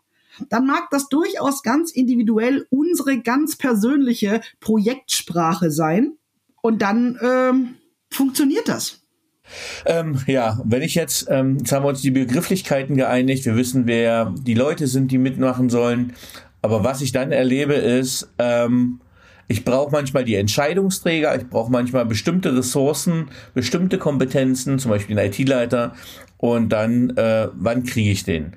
dann 0.49 0.65
mag 0.65 0.89
das 0.91 1.09
durchaus 1.09 1.63
ganz 1.63 1.91
individuell 1.91 2.67
unsere 2.69 3.19
ganz 3.19 3.55
persönliche 3.55 4.41
Projektsprache 4.59 5.71
sein. 5.71 6.13
Und 6.61 6.81
dann 6.81 7.17
ähm, 7.21 7.75
funktioniert 8.09 8.67
das. 8.67 9.03
Ähm, 9.85 10.19
ja, 10.27 10.59
wenn 10.65 10.81
ich 10.81 10.95
jetzt, 10.95 11.27
ähm, 11.29 11.59
jetzt 11.59 11.71
haben 11.71 11.85
wir 11.85 11.89
uns 11.89 12.01
die 12.01 12.11
Begrifflichkeiten 12.11 12.97
geeinigt, 12.97 13.45
wir 13.45 13.55
wissen, 13.55 13.87
wer 13.87 14.33
die 14.41 14.53
Leute 14.53 14.87
sind, 14.87 15.11
die 15.11 15.17
mitmachen 15.17 15.69
sollen. 15.69 16.13
Aber 16.61 16.83
was 16.83 17.01
ich 17.01 17.11
dann 17.11 17.31
erlebe, 17.31 17.73
ist, 17.73 18.29
ähm, 18.39 18.99
ich 19.47 19.63
brauche 19.63 19.91
manchmal 19.91 20.25
die 20.25 20.35
Entscheidungsträger, 20.35 21.35
ich 21.37 21.47
brauche 21.47 21.71
manchmal 21.71 22.05
bestimmte 22.05 22.55
Ressourcen, 22.55 23.29
bestimmte 23.53 23.97
Kompetenzen, 23.97 24.77
zum 24.77 24.91
Beispiel 24.91 25.17
einen 25.17 25.31
IT-Leiter. 25.31 25.93
Und 26.37 26.69
dann, 26.69 27.15
äh, 27.17 27.47
wann 27.53 27.83
kriege 27.83 28.11
ich 28.11 28.23
den? 28.23 28.53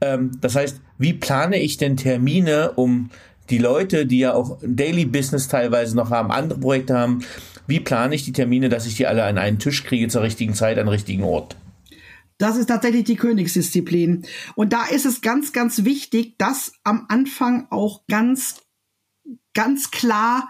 Ähm, 0.00 0.30
das 0.40 0.56
heißt, 0.56 0.80
wie 0.98 1.12
plane 1.12 1.58
ich 1.58 1.76
denn 1.76 1.96
Termine, 1.96 2.72
um 2.76 3.10
die 3.50 3.58
Leute, 3.58 4.06
die 4.06 4.20
ja 4.20 4.32
auch 4.32 4.58
Daily 4.62 5.04
Business 5.04 5.48
teilweise 5.48 5.96
noch 5.96 6.10
haben, 6.10 6.30
andere 6.30 6.60
Projekte 6.60 6.96
haben, 6.96 7.24
wie 7.66 7.80
plane 7.80 8.14
ich 8.14 8.24
die 8.24 8.32
Termine, 8.32 8.68
dass 8.68 8.86
ich 8.86 8.94
die 8.94 9.06
alle 9.06 9.24
an 9.24 9.38
einen 9.38 9.58
Tisch 9.58 9.84
kriege 9.84 10.08
zur 10.08 10.22
richtigen 10.22 10.54
Zeit, 10.54 10.78
an 10.78 10.88
richtigen 10.88 11.24
Ort? 11.24 11.56
Das 12.40 12.56
ist 12.56 12.66
tatsächlich 12.66 13.04
die 13.04 13.16
Königsdisziplin. 13.16 14.24
Und 14.54 14.72
da 14.72 14.86
ist 14.86 15.04
es 15.04 15.20
ganz, 15.20 15.52
ganz 15.52 15.84
wichtig, 15.84 16.38
dass 16.38 16.72
am 16.84 17.04
Anfang 17.10 17.66
auch 17.68 18.06
ganz, 18.08 18.62
ganz 19.52 19.90
klar 19.90 20.48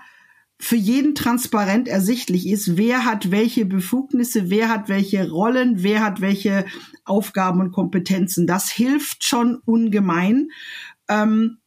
für 0.60 0.76
jeden 0.76 1.16
transparent 1.16 1.88
ersichtlich 1.88 2.46
ist, 2.46 2.76
wer 2.76 3.06
hat 3.06 3.32
welche 3.32 3.64
Befugnisse, 3.64 4.50
wer 4.50 4.68
hat 4.68 4.88
welche 4.88 5.28
Rollen, 5.28 5.82
wer 5.82 6.04
hat 6.04 6.20
welche 6.20 6.64
Aufgaben 7.04 7.60
und 7.60 7.72
Kompetenzen. 7.72 8.46
Das 8.46 8.70
hilft 8.70 9.24
schon 9.24 9.56
ungemein. 9.64 10.50
Ähm, 11.08 11.58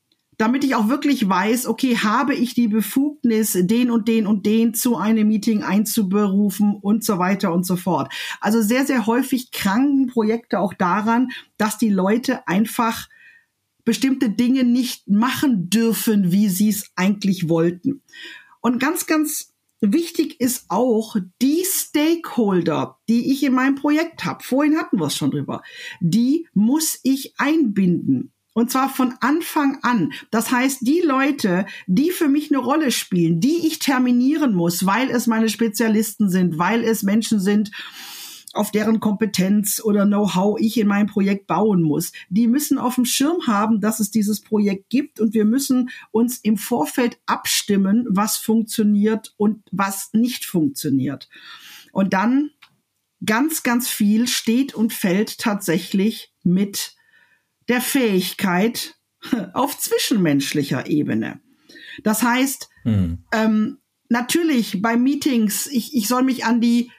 damit 0.43 0.65
ich 0.65 0.75
auch 0.75 0.89
wirklich 0.89 1.29
weiß, 1.29 1.67
okay, 1.67 1.95
habe 1.95 2.35
ich 2.35 2.53
die 2.53 2.67
Befugnis, 2.67 3.57
den 3.57 3.89
und 3.89 4.09
den 4.09 4.27
und 4.27 4.45
den 4.45 4.73
zu 4.73 4.97
einem 4.97 5.29
Meeting 5.29 5.63
einzuberufen 5.63 6.75
und 6.75 7.05
so 7.05 7.17
weiter 7.17 7.53
und 7.53 7.65
so 7.65 7.77
fort. 7.77 8.13
Also 8.41 8.61
sehr, 8.61 8.85
sehr 8.85 9.05
häufig 9.05 9.51
kranken 9.51 10.07
Projekte 10.07 10.59
auch 10.59 10.73
daran, 10.73 11.29
dass 11.55 11.77
die 11.77 11.87
Leute 11.87 12.45
einfach 12.45 13.07
bestimmte 13.85 14.29
Dinge 14.29 14.65
nicht 14.65 15.07
machen 15.07 15.69
dürfen, 15.69 16.33
wie 16.33 16.49
sie 16.49 16.67
es 16.67 16.91
eigentlich 16.97 17.47
wollten. 17.47 18.01
Und 18.59 18.81
ganz, 18.81 19.05
ganz 19.05 19.53
wichtig 19.79 20.41
ist 20.41 20.65
auch 20.67 21.15
die 21.41 21.63
Stakeholder, 21.65 22.99
die 23.07 23.31
ich 23.31 23.43
in 23.43 23.53
meinem 23.53 23.75
Projekt 23.75 24.25
habe. 24.25 24.43
Vorhin 24.43 24.77
hatten 24.77 24.99
wir 24.99 25.07
es 25.07 25.15
schon 25.15 25.31
drüber. 25.31 25.61
Die 26.01 26.49
muss 26.53 26.99
ich 27.03 27.33
einbinden. 27.37 28.32
Und 28.53 28.71
zwar 28.71 28.89
von 28.89 29.15
Anfang 29.19 29.79
an. 29.81 30.13
Das 30.29 30.51
heißt, 30.51 30.79
die 30.81 31.01
Leute, 31.01 31.65
die 31.87 32.11
für 32.11 32.27
mich 32.27 32.51
eine 32.51 32.59
Rolle 32.59 32.91
spielen, 32.91 33.39
die 33.39 33.65
ich 33.67 33.79
terminieren 33.79 34.53
muss, 34.53 34.85
weil 34.85 35.09
es 35.09 35.27
meine 35.27 35.49
Spezialisten 35.49 36.29
sind, 36.29 36.59
weil 36.59 36.83
es 36.83 37.03
Menschen 37.03 37.39
sind, 37.39 37.71
auf 38.53 38.69
deren 38.71 38.99
Kompetenz 38.99 39.81
oder 39.83 40.05
Know-how 40.05 40.59
ich 40.59 40.77
in 40.77 40.87
meinem 40.87 41.07
Projekt 41.07 41.47
bauen 41.47 41.81
muss. 41.81 42.11
Die 42.29 42.47
müssen 42.47 42.77
auf 42.77 42.95
dem 42.95 43.05
Schirm 43.05 43.47
haben, 43.47 43.81
dass 43.81 43.99
es 43.99 44.11
dieses 44.11 44.41
Projekt 44.41 44.89
gibt 44.89 45.19
und 45.19 45.33
wir 45.33 45.45
müssen 45.45 45.89
uns 46.11 46.37
im 46.37 46.57
Vorfeld 46.57 47.19
abstimmen, 47.25 48.05
was 48.09 48.37
funktioniert 48.37 49.33
und 49.37 49.63
was 49.71 50.11
nicht 50.13 50.45
funktioniert. 50.45 51.29
Und 51.91 52.13
dann 52.13 52.51
ganz, 53.25 53.63
ganz 53.63 53.89
viel 53.89 54.27
steht 54.27 54.75
und 54.75 54.93
fällt 54.93 55.39
tatsächlich 55.39 56.31
mit 56.43 56.95
der 57.69 57.81
Fähigkeit 57.81 58.95
auf 59.53 59.77
zwischenmenschlicher 59.77 60.87
Ebene. 60.87 61.39
Das 62.03 62.23
heißt, 62.23 62.69
hm. 62.83 63.19
ähm, 63.31 63.77
natürlich 64.09 64.81
bei 64.81 64.97
Meetings, 64.97 65.67
ich, 65.67 65.95
ich 65.95 66.07
soll 66.07 66.23
mich 66.23 66.45
an 66.45 66.61
die 66.61 66.91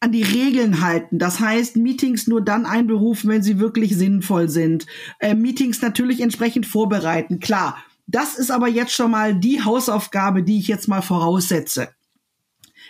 an 0.00 0.10
die 0.10 0.24
Regeln 0.24 0.80
halten. 0.80 1.20
Das 1.20 1.38
heißt, 1.38 1.76
Meetings 1.76 2.26
nur 2.26 2.40
dann 2.40 2.66
einberufen, 2.66 3.30
wenn 3.30 3.44
sie 3.44 3.60
wirklich 3.60 3.96
sinnvoll 3.96 4.48
sind. 4.48 4.84
Äh, 5.20 5.36
Meetings 5.36 5.80
natürlich 5.80 6.20
entsprechend 6.20 6.66
vorbereiten. 6.66 7.38
Klar, 7.38 7.76
das 8.08 8.36
ist 8.36 8.50
aber 8.50 8.66
jetzt 8.66 8.92
schon 8.92 9.12
mal 9.12 9.32
die 9.32 9.62
Hausaufgabe, 9.62 10.42
die 10.42 10.58
ich 10.58 10.66
jetzt 10.66 10.88
mal 10.88 11.02
voraussetze. 11.02 11.90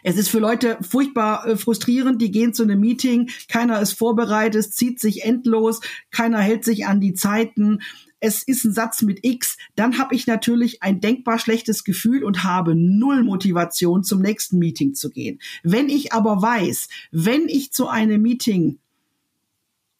Es 0.02 0.16
ist 0.16 0.28
für 0.28 0.38
Leute 0.40 0.78
furchtbar 0.80 1.46
äh, 1.46 1.56
frustrierend, 1.56 2.20
die 2.20 2.30
gehen 2.30 2.54
zu 2.54 2.64
einem 2.64 2.80
Meeting, 2.80 3.30
keiner 3.48 3.80
ist 3.80 3.92
vorbereitet, 3.92 4.60
es 4.60 4.72
zieht 4.72 5.00
sich 5.00 5.24
endlos, 5.24 5.80
keiner 6.10 6.40
hält 6.40 6.64
sich 6.64 6.86
an 6.86 7.00
die 7.00 7.14
Zeiten, 7.14 7.80
es 8.24 8.44
ist 8.44 8.64
ein 8.64 8.72
Satz 8.72 9.02
mit 9.02 9.24
X, 9.24 9.56
dann 9.74 9.98
habe 9.98 10.14
ich 10.14 10.26
natürlich 10.26 10.82
ein 10.82 11.00
denkbar 11.00 11.38
schlechtes 11.38 11.82
Gefühl 11.82 12.22
und 12.22 12.44
habe 12.44 12.74
null 12.76 13.24
Motivation, 13.24 14.04
zum 14.04 14.22
nächsten 14.22 14.58
Meeting 14.58 14.94
zu 14.94 15.10
gehen. 15.10 15.40
Wenn 15.64 15.88
ich 15.88 16.12
aber 16.12 16.40
weiß, 16.40 16.88
wenn 17.10 17.48
ich 17.48 17.72
zu 17.72 17.88
einem 17.88 18.22
Meeting 18.22 18.78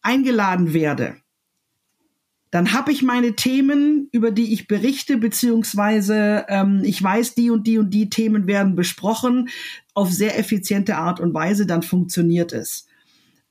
eingeladen 0.03 0.72
werde, 0.72 1.16
dann 2.53 2.74
habe 2.74 2.92
ich 2.92 3.03
meine 3.03 3.34
Themen, 3.34 4.11
über 4.12 4.30
die 4.30 4.53
ich 4.53 4.68
berichte, 4.68 5.16
beziehungsweise 5.16 6.44
ähm, 6.48 6.82
ich 6.84 7.03
weiß, 7.03 7.34
die 7.34 7.48
und 7.48 7.66
die 7.66 7.78
und 7.78 7.90
die 7.90 8.11
Themen 8.11 8.46
werden 8.46 8.76
besprochen 8.76 9.48
auf 9.94 10.12
sehr 10.12 10.38
effiziente 10.38 10.96
Art 10.96 11.18
und 11.18 11.32
Weise, 11.32 11.66
dann 11.66 11.82
funktioniert 11.82 12.53
es. 12.53 12.86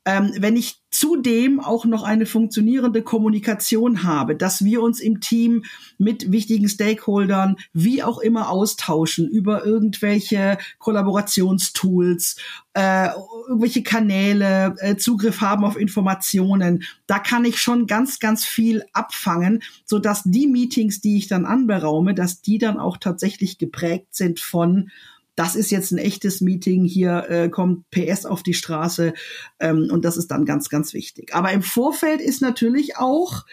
Ähm, 0.06 0.32
wenn 0.38 0.56
ich 0.56 0.82
zudem 0.89 1.60
auch 1.60 1.86
noch 1.86 2.04
eine 2.04 2.26
funktionierende 2.26 3.02
Kommunikation 3.02 4.04
habe, 4.04 4.36
dass 4.36 4.64
wir 4.66 4.82
uns 4.82 4.99
im 4.99 5.22
Team 5.22 5.64
mit 5.97 6.32
wichtigen 6.32 6.68
Stakeholdern 6.68 7.56
wie 7.72 8.04
auch 8.04 8.20
immer 8.20 8.49
austauschen 8.49 9.30
über 9.30 9.66
irgendwelche 9.66 10.58
Kollaborationstools, 10.80 12.36
äh, 12.74 13.10
irgendwelche 13.47 13.84
Kanäle, 13.84 14.76
äh, 14.80 14.97
Zugriff 14.97 15.39
haben 15.39 15.64
auf 15.64 15.78
Informationen, 15.78 16.84
da 17.06 17.20
kann 17.20 17.45
ich 17.45 17.60
schon 17.60 17.88
ganz, 17.88 18.20
ganz 18.20 18.43
viel 18.43 18.84
abfangen, 18.93 19.62
so 19.86 19.99
dass 19.99 20.24
die 20.24 20.47
Meetings, 20.47 20.99
die 20.99 21.18
ich 21.18 21.28
dann 21.28 21.45
anberaume, 21.45 22.14
dass 22.16 22.41
die 22.41 22.58
dann 22.58 22.80
auch 22.80 22.97
tatsächlich 22.97 23.58
geprägt 23.58 24.16
sind 24.16 24.39
von 24.39 24.89
das 25.36 25.56
ist 25.56 25.72
jetzt 25.72 25.92
ein 25.92 25.98
echtes 25.98 26.42
Meeting, 26.42 26.86
hier 26.86 27.26
äh, 27.30 27.50
kommt 27.50 27.90
PS 27.90 28.26
auf 28.26 28.44
die 28.44 28.54
Straße 28.54 29.14
ähm, 29.60 29.88
und 29.92 30.06
das 30.06 30.18
ist 30.18 30.30
dann 30.30 30.46
ganz, 30.46 30.70
ganz 30.70 30.94
wichtig. 30.94 31.34
Aber 31.34 31.52
im 31.52 31.62
Vorfeld 31.62 32.22
ist 32.22 32.42
natürlich 32.42 32.98
auch 32.98 33.46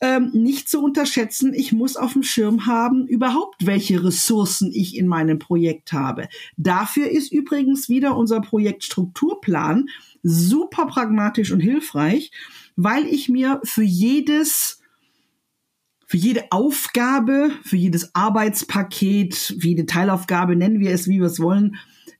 ähm, 0.00 0.30
nicht 0.34 0.68
zu 0.68 0.82
unterschätzen, 0.82 1.54
ich 1.54 1.72
muss 1.72 1.96
auf 1.96 2.12
dem 2.12 2.22
Schirm 2.22 2.66
haben, 2.66 3.06
überhaupt 3.06 3.64
welche 3.64 4.02
Ressourcen 4.04 4.72
ich 4.72 4.96
in 4.96 5.06
meinem 5.06 5.38
Projekt 5.38 5.92
habe. 5.92 6.28
Dafür 6.56 7.08
ist 7.08 7.32
übrigens 7.32 7.88
wieder 7.88 8.16
unser 8.16 8.40
Projektstrukturplan 8.40 9.88
super 10.22 10.86
pragmatisch 10.86 11.52
und 11.52 11.60
hilfreich, 11.60 12.32
weil 12.76 13.06
ich 13.06 13.28
mir 13.28 13.60
für 13.62 13.84
jedes 13.84 14.80
für 16.14 16.18
jede 16.18 16.44
Aufgabe, 16.52 17.50
für 17.64 17.76
jedes 17.76 18.14
Arbeitspaket, 18.14 19.34
für 19.34 19.66
jede 19.66 19.84
Teilaufgabe, 19.84 20.54
nennen 20.54 20.78
wir 20.78 20.92
es, 20.92 21.08
wie 21.08 21.18
wir 21.18 21.26
es 21.26 21.40
wollen, 21.40 21.74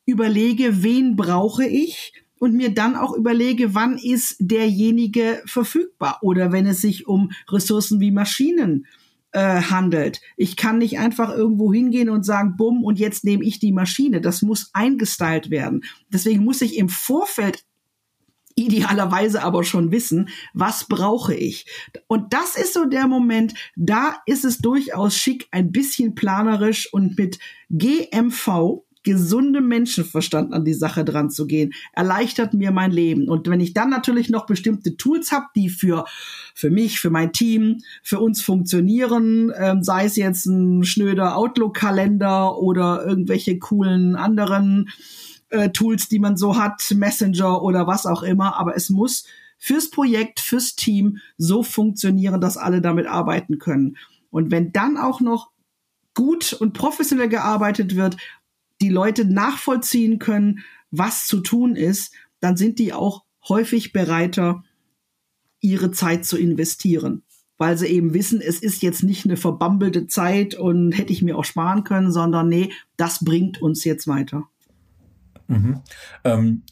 überlege, 0.04 0.82
wen 0.82 1.14
brauche 1.14 1.64
ich 1.64 2.12
und 2.40 2.54
mir 2.54 2.74
dann 2.74 2.96
auch 2.96 3.14
überlege, 3.14 3.72
wann 3.72 3.96
ist 3.96 4.34
derjenige 4.40 5.40
verfügbar 5.46 6.18
oder 6.22 6.50
wenn 6.50 6.66
es 6.66 6.80
sich 6.80 7.06
um 7.06 7.30
Ressourcen 7.48 8.00
wie 8.00 8.10
Maschinen 8.10 8.88
äh, 9.30 9.62
handelt. 9.62 10.20
Ich 10.36 10.56
kann 10.56 10.78
nicht 10.78 10.98
einfach 10.98 11.32
irgendwo 11.32 11.72
hingehen 11.72 12.08
und 12.08 12.26
sagen, 12.26 12.56
bumm, 12.56 12.82
und 12.82 12.98
jetzt 12.98 13.22
nehme 13.22 13.44
ich 13.44 13.60
die 13.60 13.70
Maschine. 13.70 14.20
Das 14.20 14.42
muss 14.42 14.70
eingestylt 14.72 15.50
werden. 15.50 15.84
Deswegen 16.12 16.42
muss 16.42 16.62
ich 16.62 16.78
im 16.78 16.88
Vorfeld 16.88 17.64
idealerweise 18.56 19.42
aber 19.42 19.64
schon 19.64 19.90
wissen, 19.90 20.28
was 20.52 20.84
brauche 20.84 21.34
ich. 21.34 21.66
Und 22.06 22.32
das 22.32 22.56
ist 22.56 22.74
so 22.74 22.84
der 22.84 23.06
Moment, 23.06 23.54
da 23.76 24.16
ist 24.26 24.44
es 24.44 24.58
durchaus 24.58 25.16
schick, 25.16 25.48
ein 25.50 25.72
bisschen 25.72 26.14
planerisch 26.14 26.92
und 26.92 27.18
mit 27.18 27.38
GMV, 27.70 28.84
gesundem 29.04 29.68
Menschenverstand 29.68 30.52
an 30.52 30.64
die 30.64 30.72
Sache 30.72 31.04
dran 31.04 31.30
zu 31.30 31.46
gehen, 31.46 31.74
erleichtert 31.92 32.54
mir 32.54 32.70
mein 32.70 32.90
Leben. 32.90 33.28
Und 33.28 33.48
wenn 33.48 33.60
ich 33.60 33.74
dann 33.74 33.90
natürlich 33.90 34.30
noch 34.30 34.46
bestimmte 34.46 34.96
Tools 34.96 35.30
habe, 35.30 35.46
die 35.54 35.68
für, 35.68 36.06
für 36.54 36.70
mich, 36.70 36.98
für 36.98 37.10
mein 37.10 37.32
Team, 37.32 37.82
für 38.02 38.18
uns 38.18 38.40
funktionieren, 38.40 39.52
ähm, 39.56 39.82
sei 39.82 40.06
es 40.06 40.16
jetzt 40.16 40.46
ein 40.46 40.84
schnöder 40.84 41.36
Outlook-Kalender 41.36 42.58
oder 42.58 43.04
irgendwelche 43.06 43.58
coolen 43.58 44.16
anderen 44.16 44.88
äh, 45.50 45.70
Tools, 45.70 46.08
die 46.08 46.18
man 46.18 46.36
so 46.36 46.56
hat, 46.56 46.82
Messenger 46.94 47.62
oder 47.62 47.86
was 47.86 48.06
auch 48.06 48.22
immer, 48.22 48.56
aber 48.56 48.76
es 48.76 48.90
muss 48.90 49.24
fürs 49.58 49.90
Projekt, 49.90 50.40
fürs 50.40 50.76
Team 50.76 51.18
so 51.36 51.62
funktionieren, 51.62 52.40
dass 52.40 52.56
alle 52.56 52.80
damit 52.80 53.06
arbeiten 53.06 53.58
können. 53.58 53.96
Und 54.30 54.50
wenn 54.50 54.72
dann 54.72 54.96
auch 54.96 55.20
noch 55.20 55.50
gut 56.14 56.52
und 56.52 56.72
professionell 56.72 57.28
gearbeitet 57.28 57.96
wird, 57.96 58.16
die 58.80 58.88
Leute 58.88 59.24
nachvollziehen 59.24 60.18
können, 60.18 60.60
was 60.90 61.26
zu 61.26 61.40
tun 61.40 61.76
ist, 61.76 62.12
dann 62.40 62.56
sind 62.56 62.78
die 62.78 62.92
auch 62.92 63.24
häufig 63.48 63.92
bereiter, 63.92 64.64
ihre 65.60 65.90
Zeit 65.90 66.26
zu 66.26 66.36
investieren, 66.36 67.22
weil 67.56 67.78
sie 67.78 67.86
eben 67.86 68.12
wissen, 68.12 68.40
es 68.40 68.60
ist 68.60 68.82
jetzt 68.82 69.02
nicht 69.02 69.24
eine 69.24 69.36
verbambelte 69.38 70.06
Zeit 70.06 70.54
und 70.54 70.92
hätte 70.92 71.12
ich 71.12 71.22
mir 71.22 71.38
auch 71.38 71.44
sparen 71.44 71.84
können, 71.84 72.12
sondern 72.12 72.48
nee, 72.48 72.70
das 72.96 73.24
bringt 73.24 73.62
uns 73.62 73.84
jetzt 73.84 74.06
weiter. 74.06 74.48
Mhm. 75.48 75.80
Ähm, 76.24 76.62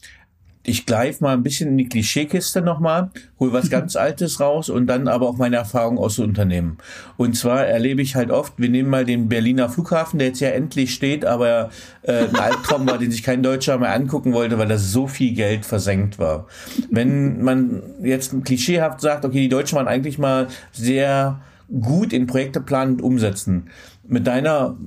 ich 0.65 0.85
greife 0.85 1.23
mal 1.23 1.33
ein 1.33 1.43
bisschen 1.43 1.69
in 1.69 1.77
die 1.77 1.89
Klischeekiste 1.89 2.61
nochmal, 2.61 3.11
hol 3.39 3.51
was 3.51 3.69
ganz 3.69 3.95
Altes 3.97 4.39
raus 4.39 4.69
und 4.69 4.87
dann 4.87 5.09
aber 5.09 5.27
auch 5.27 5.37
meine 5.37 5.57
Erfahrung 5.57 5.97
aus 5.97 6.19
Unternehmen. 6.19 6.77
Und 7.17 7.35
zwar 7.35 7.65
erlebe 7.65 8.01
ich 8.01 8.15
halt 8.15 8.31
oft, 8.31 8.53
wir 8.57 8.69
nehmen 8.69 8.89
mal 8.89 9.03
den 9.03 9.27
Berliner 9.27 9.67
Flughafen, 9.67 10.19
der 10.19 10.29
jetzt 10.29 10.39
ja 10.39 10.49
endlich 10.49 10.93
steht, 10.93 11.25
aber 11.25 11.69
äh, 12.03 12.27
ein 12.27 12.35
Albtraum 12.37 12.87
war, 12.87 12.97
den 12.97 13.11
sich 13.11 13.23
kein 13.23 13.43
Deutscher 13.43 13.77
mehr 13.77 13.93
angucken 13.93 14.31
wollte, 14.31 14.57
weil 14.57 14.69
da 14.69 14.77
so 14.77 15.07
viel 15.07 15.33
Geld 15.33 15.65
versenkt 15.65 16.17
war. 16.17 16.47
Wenn 16.89 17.43
man 17.43 17.83
jetzt 18.01 18.33
klischeehaft 18.45 19.01
sagt, 19.01 19.25
okay, 19.25 19.41
die 19.41 19.49
Deutschen 19.49 19.75
waren 19.75 19.87
eigentlich 19.89 20.17
mal 20.17 20.47
sehr 20.71 21.41
gut 21.81 22.13
in 22.13 22.27
Projekte 22.27 22.61
planen 22.61 22.93
und 22.93 23.01
umsetzen. 23.01 23.69
Mit 24.05 24.27
deiner 24.27 24.77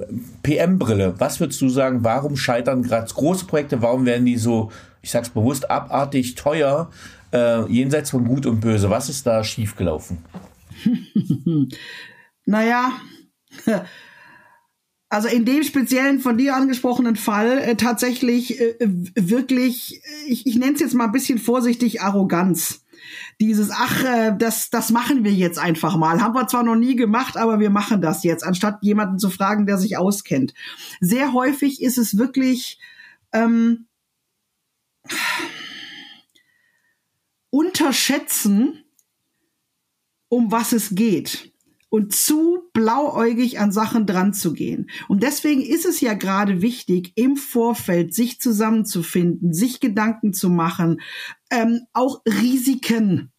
PM-Brille, 0.42 1.14
was 1.18 1.40
würdest 1.40 1.60
du 1.62 1.68
sagen, 1.68 2.04
warum 2.04 2.36
scheitern 2.36 2.82
gerade 2.82 3.12
große 3.12 3.46
Projekte, 3.46 3.80
warum 3.80 4.04
werden 4.04 4.26
die 4.26 4.36
so, 4.36 4.70
ich 5.00 5.10
sag's 5.10 5.30
bewusst, 5.30 5.70
abartig 5.70 6.34
teuer, 6.34 6.90
äh, 7.32 7.64
jenseits 7.72 8.10
von 8.10 8.24
Gut 8.24 8.44
und 8.44 8.60
Böse? 8.60 8.90
Was 8.90 9.08
ist 9.08 9.26
da 9.26 9.42
schiefgelaufen? 9.42 10.18
naja, 12.44 12.92
also 15.08 15.28
in 15.28 15.44
dem 15.44 15.62
speziellen 15.62 16.20
von 16.20 16.36
dir 16.36 16.56
angesprochenen 16.56 17.16
Fall 17.16 17.58
äh, 17.58 17.76
tatsächlich 17.76 18.60
äh, 18.60 18.74
wirklich, 19.14 20.02
ich, 20.26 20.46
ich 20.46 20.56
nenne 20.56 20.74
es 20.74 20.80
jetzt 20.80 20.94
mal 20.94 21.04
ein 21.04 21.12
bisschen 21.12 21.38
vorsichtig, 21.38 22.02
Arroganz 22.02 22.84
dieses, 23.40 23.70
ach, 23.70 24.05
äh, 24.05 24.36
das, 24.36 24.70
das 24.70 24.90
machen 24.90 25.24
wir 25.24 25.32
jetzt 25.32 25.59
einfach 25.59 25.97
mal. 25.97 26.20
Haben 26.20 26.34
wir 26.34 26.47
zwar 26.47 26.62
noch 26.62 26.76
nie 26.76 26.97
gemacht, 26.97 27.36
aber 27.36 27.61
wir 27.61 27.70
machen 27.70 28.01
das 28.01 28.24
jetzt, 28.24 28.44
anstatt 28.44 28.78
jemanden 28.82 29.18
zu 29.18 29.30
fragen, 29.30 29.66
der 29.66 29.78
sich 29.78 29.97
auskennt. 29.97 30.55
Sehr 31.01 31.32
häufig 31.32 31.82
ist 31.82 31.99
es 31.99 32.18
wirklich 32.18 32.78
ähm, 33.32 33.86
unterschätzen, 37.51 38.84
um 40.28 40.51
was 40.51 40.72
es 40.72 40.94
geht 40.94 41.53
und 41.97 42.12
zu 42.12 42.68
blauäugig 42.74 43.59
an 43.59 43.72
Sachen 43.72 44.05
dran 44.05 44.34
zu 44.34 44.53
gehen. 44.53 44.90
Und 45.09 45.22
deswegen 45.22 45.62
ist 45.62 45.86
es 45.86 46.03
ja 46.03 46.12
gerade 46.12 46.61
wichtig, 46.61 47.14
im 47.14 47.36
Vorfeld 47.36 48.12
sich 48.12 48.38
zusammenzufinden, 48.38 49.55
sich 49.55 49.80
Gedanken 49.80 50.34
zu 50.34 50.51
machen, 50.51 51.01
ähm, 51.51 51.86
auch 51.94 52.20
Risiken 52.26 53.32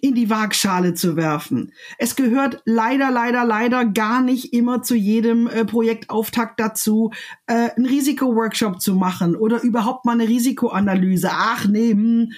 in 0.00 0.16
die 0.16 0.28
Waagschale 0.28 0.94
zu 0.94 1.14
werfen. 1.14 1.72
Es 1.98 2.16
gehört 2.16 2.62
leider, 2.64 3.12
leider, 3.12 3.44
leider 3.44 3.84
gar 3.84 4.22
nicht 4.22 4.52
immer 4.52 4.82
zu 4.82 4.96
jedem 4.96 5.46
äh, 5.46 5.64
Projektauftakt 5.64 6.58
dazu, 6.58 7.12
äh, 7.46 7.70
einen 7.76 7.86
Risikoworkshop 7.86 8.80
zu 8.80 8.96
machen 8.96 9.36
oder 9.36 9.62
überhaupt 9.62 10.04
mal 10.04 10.14
eine 10.14 10.26
Risikoanalyse. 10.26 11.28
Ach 11.30 11.68
nee, 11.68 11.92
hm, 11.92 12.32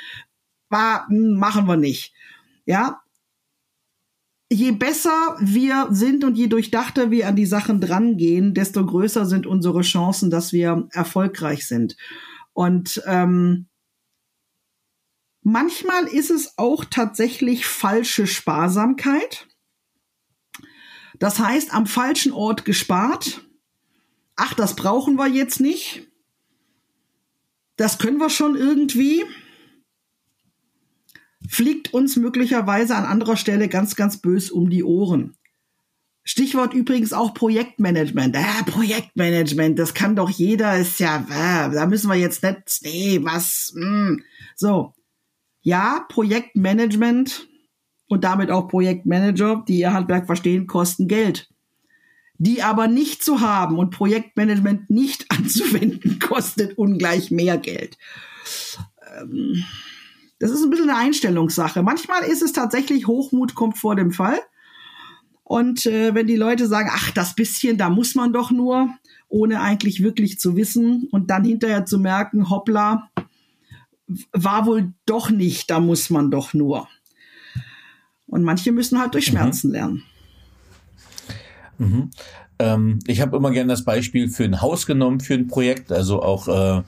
war, 0.69 1.09
hm, 1.09 1.39
machen 1.39 1.67
wir 1.67 1.79
nicht. 1.79 2.13
Ja, 2.67 3.01
je 4.51 4.73
besser 4.73 5.37
wir 5.41 5.89
sind 5.91 6.25
und 6.25 6.37
je 6.37 6.47
durchdachter 6.47 7.11
wir 7.11 7.29
an 7.29 7.37
die 7.37 7.47
Sachen 7.47 7.81
drangehen, 7.81 8.55
desto 8.55 8.85
größer 8.85 9.27
sind 9.27 9.47
unsere 9.47 9.83
Chancen, 9.83 10.31
dass 10.31 10.53
wir 10.53 10.89
erfolgreich 10.93 11.67
sind. 11.67 11.97
Und 12.53 13.03
ähm, 13.07 13.67
Manchmal 15.47 16.07
ist 16.07 16.31
es 16.31 16.57
auch 16.57 16.87
tatsächlich 16.87 17.67
falsche 17.67 18.27
Sparsamkeit. 18.27 19.47
Das 21.19 21.39
heißt, 21.39 21.75
am 21.75 21.87
falschen 21.87 22.33
Ort 22.33 22.65
gespart. 22.65 23.43
Ach, 24.37 24.55
das 24.55 24.75
brauchen 24.75 25.17
wir 25.17 25.29
jetzt 25.29 25.61
nicht. 25.61 26.09
Das 27.77 27.99
können 27.99 28.17
wir 28.17 28.31
schon 28.31 28.57
irgendwie. 28.57 29.23
Fliegt 31.49 31.93
uns 31.93 32.17
möglicherweise 32.17 32.97
an 32.97 33.05
anderer 33.05 33.37
Stelle 33.37 33.69
ganz, 33.69 33.97
ganz 33.97 34.19
bös 34.19 34.51
um 34.51 34.71
die 34.71 34.85
Ohren. 34.85 35.37
Stichwort 36.23 36.73
übrigens 36.73 37.13
auch 37.13 37.35
Projektmanagement. 37.35 38.35
Äh, 38.35 38.65
Projektmanagement, 38.67 39.79
das 39.79 39.93
kann 39.93 40.17
doch 40.17 40.31
jeder, 40.31 40.79
ist 40.79 40.99
ja, 40.99 41.19
äh, 41.29 41.71
da 41.75 41.87
müssen 41.87 42.09
wir 42.09 42.17
jetzt 42.17 42.43
nicht, 42.43 42.81
nee, 42.83 43.21
was, 43.23 43.73
mh. 43.77 44.09
Hm. 44.09 44.25
so 44.57 44.95
ja, 45.65 46.05
Projektmanagement 46.09 47.49
und 48.07 48.23
damit 48.23 48.51
auch 48.51 48.69
Projektmanager, 48.69 49.65
die 49.67 49.79
ihr 49.79 49.93
Handwerk 49.93 50.27
verstehen, 50.27 50.67
kosten 50.67 51.09
Geld. 51.09 51.49
Die 52.37 52.63
aber 52.63 52.87
nicht 52.87 53.25
zu 53.25 53.41
haben 53.41 53.79
und 53.79 53.91
Projektmanagement 53.91 54.91
nicht 54.91 55.27
anzuwenden, 55.31 56.21
kostet 56.21 56.79
ungleich 56.79 57.31
mehr 57.31 57.59
Geld. 57.59 57.97
Ähm, 59.19 59.65
das 60.39 60.51
ist 60.51 60.63
ein 60.63 60.71
bisschen 60.71 60.91
eine 60.91 60.99
Einstellungssache. 60.99 61.83
Manchmal 61.83 62.25
ist 62.25 62.43
es 62.43 62.53
tatsächlich, 62.53 63.07
Hochmut 63.07 63.55
kommt 63.55 63.79
vor 63.79 63.97
dem 63.97 64.11
Fall. 64.11 64.39
Und 65.43 65.87
äh, 65.87 66.15
wenn 66.15 66.27
die 66.27 66.37
Leute 66.37 66.67
sagen, 66.67 66.89
ach, 66.93 67.11
das 67.11 67.35
bisschen, 67.35 67.77
da 67.77 67.91
muss 67.91 68.15
man 68.15 68.33
doch 68.33 68.51
nur, 68.51 68.89
ohne 69.29 69.61
eigentlich 69.61 70.03
wirklich 70.03 70.39
zu 70.39 70.57
wissen 70.57 71.09
und 71.11 71.31
dann 71.31 71.45
hinterher 71.45 71.85
zu 71.87 71.99
merken, 71.99 72.49
hoppla, 72.51 73.11
war 74.33 74.67
wohl 74.67 74.95
doch 75.07 75.31
nicht, 75.31 75.71
da 75.71 75.81
muss 75.81 76.11
man 76.11 76.31
doch 76.31 76.55
nur. 76.55 76.89
Und 78.27 78.43
manche 78.43 78.73
müssen 78.73 78.99
halt 78.99 79.15
durch 79.15 79.29
mhm. 79.29 79.37
Schmerzen 79.37 79.69
mhm. 79.69 79.73
lernen. 79.73 80.03
Mhm. 81.79 82.11
Ähm, 82.59 82.99
ich 83.07 83.21
habe 83.21 83.37
immer 83.37 83.51
gerne 83.51 83.73
das 83.73 83.85
Beispiel 83.85 84.29
für 84.29 84.45
ein 84.45 84.61
Haus 84.61 84.87
genommen, 84.87 85.21
für 85.21 85.35
ein 85.35 85.47
Projekt. 85.47 85.93
Also 85.93 86.23
auch 86.23 86.49
äh, 86.49 86.83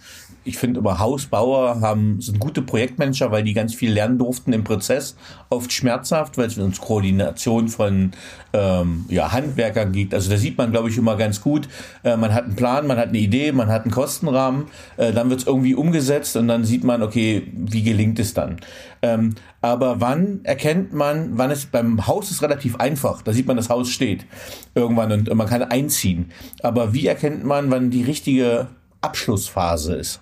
ich 0.47 0.59
finde 0.59 0.81
immer 0.81 0.99
Hausbauer 0.99 1.81
haben, 1.81 2.21
sind 2.21 2.39
gute 2.39 2.63
Projektmanager, 2.63 3.31
weil 3.31 3.43
die 3.43 3.53
ganz 3.53 3.75
viel 3.75 3.93
lernen 3.93 4.19
durften 4.19 4.53
im 4.53 4.65
Prozess. 4.65 5.17
Oft 5.51 5.73
schmerzhaft, 5.73 6.39
weil 6.39 6.47
es 6.47 6.57
uns 6.57 6.81
Koordination 6.81 7.69
von 7.69 8.13
ähm, 8.53 9.05
ja, 9.09 9.33
Handwerkern 9.33 9.93
gibt. 9.93 10.15
Also 10.15 10.31
da 10.31 10.37
sieht 10.37 10.57
man, 10.57 10.71
glaube 10.71 10.89
ich, 10.89 10.97
immer 10.97 11.17
ganz 11.17 11.41
gut. 11.41 11.69
Äh, 12.05 12.17
man 12.17 12.33
hat 12.33 12.45
einen 12.45 12.57
Plan, 12.57 12.87
man 12.87 12.97
hat 12.97 13.09
eine 13.09 13.19
Idee, 13.19 13.53
man 13.53 13.69
hat 13.69 13.83
einen 13.83 13.91
Kostenrahmen, 13.91 14.67
äh, 14.97 15.13
dann 15.13 15.31
wird 15.31 15.41
es 15.41 15.47
irgendwie 15.47 15.75
umgesetzt 15.75 16.37
und 16.37 16.49
dann 16.49 16.65
sieht 16.65 16.85
man, 16.85 17.03
okay, 17.03 17.51
wie 17.53 17.83
gelingt 17.83 18.19
es 18.19 18.33
dann. 18.33 18.57
Ähm, 19.03 19.35
aber 19.61 20.01
wann 20.01 20.41
erkennt 20.45 20.93
man, 20.93 21.39
wann 21.39 21.51
es 21.51 21.67
beim 21.67 22.07
Haus 22.07 22.31
ist 22.31 22.43
relativ 22.43 22.77
einfach. 22.77 23.23
Da 23.23 23.33
sieht 23.33 23.47
man, 23.47 23.57
das 23.57 23.69
Haus 23.69 23.91
steht 23.91 24.27
irgendwann 24.75 25.11
und 25.13 25.35
man 25.35 25.49
kann 25.49 25.63
einziehen. 25.63 26.31
Aber 26.63 26.95
wie 26.95 27.07
erkennt 27.07 27.45
man, 27.45 27.71
wann 27.71 27.91
die 27.91 28.03
richtige 28.03 28.69
Abschlussphase 29.01 29.97
ist? 29.97 30.21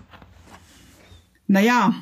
Naja, 1.47 1.93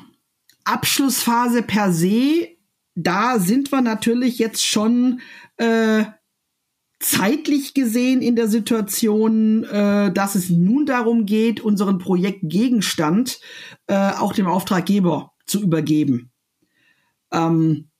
Abschlussphase 0.64 1.62
per 1.62 1.92
se, 1.92 2.48
da 2.94 3.38
sind 3.38 3.70
wir 3.72 3.80
natürlich 3.80 4.38
jetzt 4.38 4.64
schon 4.64 5.20
äh, 5.56 6.04
zeitlich 7.00 7.74
gesehen 7.74 8.22
in 8.22 8.36
der 8.36 8.48
Situation, 8.48 9.64
äh, 9.64 10.12
dass 10.12 10.34
es 10.34 10.48
nun 10.48 10.86
darum 10.86 11.26
geht, 11.26 11.60
unseren 11.60 11.98
Projektgegenstand 11.98 13.40
äh, 13.86 14.12
auch 14.12 14.32
dem 14.32 14.46
Auftraggeber 14.46 15.32
zu 15.44 15.60
übergeben. 15.60 16.32
Ähm, 17.30 17.90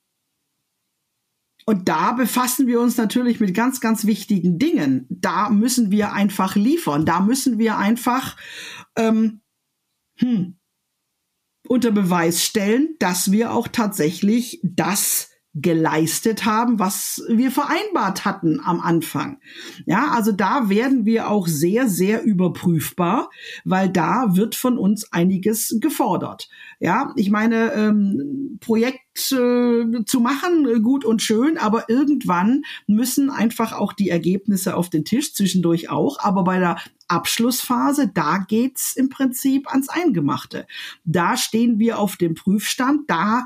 und 1.67 1.89
da 1.89 2.11
befassen 2.13 2.67
wir 2.67 2.79
uns 2.79 2.97
natürlich 2.97 3.39
mit 3.39 3.53
ganz, 3.55 3.81
ganz 3.81 4.05
wichtigen 4.05 4.59
Dingen. 4.59 5.07
Da 5.09 5.49
müssen 5.49 5.89
wir 5.89 6.13
einfach 6.13 6.55
liefern. 6.55 7.05
Da 7.05 7.21
müssen 7.21 7.57
wir 7.57 7.77
einfach 7.77 8.37
ähm, 8.95 9.41
hm, 10.17 10.57
unter 11.67 11.91
Beweis 11.91 12.43
stellen, 12.43 12.95
dass 12.99 13.31
wir 13.31 13.53
auch 13.53 13.67
tatsächlich 13.67 14.59
das 14.63 15.29
geleistet 15.55 16.43
haben, 16.43 16.79
was 16.79 17.23
wir 17.29 17.49
vereinbart 17.49 18.25
hatten 18.25 18.59
am 18.63 18.81
Anfang. 18.81 19.39
Ja, 19.85 20.11
also 20.11 20.33
da 20.33 20.69
werden 20.69 21.05
wir 21.05 21.29
auch 21.29 21.47
sehr, 21.47 21.87
sehr 21.87 22.23
überprüfbar, 22.23 23.29
weil 23.63 23.89
da 23.89 24.35
wird 24.35 24.55
von 24.55 24.77
uns 24.77 25.13
einiges 25.13 25.77
gefordert. 25.79 26.49
Ja, 26.81 27.13
ich 27.15 27.31
meine, 27.31 27.71
ähm, 27.73 28.57
Projekt 28.59 29.31
äh, 29.31 30.03
zu 30.05 30.19
machen, 30.19 30.83
gut 30.83 31.05
und 31.05 31.21
schön, 31.21 31.57
aber 31.57 31.89
irgendwann 31.89 32.63
müssen 32.85 33.29
einfach 33.29 33.71
auch 33.71 33.93
die 33.93 34.09
Ergebnisse 34.09 34.75
auf 34.75 34.89
den 34.89 35.05
Tisch, 35.05 35.33
zwischendurch 35.33 35.89
auch, 35.89 36.19
aber 36.19 36.43
bei 36.43 36.59
der 36.59 36.77
Abschlussphase, 37.07 38.11
da 38.13 38.39
geht's 38.39 38.95
im 38.95 39.09
Prinzip 39.09 39.69
ans 39.69 39.89
Eingemachte. 39.89 40.67
Da 41.05 41.37
stehen 41.37 41.79
wir 41.79 41.99
auf 41.99 42.17
dem 42.17 42.33
Prüfstand, 42.33 43.09
da 43.09 43.45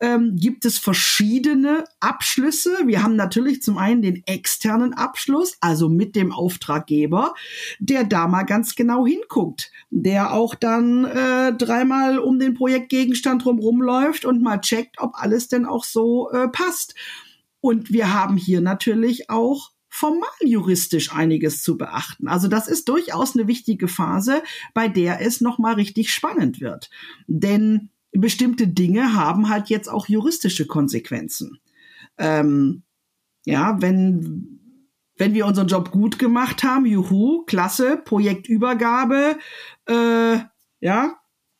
ähm, 0.00 0.36
gibt 0.36 0.64
es 0.64 0.78
verschiedene 0.78 1.84
Abschlüsse. 2.00 2.70
Wir 2.86 3.02
haben 3.02 3.16
natürlich 3.16 3.62
zum 3.62 3.78
einen 3.78 4.02
den 4.02 4.22
externen 4.26 4.94
Abschluss, 4.94 5.56
also 5.60 5.88
mit 5.88 6.16
dem 6.16 6.32
Auftraggeber, 6.32 7.34
der 7.78 8.04
da 8.04 8.26
mal 8.26 8.44
ganz 8.44 8.74
genau 8.74 9.06
hinguckt, 9.06 9.70
der 9.90 10.32
auch 10.32 10.54
dann 10.54 11.04
äh, 11.04 11.52
dreimal 11.52 12.18
um 12.18 12.38
den 12.38 12.54
Projektgegenstand 12.54 13.44
rumläuft 13.44 14.24
und 14.24 14.42
mal 14.42 14.60
checkt, 14.60 14.96
ob 14.98 15.12
alles 15.14 15.48
denn 15.48 15.66
auch 15.66 15.84
so 15.84 16.30
äh, 16.30 16.48
passt. 16.48 16.94
Und 17.60 17.92
wir 17.92 18.14
haben 18.14 18.38
hier 18.38 18.62
natürlich 18.62 19.28
auch 19.28 19.70
formal 19.90 20.30
juristisch 20.40 21.12
einiges 21.12 21.62
zu 21.62 21.76
beachten. 21.76 22.28
Also 22.28 22.48
das 22.48 22.68
ist 22.68 22.88
durchaus 22.88 23.36
eine 23.36 23.48
wichtige 23.48 23.88
Phase, 23.88 24.42
bei 24.72 24.88
der 24.88 25.20
es 25.20 25.40
nochmal 25.40 25.74
richtig 25.74 26.10
spannend 26.10 26.60
wird. 26.60 26.88
Denn 27.26 27.90
bestimmte 28.12 28.66
Dinge 28.68 29.14
haben 29.14 29.48
halt 29.48 29.68
jetzt 29.68 29.88
auch 29.88 30.08
juristische 30.08 30.66
Konsequenzen. 30.66 31.60
Ähm, 32.18 32.82
ja, 33.44 33.80
wenn, 33.80 34.60
wenn 35.16 35.34
wir 35.34 35.46
unseren 35.46 35.68
Job 35.68 35.90
gut 35.90 36.18
gemacht 36.18 36.62
haben, 36.62 36.86
juhu, 36.86 37.44
klasse, 37.46 37.96
Projektübergabe, 38.04 39.38
äh, 39.86 40.38
ja, 40.80 41.16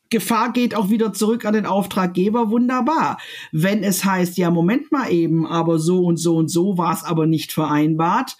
Gefahr 0.09 0.51
geht 0.51 0.75
auch 0.75 0.89
wieder 0.89 1.13
zurück 1.13 1.45
an 1.45 1.53
den 1.53 1.65
Auftraggeber, 1.65 2.51
wunderbar. 2.51 3.17
Wenn 3.53 3.81
es 3.81 4.03
heißt, 4.03 4.37
ja, 4.37 4.51
Moment 4.51 4.91
mal 4.91 5.09
eben, 5.09 5.47
aber 5.47 5.79
so 5.79 6.03
und 6.03 6.17
so 6.17 6.35
und 6.35 6.49
so 6.49 6.77
war 6.77 6.93
es 6.93 7.03
aber 7.03 7.25
nicht 7.25 7.53
vereinbart, 7.53 8.37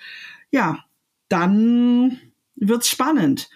ja, 0.52 0.84
dann 1.30 2.20
wird's 2.56 2.90
spannend. 2.90 3.50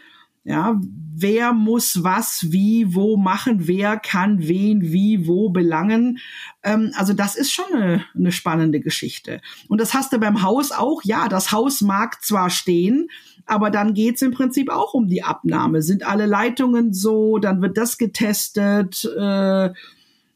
Ja, 0.48 0.80
wer 1.16 1.54
muss 1.54 2.04
was, 2.04 2.46
wie, 2.52 2.94
wo 2.94 3.18
machen, 3.18 3.68
wer 3.68 3.98
kann 3.98 4.48
wen, 4.48 4.84
wie, 4.84 5.26
wo 5.26 5.50
belangen. 5.50 6.20
Ähm, 6.62 6.92
also 6.96 7.14
das 7.14 7.36
ist 7.36 7.52
schon 7.52 7.74
eine, 7.74 8.06
eine 8.14 8.32
spannende 8.32 8.80
Geschichte. 8.80 9.42
Und 9.70 9.82
das 9.82 9.96
hast 9.96 10.14
du 10.14 10.20
beim 10.20 10.44
Haus 10.44 10.72
auch. 10.72 11.02
Ja, 11.04 11.30
das 11.30 11.52
Haus 11.52 11.82
mag 11.82 12.24
zwar 12.24 12.52
stehen, 12.52 13.10
aber 13.48 13.72
dann 13.72 13.96
geht's 13.96 14.22
im 14.22 14.34
Prinzip 14.34 14.70
auch 14.70 14.94
um 14.94 15.08
die 15.08 15.24
Abnahme. 15.24 15.82
Sind 15.82 16.06
alle 16.06 16.28
Leitungen 16.28 16.94
so, 16.94 17.40
dann 17.40 17.64
wird 17.64 17.76
das 17.76 17.98
getestet, 17.98 19.04
äh, 19.18 19.72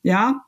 ja, 0.02 0.42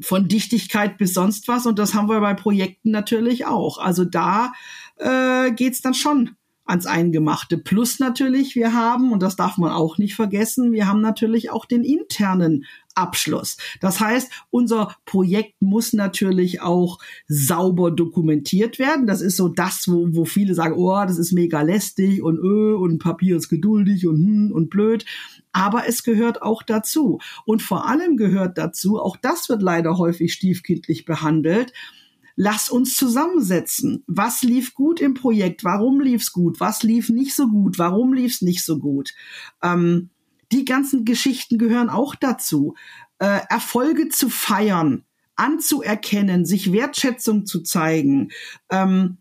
von 0.00 0.26
Dichtigkeit 0.26 0.96
bis 0.96 1.12
sonst 1.12 1.48
was. 1.48 1.66
Und 1.66 1.78
das 1.78 1.92
haben 1.92 2.08
wir 2.08 2.20
bei 2.20 2.32
Projekten 2.32 2.92
natürlich 2.92 3.44
auch. 3.44 3.76
Also 3.76 4.06
da 4.06 4.54
äh, 4.96 5.52
geht's 5.52 5.82
dann 5.82 5.92
schon 5.92 6.36
ans 6.64 6.86
Eingemachte. 6.86 7.58
Plus 7.58 7.98
natürlich, 7.98 8.54
wir 8.54 8.72
haben, 8.72 9.12
und 9.12 9.22
das 9.22 9.36
darf 9.36 9.58
man 9.58 9.72
auch 9.72 9.98
nicht 9.98 10.14
vergessen, 10.14 10.72
wir 10.72 10.86
haben 10.86 11.00
natürlich 11.00 11.50
auch 11.50 11.66
den 11.66 11.84
internen 11.84 12.64
Abschluss. 12.94 13.56
Das 13.80 14.00
heißt, 14.00 14.30
unser 14.50 14.94
Projekt 15.04 15.60
muss 15.60 15.92
natürlich 15.92 16.62
auch 16.62 16.98
sauber 17.26 17.90
dokumentiert 17.90 18.78
werden. 18.78 19.06
Das 19.06 19.20
ist 19.20 19.36
so 19.36 19.48
das, 19.48 19.88
wo, 19.88 20.14
wo 20.14 20.24
viele 20.24 20.54
sagen, 20.54 20.74
oh, 20.76 21.04
das 21.04 21.18
ist 21.18 21.32
mega 21.32 21.60
lästig 21.62 22.22
und 22.22 22.38
öh, 22.38 22.74
und 22.74 22.98
Papier 22.98 23.36
ist 23.36 23.48
geduldig 23.48 24.06
und 24.06 24.16
hm, 24.16 24.52
und 24.52 24.70
blöd. 24.70 25.04
Aber 25.52 25.86
es 25.86 26.02
gehört 26.02 26.42
auch 26.42 26.62
dazu. 26.62 27.18
Und 27.44 27.62
vor 27.62 27.88
allem 27.88 28.16
gehört 28.16 28.58
dazu, 28.58 28.98
auch 29.00 29.16
das 29.16 29.48
wird 29.48 29.62
leider 29.62 29.98
häufig 29.98 30.32
stiefkindlich 30.32 31.04
behandelt, 31.04 31.72
lass 32.36 32.68
uns 32.68 32.96
zusammensetzen. 32.96 34.04
Was 34.06 34.42
lief 34.42 34.74
gut 34.74 35.00
im 35.00 35.14
Projekt? 35.14 35.64
Warum 35.64 36.00
lief's 36.00 36.32
gut? 36.32 36.60
Was 36.60 36.82
lief 36.82 37.08
nicht 37.08 37.34
so 37.34 37.48
gut? 37.48 37.78
Warum 37.78 38.12
lief's 38.12 38.42
nicht 38.42 38.64
so 38.64 38.78
gut? 38.78 39.14
Ähm, 39.62 40.10
die 40.52 40.64
ganzen 40.64 41.04
Geschichten 41.04 41.58
gehören 41.58 41.88
auch 41.88 42.14
dazu. 42.14 42.74
Äh, 43.18 43.40
Erfolge 43.48 44.08
zu 44.08 44.28
feiern, 44.28 45.04
anzuerkennen, 45.36 46.44
sich 46.44 46.72
Wertschätzung 46.72 47.46
zu 47.46 47.62
zeigen, 47.62 48.30
ähm, 48.70 49.18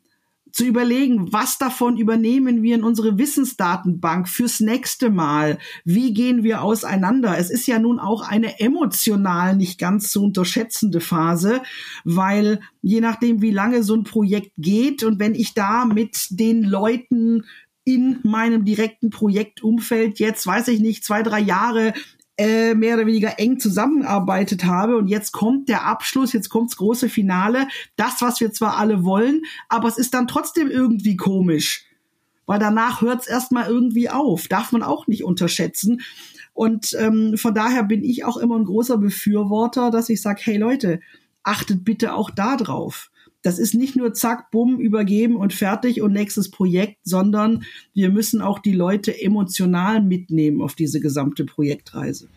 zu 0.54 0.66
überlegen, 0.66 1.34
was 1.34 1.58
davon 1.58 1.98
übernehmen 1.98 2.62
wir 2.62 2.76
in 2.76 2.84
unsere 2.84 3.18
Wissensdatenbank 3.18 4.30
fürs 4.30 4.60
nächste 4.60 5.10
Mal? 5.10 5.58
Wie 5.84 6.14
gehen 6.14 6.44
wir 6.44 6.62
auseinander? 6.62 7.38
Es 7.38 7.50
ist 7.50 7.66
ja 7.66 7.80
nun 7.80 8.00
auch 8.00 8.22
eine 8.22 8.60
emotional 8.60 9.56
nicht 9.58 9.80
ganz 9.80 10.12
zu 10.12 10.24
unterschätzende 10.24 11.02
Phase, 11.02 11.64
weil 12.06 12.60
je 12.84 13.02
nachdem, 13.02 13.42
wie 13.42 13.52
lange 13.52 13.82
so 13.82 13.96
ein 13.96 14.04
Projekt 14.04 14.52
geht 14.58 15.04
und 15.04 15.20
wenn 15.20 15.34
ich 15.34 15.56
da 15.56 15.86
mit 15.86 16.28
den 16.30 16.64
Leuten 16.64 17.46
in 17.84 18.20
meinem 18.24 18.64
direkten 18.64 19.10
Projektumfeld 19.10 20.20
jetzt, 20.20 20.46
weiß 20.46 20.68
ich 20.70 20.80
nicht, 20.80 21.04
zwei, 21.04 21.24
drei 21.24 21.40
Jahre 21.40 21.94
äh, 22.38 22.74
mehr 22.74 22.96
oder 22.96 23.06
weniger 23.06 23.40
eng 23.40 23.60
zusammenarbeitet 23.60 24.66
habe 24.66 24.98
und 24.98 25.08
jetzt 25.08 25.32
kommt 25.32 25.70
der 25.70 25.86
Abschluss, 25.86 26.34
jetzt 26.34 26.50
kommt's 26.50 26.78
große 26.78 27.10
Finale, 27.10 27.68
das, 27.96 28.22
was 28.22 28.40
wir 28.40 28.52
zwar 28.52 28.78
alle 28.78 29.04
wollen, 29.04 29.42
aber 29.70 29.88
es 29.88 29.98
ist 29.98 30.14
dann 30.14 30.28
trotzdem 30.28 30.70
irgendwie 30.70 31.16
komisch, 31.16 31.86
weil 32.46 32.60
danach 32.60 33.02
hört's 33.02 33.28
erstmal 33.28 33.68
irgendwie 33.68 34.10
auf, 34.10 34.48
darf 34.48 34.72
man 34.72 34.84
auch 34.84 35.08
nicht 35.08 35.24
unterschätzen. 35.24 36.02
Und 36.54 36.96
ähm, 37.00 37.36
von 37.38 37.54
daher 37.56 37.84
bin 37.84 38.04
ich 38.04 38.26
auch 38.26 38.38
immer 38.38 38.58
ein 38.58 38.66
großer 38.66 38.98
Befürworter, 38.98 39.90
dass 39.92 40.10
ich 40.10 40.22
sage, 40.22 40.42
hey 40.44 40.58
Leute, 40.58 41.00
achtet 41.44 41.84
bitte 41.84 42.14
auch 42.14 42.30
da 42.30 42.58
drauf. 42.58 43.10
Das 43.44 43.60
ist 43.60 43.76
nicht 43.76 43.96
nur 43.96 44.14
zack, 44.14 44.50
bumm, 44.52 44.80
übergeben 44.80 45.36
und 45.36 45.54
fertig 45.54 46.02
und 46.02 46.14
nächstes 46.14 46.50
Projekt, 46.50 46.98
sondern 47.04 47.64
wir 47.94 48.10
müssen 48.10 48.42
auch 48.42 48.60
die 48.60 48.74
Leute 48.74 49.22
emotional 49.22 50.02
mitnehmen 50.02 50.62
auf 50.62 50.76
diese 50.76 51.00
gesamte 51.00 51.46
Projektreise. 51.46 52.30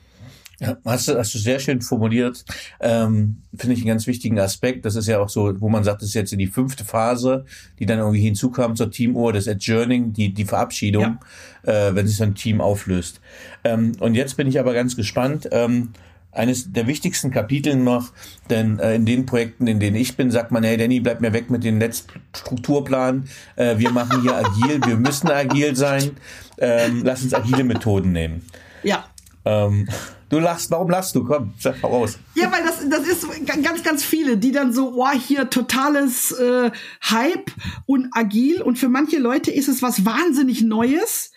Ja, 0.59 0.79
hast 0.87 1.09
du, 1.09 1.19
hast 1.19 1.35
du 1.35 1.39
sehr 1.39 1.59
schön 1.59 1.83
formuliert. 1.83 2.45
Ähm, 2.81 3.43
Finde 3.55 3.75
ich 3.75 3.81
einen 3.81 3.89
ganz 3.89 4.07
wichtigen 4.07 4.39
Aspekt. 4.41 4.87
Das 4.87 4.97
ist 4.97 5.07
ja 5.07 5.21
auch 5.21 5.29
so, 5.29 5.61
wo 5.61 5.69
man 5.69 5.85
sagt, 5.85 6.01
das 6.01 6.09
ist 6.09 6.15
jetzt 6.15 6.33
in 6.33 6.39
die 6.39 6.47
fünfte 6.47 6.85
Phase, 6.85 7.45
die 7.79 7.85
dann 7.85 7.99
irgendwie 7.99 8.21
hinzukam 8.21 8.75
zur 8.75 8.91
Teamuhr, 8.91 9.33
das 9.33 9.49
Adjourning, 9.49 10.15
die, 10.15 10.33
die 10.33 10.45
Verabschiedung, 10.47 11.19
ja. 11.67 11.89
äh, 11.89 11.95
wenn 11.95 12.07
sich 12.07 12.17
so 12.17 12.25
ein 12.25 12.35
Team 12.35 12.61
auflöst. 12.63 13.21
Ähm, 13.65 13.93
und 14.01 14.15
jetzt 14.15 14.37
bin 14.39 14.47
ich 14.47 14.59
aber 14.59 14.73
ganz 14.73 14.97
gespannt. 14.97 15.49
Ähm, 15.53 15.91
eines 16.37 16.73
der 16.73 16.87
wichtigsten 16.87 17.31
Kapitel 17.31 17.77
noch, 17.77 18.11
denn 18.51 18.79
äh, 18.79 18.95
in 18.95 19.07
den 19.07 19.27
Projekten, 19.27 19.67
in 19.67 19.81
denen 19.81 19.97
ich 19.97 20.17
bin, 20.17 20.31
sagt 20.31 20.53
man, 20.53 20.65
hey 20.65 20.77
Danny, 20.77 21.01
bleib 21.01 21.21
mir 21.21 21.33
weg 21.33 21.51
mit 21.51 21.65
dem 21.65 21.79
Netzstrukturplan. 21.79 23.29
Äh, 23.57 23.79
wir 23.79 23.91
machen 23.91 24.23
hier 24.23 24.37
agil, 24.37 24.81
wir 24.85 24.97
müssen 24.97 25.31
agil 25.31 25.77
sein. 25.77 26.13
Ähm, 26.59 27.03
lass 27.05 27.23
uns 27.23 27.35
agile 27.35 27.65
Methoden 27.65 28.13
nehmen. 28.13 28.47
Ja. 28.83 29.05
Ähm, 29.45 29.87
Du 30.29 30.41
lachst, 30.41 30.73
warum 30.73 30.91
lachst 30.91 31.15
du? 31.15 31.25
Komm, 31.25 31.55
sag 31.59 31.77
voraus. 31.77 32.19
Ja, 32.35 32.51
weil 32.51 32.65
das, 32.65 32.89
das 32.89 33.07
ist 33.07 33.47
ganz, 33.47 33.85
ganz 33.85 34.05
viele, 34.05 34.37
die 34.37 34.51
dann 34.51 34.73
so, 34.73 34.95
oh, 34.97 35.11
hier 35.13 35.51
totales 35.51 36.33
äh, 36.33 36.73
Hype 37.05 37.53
und 37.87 38.09
agil. 38.11 38.61
Und 38.61 38.77
für 38.77 38.89
manche 38.89 39.19
Leute 39.19 39.53
ist 39.53 39.69
es 39.69 39.83
was 39.83 40.05
wahnsinnig 40.05 40.63
Neues. 40.63 41.31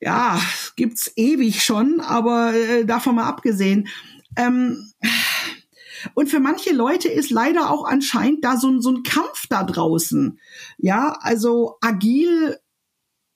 Ja, 0.00 0.40
gibt's 0.76 1.10
ewig 1.16 1.62
schon, 1.62 2.00
aber 2.00 2.54
äh, 2.54 2.84
davon 2.84 3.16
mal 3.16 3.24
abgesehen. 3.24 3.88
Ähm, 4.36 4.92
und 6.14 6.28
für 6.28 6.40
manche 6.40 6.72
Leute 6.72 7.08
ist 7.08 7.30
leider 7.30 7.70
auch 7.70 7.84
anscheinend 7.84 8.44
da 8.44 8.56
so, 8.56 8.80
so 8.80 8.90
ein 8.90 9.02
Kampf 9.02 9.46
da 9.48 9.64
draußen. 9.64 10.38
Ja, 10.78 11.16
also 11.20 11.78
agil 11.80 12.58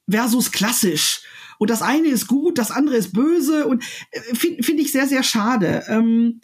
versus 0.09 0.53
klassisch 0.53 1.23
und 1.61 1.69
das 1.69 1.83
eine 1.83 2.09
ist 2.09 2.27
gut, 2.27 2.57
das 2.57 2.71
andere 2.71 2.97
ist 2.97 3.13
böse 3.13 3.67
und 3.67 3.85
äh, 4.13 4.35
finde 4.35 4.63
find 4.63 4.81
ich 4.81 4.93
sehr, 4.93 5.07
sehr 5.07 5.23
schade. 5.23 5.85
Ähm, 5.89 6.41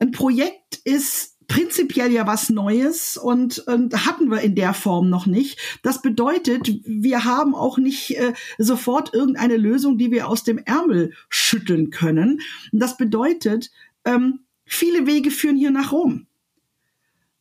ein 0.00 0.10
Projekt 0.10 0.80
ist 0.82 1.35
prinzipiell 1.48 2.12
ja 2.12 2.26
was 2.26 2.50
Neues 2.50 3.16
und, 3.16 3.58
und 3.60 4.06
hatten 4.06 4.30
wir 4.30 4.40
in 4.40 4.54
der 4.54 4.74
Form 4.74 5.08
noch 5.08 5.26
nicht. 5.26 5.58
Das 5.82 6.02
bedeutet, 6.02 6.68
wir 6.84 7.24
haben 7.24 7.54
auch 7.54 7.78
nicht 7.78 8.16
äh, 8.18 8.32
sofort 8.58 9.14
irgendeine 9.14 9.56
Lösung, 9.56 9.98
die 9.98 10.10
wir 10.10 10.28
aus 10.28 10.44
dem 10.44 10.58
Ärmel 10.58 11.12
schütteln 11.28 11.90
können. 11.90 12.40
Das 12.72 12.96
bedeutet, 12.96 13.70
ähm, 14.04 14.40
viele 14.64 15.06
Wege 15.06 15.30
führen 15.30 15.56
hier 15.56 15.70
nach 15.70 15.92
Rom. 15.92 16.26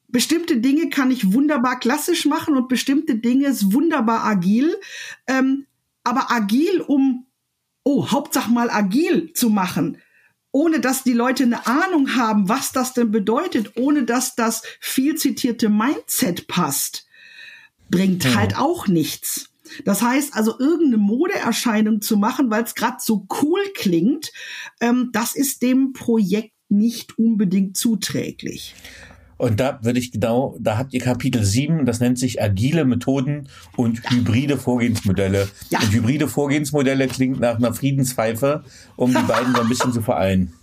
Bestimmte 0.07 0.57
Dinge 0.57 0.89
kann 0.89 1.11
ich 1.11 1.33
wunderbar 1.33 1.79
klassisch 1.79 2.25
machen 2.25 2.55
und 2.55 2.69
bestimmte 2.69 3.15
Dinge 3.15 3.47
ist 3.47 3.73
wunderbar 3.73 4.23
agil. 4.23 4.75
Ähm, 5.27 5.65
aber 6.03 6.31
agil, 6.31 6.81
um, 6.81 7.25
oh, 7.83 8.11
Hauptsache 8.11 8.51
mal 8.51 8.69
agil 8.69 9.33
zu 9.33 9.49
machen, 9.49 9.97
ohne 10.55 10.79
dass 10.79 11.03
die 11.03 11.11
Leute 11.11 11.43
eine 11.43 11.67
Ahnung 11.67 12.15
haben, 12.15 12.47
was 12.47 12.71
das 12.71 12.93
denn 12.93 13.11
bedeutet, 13.11 13.75
ohne 13.75 14.05
dass 14.05 14.35
das 14.35 14.61
viel 14.79 15.15
zitierte 15.15 15.67
Mindset 15.67 16.47
passt, 16.47 17.07
bringt 17.89 18.23
ja. 18.23 18.35
halt 18.35 18.57
auch 18.57 18.87
nichts. 18.87 19.49
Das 19.83 20.01
heißt 20.01 20.33
also, 20.33 20.57
irgendeine 20.57 20.95
Modeerscheinung 20.95 22.01
zu 22.01 22.15
machen, 22.15 22.51
weil 22.51 22.63
es 22.63 22.73
gerade 22.73 22.99
so 23.01 23.27
cool 23.41 23.59
klingt, 23.73 24.31
ähm, 24.79 25.09
das 25.11 25.35
ist 25.35 25.61
dem 25.61 25.91
Projekt 25.91 26.53
nicht 26.69 27.19
unbedingt 27.19 27.75
zuträglich. 27.75 28.75
Und 29.37 29.59
da 29.59 29.79
würde 29.81 29.99
ich 29.99 30.11
genau, 30.11 30.55
da 30.59 30.77
habt 30.77 30.93
ihr 30.93 31.01
Kapitel 31.01 31.43
7, 31.43 31.85
das 31.85 31.99
nennt 31.99 32.17
sich 32.17 32.41
agile 32.41 32.85
Methoden 32.85 33.49
und 33.75 34.01
ja. 34.03 34.11
hybride 34.11 34.57
Vorgehensmodelle. 34.57 35.49
Ja. 35.69 35.79
Und 35.79 35.91
hybride 35.91 36.27
Vorgehensmodelle 36.27 37.07
klingt 37.07 37.39
nach 37.39 37.57
einer 37.57 37.73
Friedenspfeife, 37.73 38.63
um 38.95 39.13
die 39.13 39.21
beiden 39.23 39.53
so 39.53 39.61
ein 39.61 39.69
bisschen 39.69 39.91
zu 39.91 40.01
vereinen. 40.01 40.53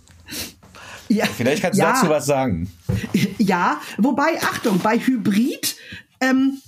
Ja. 1.09 1.25
Vielleicht 1.25 1.61
kannst 1.61 1.79
du 1.79 1.83
ja. 1.83 1.93
dazu 1.93 2.09
was 2.09 2.25
sagen. 2.25 2.71
Ja, 3.37 3.79
wobei, 3.97 4.41
Achtung, 4.41 4.79
bei 4.79 4.97
Hybrid, 4.97 5.75
ähm, 6.19 6.59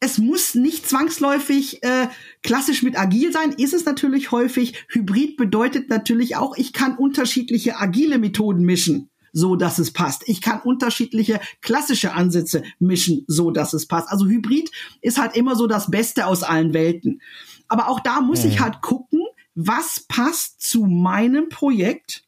es 0.00 0.16
muss 0.16 0.54
nicht 0.54 0.88
zwangsläufig 0.88 1.82
äh, 1.82 2.06
klassisch 2.42 2.82
mit 2.82 2.98
agil 2.98 3.32
sein, 3.32 3.52
ist 3.52 3.74
es 3.74 3.84
natürlich 3.84 4.30
häufig. 4.30 4.86
Hybrid 4.88 5.36
bedeutet 5.36 5.90
natürlich 5.90 6.36
auch, 6.36 6.56
ich 6.56 6.72
kann 6.72 6.96
unterschiedliche 6.96 7.78
agile 7.78 8.18
Methoden 8.18 8.62
mischen 8.64 9.09
so 9.32 9.56
dass 9.56 9.78
es 9.78 9.92
passt. 9.92 10.22
Ich 10.26 10.40
kann 10.40 10.60
unterschiedliche 10.60 11.40
klassische 11.60 12.12
Ansätze 12.12 12.62
mischen, 12.78 13.24
so 13.26 13.50
dass 13.50 13.72
es 13.72 13.86
passt. 13.86 14.08
Also 14.08 14.26
Hybrid 14.26 14.70
ist 15.00 15.18
halt 15.18 15.36
immer 15.36 15.56
so 15.56 15.66
das 15.66 15.90
Beste 15.90 16.26
aus 16.26 16.42
allen 16.42 16.74
Welten. 16.74 17.20
Aber 17.68 17.88
auch 17.88 18.00
da 18.00 18.20
muss 18.20 18.44
mhm. 18.44 18.50
ich 18.50 18.60
halt 18.60 18.80
gucken, 18.80 19.20
was 19.54 20.00
passt 20.08 20.60
zu 20.62 20.84
meinem 20.86 21.48
Projekt, 21.48 22.24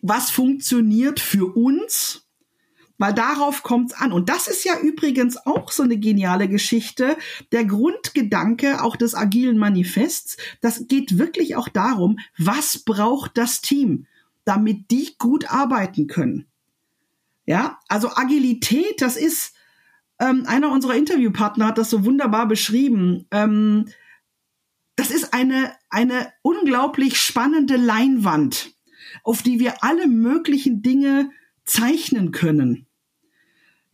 was 0.00 0.30
funktioniert 0.30 1.20
für 1.20 1.56
uns, 1.56 2.26
weil 2.98 3.12
darauf 3.12 3.62
kommt's 3.62 3.94
an. 3.94 4.12
Und 4.12 4.28
das 4.28 4.46
ist 4.48 4.64
ja 4.64 4.78
übrigens 4.78 5.36
auch 5.46 5.70
so 5.70 5.82
eine 5.82 5.98
geniale 5.98 6.48
Geschichte. 6.48 7.16
Der 7.52 7.64
Grundgedanke 7.64 8.82
auch 8.82 8.96
des 8.96 9.14
agilen 9.14 9.58
Manifests, 9.58 10.36
das 10.60 10.86
geht 10.88 11.18
wirklich 11.18 11.56
auch 11.56 11.68
darum, 11.68 12.18
was 12.38 12.78
braucht 12.78 13.36
das 13.36 13.60
Team? 13.60 14.06
Damit 14.46 14.90
die 14.90 15.16
gut 15.18 15.50
arbeiten 15.50 16.06
können. 16.06 16.46
Ja, 17.44 17.78
also 17.88 18.10
Agilität, 18.14 19.02
das 19.02 19.16
ist, 19.16 19.54
ähm, 20.18 20.44
einer 20.46 20.72
unserer 20.72 20.94
Interviewpartner 20.94 21.66
hat 21.66 21.78
das 21.78 21.90
so 21.90 22.04
wunderbar 22.04 22.48
beschrieben. 22.48 23.26
Ähm, 23.30 23.86
das 24.96 25.10
ist 25.10 25.34
eine, 25.34 25.72
eine 25.90 26.32
unglaublich 26.42 27.20
spannende 27.20 27.76
Leinwand, 27.76 28.72
auf 29.22 29.42
die 29.42 29.60
wir 29.60 29.84
alle 29.84 30.06
möglichen 30.06 30.80
Dinge 30.80 31.30
zeichnen 31.64 32.32
können. 32.32 32.86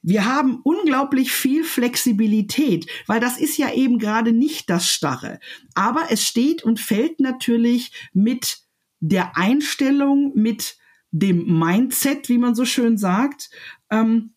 Wir 0.02 0.24
haben 0.24 0.60
unglaublich 0.64 1.32
viel 1.32 1.62
Flexibilität, 1.62 2.86
weil 3.06 3.20
das 3.20 3.38
ist 3.38 3.56
ja 3.56 3.72
eben 3.72 3.98
gerade 3.98 4.32
nicht 4.32 4.68
das 4.68 4.88
Starre. 4.88 5.38
Aber 5.74 6.06
es 6.10 6.26
steht 6.26 6.64
und 6.64 6.80
fällt 6.80 7.20
natürlich 7.20 7.92
mit 8.12 8.61
der 9.02 9.36
Einstellung, 9.36 10.32
mit 10.34 10.78
dem 11.10 11.58
Mindset, 11.58 12.28
wie 12.28 12.38
man 12.38 12.54
so 12.54 12.64
schön 12.64 12.96
sagt, 12.96 13.50
ähm, 13.90 14.34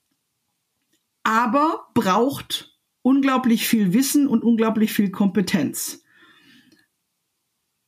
aber 1.23 1.87
braucht 1.93 2.77
unglaublich 3.01 3.67
viel 3.67 3.93
Wissen 3.93 4.27
und 4.27 4.43
unglaublich 4.43 4.91
viel 4.91 5.11
Kompetenz. 5.11 6.03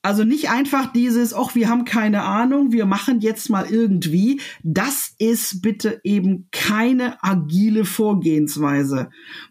Also 0.04 0.24
nicht 0.24 0.50
einfach 0.50 0.94
dieses, 0.94 1.34
ach, 1.34 1.56
wir 1.56 1.68
haben 1.68 1.84
keine 1.84 2.24
Ahnung, 2.24 2.72
wir 2.72 2.86
machen 2.86 3.20
jetzt 3.20 3.50
mal 3.50 3.66
irgendwie. 3.66 4.40
Das 4.64 5.14
ist 5.18 5.62
bitte 5.62 6.00
eben 6.04 6.48
keine 6.52 7.22
agile 7.24 7.84
Vorgehensweise. 7.84 9.10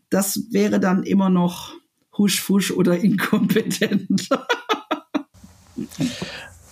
Das 0.09 0.47
wäre 0.53 0.81
dann 0.81 1.03
immer 1.03 1.29
noch 1.29 1.75
husch-fusch 2.17 2.71
oder 2.71 2.99
inkompetent. 2.99 4.29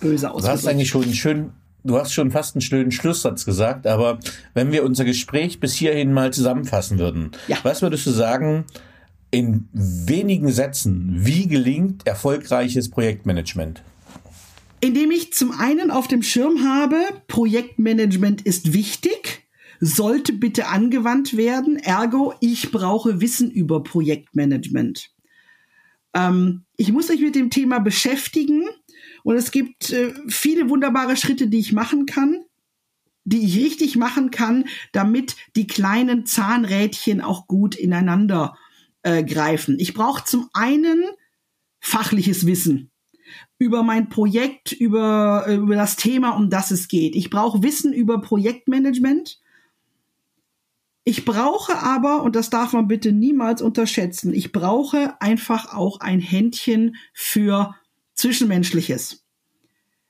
böse 0.05 0.31
ausgedrückt. 0.31 0.45
Du 0.45 0.57
hast 0.57 0.67
eigentlich 0.67 0.89
schon 0.89 1.03
einen 1.03 1.13
schönen, 1.13 1.53
du 1.83 1.97
hast 1.97 2.13
schon 2.13 2.31
fast 2.31 2.55
einen 2.55 2.61
schönen 2.61 2.91
Schlusssatz 2.91 3.45
gesagt, 3.45 3.87
aber 3.87 4.19
wenn 4.53 4.71
wir 4.71 4.83
unser 4.83 5.05
Gespräch 5.05 5.59
bis 5.59 5.73
hierhin 5.73 6.13
mal 6.13 6.31
zusammenfassen 6.31 6.99
würden, 6.99 7.31
ja. 7.47 7.57
was 7.63 7.81
würdest 7.81 8.05
du 8.05 8.11
sagen, 8.11 8.65
in 9.31 9.67
wenigen 9.73 10.51
Sätzen, 10.51 11.25
wie 11.25 11.47
gelingt 11.47 12.07
erfolgreiches 12.07 12.89
Projektmanagement? 12.89 13.83
Indem 14.79 15.11
ich 15.11 15.33
zum 15.33 15.51
einen 15.51 15.91
auf 15.91 16.07
dem 16.07 16.21
Schirm 16.21 16.63
habe, 16.63 16.97
Projektmanagement 17.27 18.41
ist 18.43 18.73
wichtig, 18.73 19.45
sollte 19.79 20.31
bitte 20.31 20.67
angewandt 20.67 21.35
werden, 21.35 21.77
ergo, 21.77 22.33
ich 22.39 22.71
brauche 22.71 23.19
Wissen 23.19 23.51
über 23.51 23.83
Projektmanagement. 23.83 25.09
Ähm, 26.13 26.63
ich 26.77 26.91
muss 26.91 27.09
mich 27.09 27.21
mit 27.21 27.35
dem 27.35 27.49
Thema 27.49 27.79
beschäftigen 27.79 28.63
und 29.25 29.37
es 29.37 29.49
gibt 29.49 29.89
äh, 29.89 30.13
viele 30.27 30.69
wunderbare 30.69 31.17
Schritte, 31.17 31.47
die 31.47 31.57
ich 31.57 31.73
machen 31.73 32.05
kann, 32.05 32.45
die 33.23 33.43
ich 33.43 33.57
richtig 33.57 33.97
machen 33.97 34.29
kann, 34.29 34.65
damit 34.91 35.35
die 35.55 35.65
kleinen 35.65 36.27
Zahnrädchen 36.27 37.21
auch 37.21 37.47
gut 37.47 37.73
ineinander 37.73 38.55
äh, 39.01 39.23
greifen. 39.23 39.79
Ich 39.79 39.95
brauche 39.95 40.23
zum 40.25 40.47
einen 40.53 41.03
fachliches 41.79 42.45
Wissen 42.45 42.91
über 43.57 43.81
mein 43.81 44.09
Projekt, 44.09 44.71
über, 44.71 45.45
äh, 45.47 45.55
über 45.55 45.75
das 45.75 45.95
Thema, 45.95 46.37
um 46.37 46.51
das 46.51 46.69
es 46.69 46.87
geht. 46.87 47.15
Ich 47.15 47.31
brauche 47.31 47.63
Wissen 47.63 47.93
über 47.93 48.21
Projektmanagement. 48.21 49.41
Ich 51.03 51.25
brauche 51.25 51.79
aber, 51.79 52.21
und 52.21 52.35
das 52.35 52.51
darf 52.51 52.73
man 52.73 52.87
bitte 52.87 53.11
niemals 53.11 53.63
unterschätzen, 53.63 54.35
ich 54.35 54.51
brauche 54.51 55.19
einfach 55.19 55.73
auch 55.73 55.99
ein 55.99 56.19
Händchen 56.19 56.95
für 57.11 57.73
Zwischenmenschliches. 58.15 59.23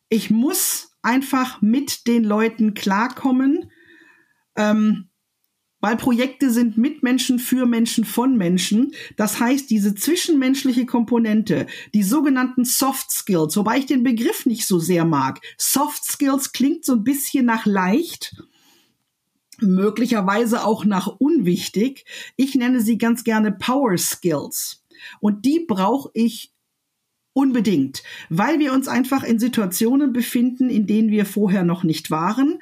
Ich 0.09 0.29
muss 0.29 0.91
einfach 1.01 1.61
mit 1.61 2.07
den 2.07 2.23
Leuten 2.23 2.73
klarkommen, 2.73 3.71
ähm, 4.55 5.09
weil 5.79 5.97
Projekte 5.97 6.49
sind 6.49 6.77
mit 6.77 7.03
Menschen, 7.03 7.37
für 7.37 7.67
Menschen, 7.67 8.05
von 8.05 8.37
Menschen. 8.37 8.93
Das 9.17 9.39
heißt, 9.39 9.69
diese 9.69 9.93
zwischenmenschliche 9.93 10.85
Komponente, 10.85 11.67
die 11.93 12.01
sogenannten 12.01 12.65
Soft 12.65 13.11
Skills, 13.11 13.55
wobei 13.55 13.77
ich 13.77 13.85
den 13.85 14.03
Begriff 14.03 14.45
nicht 14.47 14.65
so 14.65 14.79
sehr 14.79 15.05
mag. 15.05 15.41
Soft 15.57 16.03
Skills 16.03 16.53
klingt 16.53 16.85
so 16.85 16.93
ein 16.93 17.03
bisschen 17.03 17.45
nach 17.45 17.65
leicht 17.65 18.35
möglicherweise 19.61 20.65
auch 20.65 20.85
nach 20.85 21.07
unwichtig. 21.07 22.05
Ich 22.35 22.55
nenne 22.55 22.81
sie 22.81 22.97
ganz 22.97 23.23
gerne 23.23 23.51
Power 23.51 23.97
Skills. 23.97 24.83
Und 25.19 25.45
die 25.45 25.65
brauche 25.67 26.09
ich 26.13 26.54
unbedingt, 27.35 28.01
weil 28.29 28.59
wir 28.59 28.71
uns 28.71 28.87
einfach 28.87 29.23
in 29.23 29.39
Situationen 29.39 30.13
befinden, 30.13 30.69
in 30.69 30.87
denen 30.87 31.11
wir 31.11 31.25
vorher 31.25 31.65
noch 31.65 31.83
nicht 31.83 32.09
waren. 32.09 32.59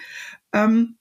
Ähm, 0.51 0.95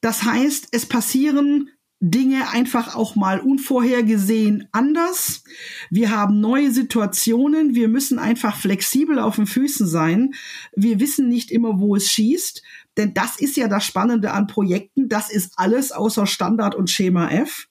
das 0.00 0.22
heißt, 0.22 0.68
es 0.72 0.86
passieren 0.86 1.68
Dinge 2.00 2.48
einfach 2.48 2.96
auch 2.96 3.14
mal 3.14 3.40
unvorhergesehen 3.40 4.68
anders. 4.72 5.44
Wir 5.90 6.10
haben 6.10 6.40
neue 6.40 6.70
Situationen. 6.70 7.74
Wir 7.74 7.88
müssen 7.88 8.18
einfach 8.18 8.56
flexibel 8.56 9.18
auf 9.18 9.36
den 9.36 9.46
Füßen 9.46 9.86
sein. 9.86 10.32
Wir 10.74 10.98
wissen 10.98 11.28
nicht 11.28 11.50
immer, 11.50 11.78
wo 11.78 11.94
es 11.94 12.10
schießt. 12.10 12.62
Denn 12.96 13.12
das 13.12 13.38
ist 13.38 13.58
ja 13.58 13.68
das 13.68 13.84
Spannende 13.84 14.32
an 14.32 14.46
Projekten. 14.46 15.10
Das 15.10 15.30
ist 15.30 15.52
alles 15.56 15.92
außer 15.92 16.26
Standard 16.26 16.74
und 16.74 16.88
Schema 16.88 17.28
F. 17.28 17.68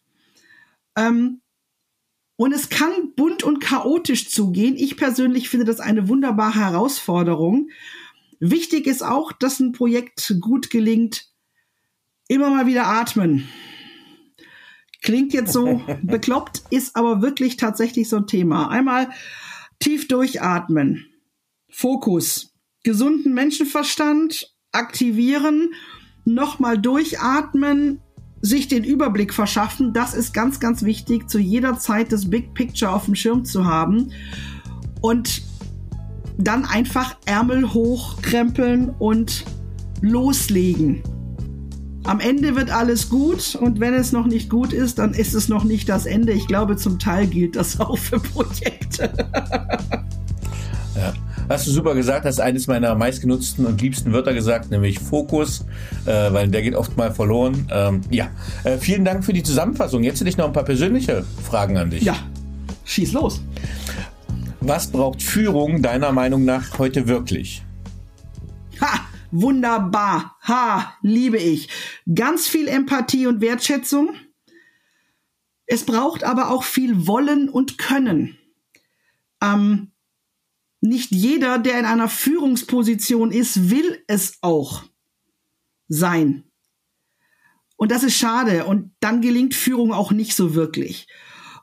Ähm, 0.96 1.42
und 2.40 2.54
es 2.54 2.70
kann 2.70 3.12
bunt 3.18 3.44
und 3.44 3.60
chaotisch 3.60 4.30
zugehen. 4.30 4.78
Ich 4.78 4.96
persönlich 4.96 5.50
finde 5.50 5.66
das 5.66 5.82
eine 5.82 6.08
wunderbare 6.08 6.56
Herausforderung. 6.56 7.68
Wichtig 8.40 8.88
ist 8.88 9.04
auch, 9.04 9.34
dass 9.34 9.60
ein 9.60 9.74
Projekt 9.74 10.38
gut 10.40 10.70
gelingt, 10.70 11.28
immer 12.30 12.50
mal 12.50 12.66
wieder 12.66 12.88
atmen. 12.88 13.50
Klingt 15.02 15.34
jetzt 15.34 15.52
so 15.52 15.82
bekloppt, 16.02 16.64
ist 16.70 16.96
aber 16.96 17.22
wirklich 17.22 17.58
tatsächlich 17.58 18.08
so 18.08 18.16
ein 18.16 18.28
Thema. 18.28 18.70
Einmal 18.70 19.10
tief 19.80 20.08
durchatmen, 20.08 21.08
Fokus, 21.70 22.54
gesunden 22.86 23.34
Menschenverstand 23.34 24.56
aktivieren, 24.72 25.74
nochmal 26.24 26.78
durchatmen, 26.78 28.00
sich 28.42 28.68
den 28.68 28.84
Überblick 28.84 29.34
verschaffen. 29.34 29.94
Das 29.94 30.14
ist 30.14 30.34
ganz, 30.34 30.60
ganz 30.60 30.84
wichtig, 30.84 31.30
zu 31.30 31.40
jeder 31.40 31.78
Zeit 31.78 32.12
das 32.12 32.30
Big 32.30 32.54
Picture 32.54 32.92
auf 32.92 33.06
dem 33.06 33.16
Schirm 33.16 33.46
zu 33.46 33.66
haben. 33.66 34.12
Und 35.02 35.44
dann 36.38 36.66
einfach 36.66 37.18
Ärmel 37.26 37.74
hochkrempeln 37.74 38.90
und 38.98 39.46
loslegen. 40.02 41.04
Am 42.06 42.22
Ende 42.22 42.56
wird 42.56 42.72
alles 42.72 43.10
gut 43.10 43.56
und 43.56 43.80
wenn 43.82 43.94
es 43.94 44.14
noch 44.14 44.26
nicht 44.26 44.50
gut 44.50 44.72
ist, 44.72 45.00
dann 45.00 45.14
ist 45.14 45.34
es 45.36 45.50
noch 45.50 45.66
nicht 45.66 45.90
das 45.90 46.06
Ende. 46.06 46.32
Ich 46.32 46.48
glaube, 46.48 46.78
zum 46.78 46.98
Teil 46.98 47.28
gilt 47.28 47.56
das 47.56 47.80
auch 47.82 47.98
für 47.98 48.20
Projekte. 48.20 49.12
ja. 50.96 51.14
Hast 51.50 51.66
du 51.66 51.72
super 51.72 51.96
gesagt, 51.96 52.26
hast 52.26 52.40
eines 52.40 52.68
meiner 52.68 52.94
meistgenutzten 52.94 53.66
und 53.66 53.82
liebsten 53.82 54.14
Wörter 54.14 54.36
gesagt, 54.36 54.70
nämlich 54.70 55.00
Fokus, 55.00 55.66
äh, 56.06 56.32
weil 56.32 56.48
der 56.48 56.62
geht 56.62 56.76
oft 56.76 56.96
mal 56.96 57.12
verloren. 57.12 57.68
Ähm, 57.72 58.02
ja, 58.12 58.30
äh, 58.64 58.78
vielen 58.78 59.04
Dank 59.04 59.26
für 59.26 59.34
die 59.34 59.42
Zusammenfassung. 59.42 60.04
Jetzt 60.04 60.20
hätte 60.20 60.30
ich 60.30 60.38
noch 60.38 60.46
ein 60.46 60.54
paar 60.54 60.64
persönliche 60.64 61.26
Fragen 61.44 61.78
an 61.78 61.90
dich. 61.90 62.04
Ja, 62.04 62.16
schieß 62.86 63.14
los. 63.14 63.42
Was 64.62 64.92
braucht 64.92 65.24
Führung 65.24 65.82
deiner 65.82 66.12
Meinung 66.12 66.46
nach 66.46 66.78
heute 66.78 67.08
wirklich? 67.08 67.64
Ha! 68.80 69.10
Wunderbar. 69.32 70.38
Ha, 70.44 70.94
liebe 71.02 71.38
ich. 71.38 71.70
Ganz 72.14 72.48
viel 72.48 72.68
Empathie 72.68 73.28
und 73.28 73.42
Wertschätzung. 73.42 74.16
Es 75.66 75.86
braucht 75.86 76.24
aber 76.24 76.50
auch 76.50 76.64
viel 76.64 77.06
Wollen 77.06 77.48
und 77.48 77.78
Können. 77.78 78.38
Ähm, 79.42 79.92
nicht 80.82 81.12
jeder, 81.12 81.60
der 81.60 81.80
in 81.80 81.86
einer 81.86 82.10
Führungsposition 82.10 83.32
ist, 83.32 83.70
will 83.70 84.04
es 84.08 84.38
auch 84.42 84.84
sein. 85.88 86.44
Und 87.76 87.92
das 87.92 88.04
ist 88.04 88.18
schade. 88.18 88.66
Und 88.66 88.92
dann 89.00 89.22
gelingt 89.22 89.56
Führung 89.56 89.94
auch 89.94 90.12
nicht 90.12 90.36
so 90.36 90.54
wirklich. 90.54 91.08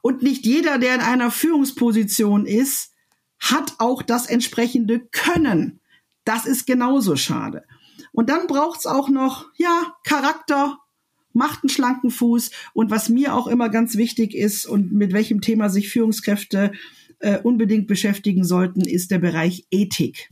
Und 0.02 0.22
nicht 0.22 0.44
jeder, 0.46 0.78
der 0.78 0.94
in 0.94 1.00
einer 1.00 1.30
Führungsposition 1.30 2.46
ist, 2.46 2.92
hat 3.38 3.74
auch 3.78 4.02
das 4.02 4.26
entsprechende 4.26 5.00
Können. 5.00 5.80
Das 6.24 6.46
ist 6.46 6.66
genauso 6.66 7.16
schade. 7.16 7.64
Und 8.12 8.30
dann 8.30 8.46
braucht's 8.46 8.86
auch 8.86 9.08
noch, 9.08 9.46
ja, 9.56 9.94
Charakter, 10.04 10.78
macht 11.32 11.62
einen 11.62 11.70
schlanken 11.70 12.10
Fuß. 12.10 12.50
Und 12.72 12.90
was 12.90 13.08
mir 13.08 13.34
auch 13.34 13.46
immer 13.46 13.68
ganz 13.68 13.96
wichtig 13.96 14.34
ist 14.34 14.66
und 14.66 14.92
mit 14.92 15.12
welchem 15.12 15.40
Thema 15.40 15.68
sich 15.68 15.90
Führungskräfte 15.90 16.72
äh, 17.20 17.38
unbedingt 17.38 17.86
beschäftigen 17.86 18.44
sollten, 18.44 18.80
ist 18.80 19.10
der 19.10 19.18
Bereich 19.18 19.66
Ethik. 19.70 20.30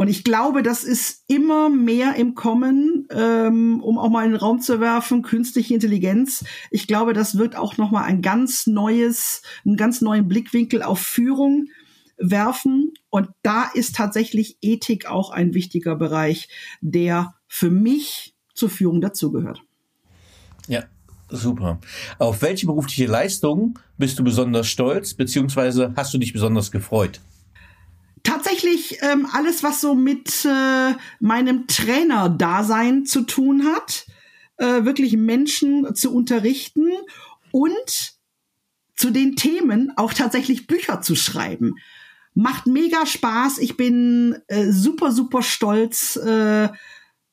Und 0.00 0.08
ich 0.08 0.24
glaube, 0.24 0.62
das 0.62 0.82
ist 0.82 1.24
immer 1.28 1.68
mehr 1.68 2.16
im 2.16 2.34
Kommen, 2.34 3.06
ähm, 3.10 3.82
um 3.82 3.98
auch 3.98 4.08
mal 4.08 4.24
in 4.24 4.30
den 4.30 4.40
Raum 4.40 4.62
zu 4.62 4.80
werfen, 4.80 5.20
künstliche 5.20 5.74
Intelligenz. 5.74 6.42
Ich 6.70 6.86
glaube, 6.86 7.12
das 7.12 7.36
wird 7.36 7.54
auch 7.54 7.76
noch 7.76 7.90
mal 7.90 8.04
ein 8.04 8.22
ganz 8.22 8.66
neues, 8.66 9.42
einen 9.66 9.76
ganz 9.76 10.00
neuen 10.00 10.26
Blickwinkel 10.26 10.82
auf 10.82 11.00
Führung 11.00 11.66
werfen. 12.16 12.94
Und 13.10 13.28
da 13.42 13.70
ist 13.74 13.94
tatsächlich 13.94 14.56
Ethik 14.62 15.04
auch 15.04 15.32
ein 15.32 15.52
wichtiger 15.52 15.96
Bereich, 15.96 16.48
der 16.80 17.34
für 17.46 17.70
mich 17.70 18.34
zur 18.54 18.70
Führung 18.70 19.02
dazugehört. 19.02 19.62
Ja, 20.66 20.84
super. 21.30 21.80
Auf 22.18 22.42
welche 22.42 22.66
berufliche 22.66 23.06
Leistung 23.06 23.78
bist 23.98 24.18
du 24.18 24.24
besonders 24.24 24.66
stolz, 24.66 25.14
beziehungsweise 25.14 25.92
hast 25.96 26.12
du 26.14 26.18
dich 26.18 26.32
besonders 26.32 26.70
gefreut? 26.70 27.20
Tatsächlich 28.22 28.98
ähm, 29.02 29.26
alles, 29.32 29.62
was 29.62 29.80
so 29.80 29.94
mit 29.94 30.44
äh, 30.44 30.94
meinem 31.20 31.66
Trainer-Dasein 31.66 33.06
zu 33.06 33.22
tun 33.22 33.64
hat, 33.64 34.06
äh, 34.58 34.84
wirklich 34.84 35.16
Menschen 35.16 35.94
zu 35.94 36.14
unterrichten 36.14 36.90
und 37.50 38.14
zu 38.94 39.10
den 39.10 39.36
Themen 39.36 39.92
auch 39.96 40.12
tatsächlich 40.12 40.66
Bücher 40.66 41.00
zu 41.00 41.16
schreiben. 41.16 41.76
Macht 42.34 42.66
mega 42.66 43.06
Spaß. 43.06 43.58
Ich 43.58 43.76
bin 43.78 44.36
äh, 44.48 44.70
super, 44.70 45.12
super 45.12 45.42
stolz. 45.42 46.16
Äh, 46.16 46.68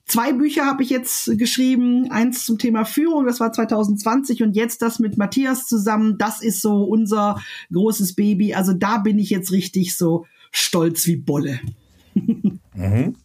zwei 0.07 0.33
Bücher 0.33 0.65
habe 0.65 0.83
ich 0.83 0.89
jetzt 0.89 1.37
geschrieben. 1.37 2.09
Eins 2.11 2.45
zum 2.45 2.57
Thema 2.57 2.85
Führung, 2.85 3.25
das 3.25 3.39
war 3.39 3.51
2020 3.51 4.41
und 4.41 4.55
jetzt 4.55 4.81
das 4.81 4.99
mit 4.99 5.17
Matthias 5.17 5.67
zusammen. 5.67 6.17
Das 6.17 6.41
ist 6.41 6.61
so 6.61 6.83
unser 6.83 7.41
großes 7.71 8.15
Baby. 8.15 8.53
Also 8.53 8.73
da 8.73 8.97
bin 8.97 9.19
ich 9.19 9.29
jetzt 9.29 9.51
richtig 9.51 9.95
so 9.95 10.25
stolz 10.51 11.05
wie 11.07 11.17
Bolle. 11.17 11.59
mhm. 12.13 13.15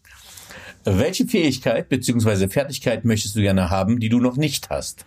Welche 0.85 1.25
Fähigkeit 1.25 1.87
bzw. 1.87 2.49
Fertigkeit 2.49 3.05
möchtest 3.05 3.35
du 3.35 3.41
gerne 3.41 3.69
haben, 3.69 3.99
die 3.99 4.09
du 4.09 4.19
noch 4.19 4.35
nicht 4.35 4.69
hast? 4.69 5.05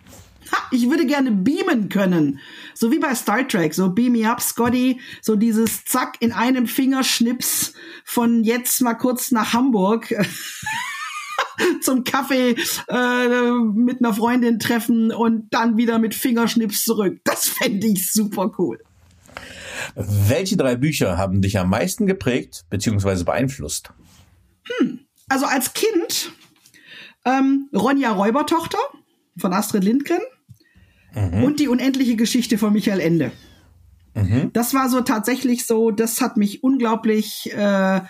Ha, 0.51 0.57
ich 0.71 0.89
würde 0.89 1.05
gerne 1.05 1.31
beamen 1.31 1.89
können. 1.89 2.39
So 2.73 2.91
wie 2.91 2.99
bei 2.99 3.13
Star 3.13 3.47
Trek, 3.47 3.73
so 3.73 3.89
beam 3.89 4.13
me 4.13 4.29
up, 4.29 4.41
Scotty. 4.41 4.99
So 5.21 5.35
dieses 5.35 5.85
Zack 5.85 6.15
in 6.19 6.31
einem 6.31 6.65
Fingerschnips 6.67 7.73
von 8.03 8.43
jetzt 8.43 8.81
mal 8.81 8.95
kurz 8.95 9.31
nach 9.31 9.53
Hamburg. 9.53 10.15
zum 11.81 12.03
Kaffee 12.03 12.55
äh, 12.87 13.51
mit 13.73 13.99
einer 13.99 14.13
Freundin 14.13 14.59
treffen 14.59 15.11
und 15.11 15.47
dann 15.51 15.77
wieder 15.77 15.99
mit 15.99 16.15
Fingerschnips 16.15 16.83
zurück. 16.83 17.19
Das 17.23 17.47
fände 17.47 17.87
ich 17.87 18.11
super 18.11 18.51
cool. 18.57 18.79
Welche 19.95 20.57
drei 20.57 20.75
Bücher 20.75 21.17
haben 21.17 21.41
dich 21.41 21.59
am 21.59 21.69
meisten 21.69 22.07
geprägt 22.07 22.65
bzw. 22.69 23.23
beeinflusst? 23.23 23.91
Hm, 24.79 24.99
also 25.29 25.45
als 25.45 25.73
Kind 25.73 26.31
ähm, 27.25 27.69
Ronja 27.73 28.11
Räubertochter 28.11 28.79
von 29.37 29.53
Astrid 29.53 29.83
Lindgren 29.83 30.21
mhm. 31.13 31.43
und 31.43 31.59
die 31.59 31.67
unendliche 31.67 32.15
Geschichte 32.15 32.57
von 32.57 32.73
Michael 32.73 32.99
Ende. 32.99 33.31
Mhm. 34.15 34.51
Das 34.53 34.73
war 34.73 34.89
so 34.89 35.01
tatsächlich 35.01 35.65
so, 35.65 35.91
das 35.91 36.21
hat 36.21 36.37
mich 36.37 36.63
unglaublich 36.63 37.53
äh, 37.53 38.01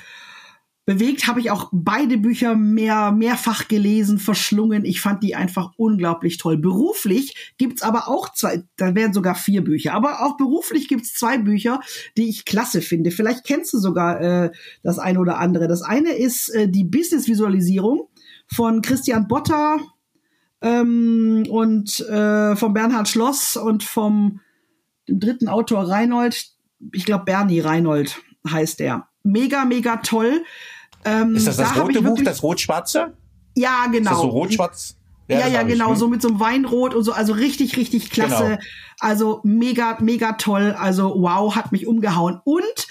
bewegt. 0.87 1.27
Habe 1.27 1.41
ich 1.41 1.51
auch 1.51 1.69
beide 1.71 2.17
Bücher 2.17 2.55
mehr, 2.55 3.11
mehrfach 3.11 3.67
gelesen, 3.67 4.17
verschlungen. 4.17 4.85
Ich 4.85 5.01
fand 5.01 5.21
die 5.21 5.35
einfach 5.35 5.73
unglaublich 5.75 6.37
toll. 6.37 6.57
Beruflich 6.57 7.53
gibt's 7.57 7.83
aber 7.83 8.07
auch 8.07 8.33
zwei, 8.33 8.63
da 8.77 8.95
werden 8.95 9.13
sogar 9.13 9.35
vier 9.35 9.63
Bücher, 9.63 9.93
aber 9.93 10.25
auch 10.25 10.37
beruflich 10.37 10.87
gibt's 10.87 11.13
zwei 11.13 11.37
Bücher, 11.37 11.81
die 12.15 12.29
ich 12.29 12.45
klasse 12.45 12.81
finde. 12.81 13.11
Vielleicht 13.11 13.43
kennst 13.43 13.73
du 13.73 13.79
sogar 13.79 14.21
äh, 14.21 14.51
das 14.81 14.97
eine 14.97 15.19
oder 15.19 15.39
andere. 15.39 15.67
Das 15.67 15.81
eine 15.81 16.13
ist 16.13 16.49
äh, 16.49 16.69
die 16.69 16.85
Business-Visualisierung 16.85 18.07
von 18.47 18.81
Christian 18.81 19.27
Botter 19.27 19.79
ähm, 20.61 21.43
und 21.49 21.99
äh, 21.99 22.55
vom 22.55 22.73
Bernhard 22.73 23.09
Schloss 23.09 23.57
und 23.57 23.83
vom 23.83 24.39
dem 25.09 25.19
dritten 25.19 25.49
Autor 25.49 25.89
Reinhold, 25.89 26.47
ich 26.93 27.05
glaube 27.05 27.25
Bernie 27.25 27.59
Reinhold 27.59 28.21
heißt 28.49 28.79
er. 28.79 29.09
Mega, 29.23 29.65
mega 29.65 29.97
toll. 29.97 30.43
Ähm, 31.05 31.35
ist 31.35 31.47
das 31.47 31.57
das 31.57 31.73
da 31.73 31.81
rote 31.81 32.01
Buch, 32.01 32.19
das 32.23 32.43
rot-schwarze? 32.43 33.13
Ja, 33.55 33.85
genau. 33.87 34.11
Ist 34.11 34.17
das 34.17 34.21
so 34.21 34.27
rot-schwarz? 34.27 34.97
Ja, 35.27 35.39
ja, 35.39 35.47
ja 35.47 35.63
genau, 35.63 35.87
ich, 35.87 35.91
hm? 35.91 35.97
so 35.97 36.07
mit 36.07 36.21
so 36.21 36.29
einem 36.29 36.39
Weinrot 36.39 36.93
und 36.93 37.03
so, 37.03 37.11
also 37.11 37.33
richtig, 37.33 37.75
richtig 37.77 38.11
klasse. 38.11 38.43
Genau. 38.43 38.59
Also 38.99 39.41
mega, 39.43 39.97
mega 39.99 40.33
toll. 40.33 40.75
Also 40.77 41.15
wow, 41.17 41.55
hat 41.55 41.71
mich 41.71 41.85
umgehauen. 41.85 42.39
Und 42.43 42.87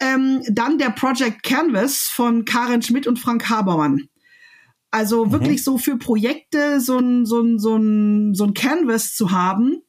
ähm, 0.00 0.42
dann 0.48 0.78
der 0.78 0.90
Project 0.90 1.42
Canvas 1.42 2.02
von 2.02 2.44
Karen 2.44 2.82
Schmidt 2.82 3.06
und 3.06 3.18
Frank 3.18 3.48
Habermann. 3.48 4.08
Also 4.90 5.26
mhm. 5.26 5.32
wirklich 5.32 5.64
so 5.64 5.78
für 5.78 5.96
Projekte 5.96 6.80
so 6.80 6.98
ein, 6.98 7.24
so 7.24 7.40
ein, 7.40 7.58
so 7.58 7.76
ein, 7.76 8.34
so 8.34 8.44
ein 8.44 8.54
Canvas 8.54 9.14
zu 9.14 9.30
haben, 9.30 9.82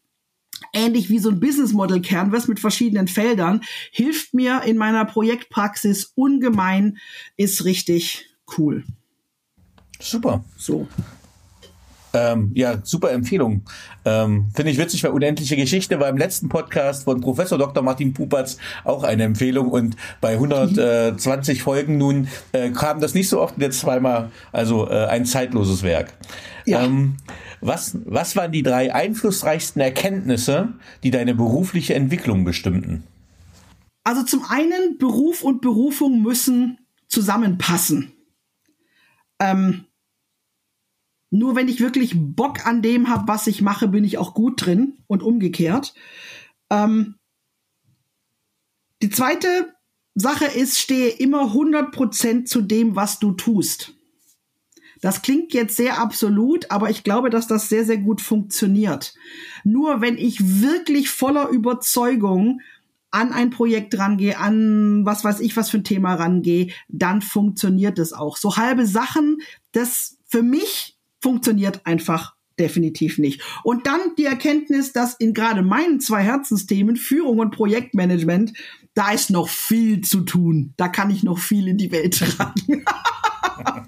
ähnlich 0.73 1.09
wie 1.09 1.19
so 1.19 1.29
ein 1.29 1.39
Business 1.39 1.73
Model 1.73 2.01
Canvas 2.01 2.47
mit 2.47 2.59
verschiedenen 2.59 3.07
Feldern, 3.07 3.61
hilft 3.91 4.33
mir 4.33 4.63
in 4.65 4.77
meiner 4.77 5.05
Projektpraxis 5.05 6.11
ungemein, 6.15 6.97
ist 7.35 7.65
richtig 7.65 8.25
cool. 8.57 8.83
Super. 9.99 10.43
So. 10.57 10.87
Ähm, 12.13 12.51
ja, 12.55 12.79
super 12.83 13.11
Empfehlung. 13.11 13.63
Ähm, 14.05 14.47
Finde 14.55 14.71
ich 14.71 14.77
witzig, 14.77 15.03
weil 15.03 15.11
Unendliche 15.11 15.55
Geschichte 15.55 15.99
war 15.99 16.09
im 16.09 16.17
letzten 16.17 16.49
Podcast 16.49 17.03
von 17.03 17.21
Professor 17.21 17.57
Dr. 17.57 17.83
Martin 17.83 18.13
Pupatz 18.13 18.57
auch 18.83 19.03
eine 19.03 19.23
Empfehlung 19.23 19.69
und 19.69 19.95
bei 20.21 20.33
120 20.33 21.61
Folgen 21.61 21.97
nun 21.97 22.27
äh, 22.53 22.69
kam 22.69 23.01
das 23.01 23.13
nicht 23.13 23.29
so 23.29 23.41
oft, 23.41 23.57
jetzt 23.57 23.79
zweimal, 23.81 24.31
also 24.51 24.89
äh, 24.89 25.05
ein 25.05 25.25
zeitloses 25.25 25.83
Werk. 25.83 26.13
Ja. 26.65 26.83
Ähm, 26.83 27.17
was, 27.61 27.97
was 28.05 28.35
waren 28.35 28.51
die 28.51 28.63
drei 28.63 28.93
einflussreichsten 28.93 29.81
Erkenntnisse, 29.81 30.73
die 31.03 31.11
deine 31.11 31.35
berufliche 31.35 31.95
Entwicklung 31.95 32.43
bestimmten? 32.43 33.03
Also 34.03 34.23
zum 34.23 34.45
einen, 34.45 34.97
Beruf 34.97 35.43
und 35.43 35.61
Berufung 35.61 36.21
müssen 36.21 36.79
zusammenpassen. 37.07 38.13
Ähm, 39.39 39.85
nur 41.29 41.55
wenn 41.55 41.67
ich 41.67 41.81
wirklich 41.81 42.13
Bock 42.15 42.65
an 42.65 42.81
dem 42.81 43.09
habe, 43.09 43.27
was 43.27 43.47
ich 43.47 43.61
mache, 43.61 43.87
bin 43.87 44.05
ich 44.05 44.17
auch 44.17 44.33
gut 44.33 44.65
drin 44.65 44.97
und 45.07 45.23
umgekehrt. 45.23 45.93
Ähm, 46.69 47.15
die 49.01 49.09
zweite 49.09 49.73
Sache 50.15 50.45
ist, 50.45 50.79
stehe 50.79 51.09
immer 51.09 51.53
100% 51.53 52.45
zu 52.45 52.61
dem, 52.61 52.95
was 52.95 53.19
du 53.19 53.33
tust. 53.33 53.96
Das 55.07 55.21
klingt 55.21 55.53
jetzt 55.53 55.77
sehr 55.77 56.01
absolut, 56.01 56.69
aber 56.69 56.89
ich 56.89 57.01
glaube, 57.01 57.29
dass 57.29 57.47
das 57.47 57.69
sehr, 57.69 57.85
sehr 57.85 57.95
gut 57.95 58.19
funktioniert. 58.19 59.13
Nur 59.63 60.01
wenn 60.01 60.17
ich 60.17 60.61
wirklich 60.61 61.09
voller 61.09 61.47
Überzeugung 61.47 62.59
an 63.09 63.31
ein 63.31 63.49
Projekt 63.49 63.97
rangehe, 63.97 64.37
an 64.37 65.05
was 65.05 65.23
weiß 65.23 65.39
ich, 65.39 65.55
was 65.55 65.69
für 65.69 65.77
ein 65.77 65.85
Thema 65.85 66.15
rangehe, 66.15 66.73
dann 66.89 67.21
funktioniert 67.21 67.99
es 67.99 68.11
auch. 68.11 68.35
So 68.35 68.57
halbe 68.57 68.85
Sachen, 68.85 69.37
das 69.71 70.17
für 70.25 70.43
mich 70.43 70.97
funktioniert 71.21 71.85
einfach 71.85 72.35
definitiv 72.59 73.17
nicht. 73.17 73.41
Und 73.63 73.87
dann 73.87 74.01
die 74.17 74.25
Erkenntnis, 74.25 74.91
dass 74.91 75.13
in 75.13 75.33
gerade 75.33 75.61
meinen 75.61 76.01
zwei 76.01 76.21
Herzensthemen, 76.21 76.97
Führung 76.97 77.39
und 77.39 77.51
Projektmanagement, 77.51 78.51
da 78.93 79.11
ist 79.11 79.29
noch 79.29 79.47
viel 79.47 80.01
zu 80.01 80.25
tun. 80.25 80.73
Da 80.75 80.89
kann 80.89 81.09
ich 81.09 81.23
noch 81.23 81.39
viel 81.39 81.69
in 81.69 81.77
die 81.77 81.93
Welt 81.93 82.19
tragen. 82.19 82.83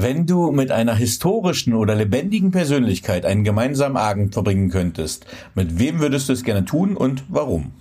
Wenn 0.00 0.26
du 0.26 0.52
mit 0.52 0.70
einer 0.70 0.94
historischen 0.94 1.74
oder 1.74 1.96
lebendigen 1.96 2.52
Persönlichkeit 2.52 3.26
einen 3.26 3.42
gemeinsamen 3.42 3.96
Abend 3.96 4.32
verbringen 4.32 4.70
könntest, 4.70 5.26
mit 5.56 5.80
wem 5.80 5.98
würdest 5.98 6.28
du 6.28 6.34
es 6.34 6.44
gerne 6.44 6.64
tun 6.64 6.96
und 6.96 7.24
warum? 7.28 7.72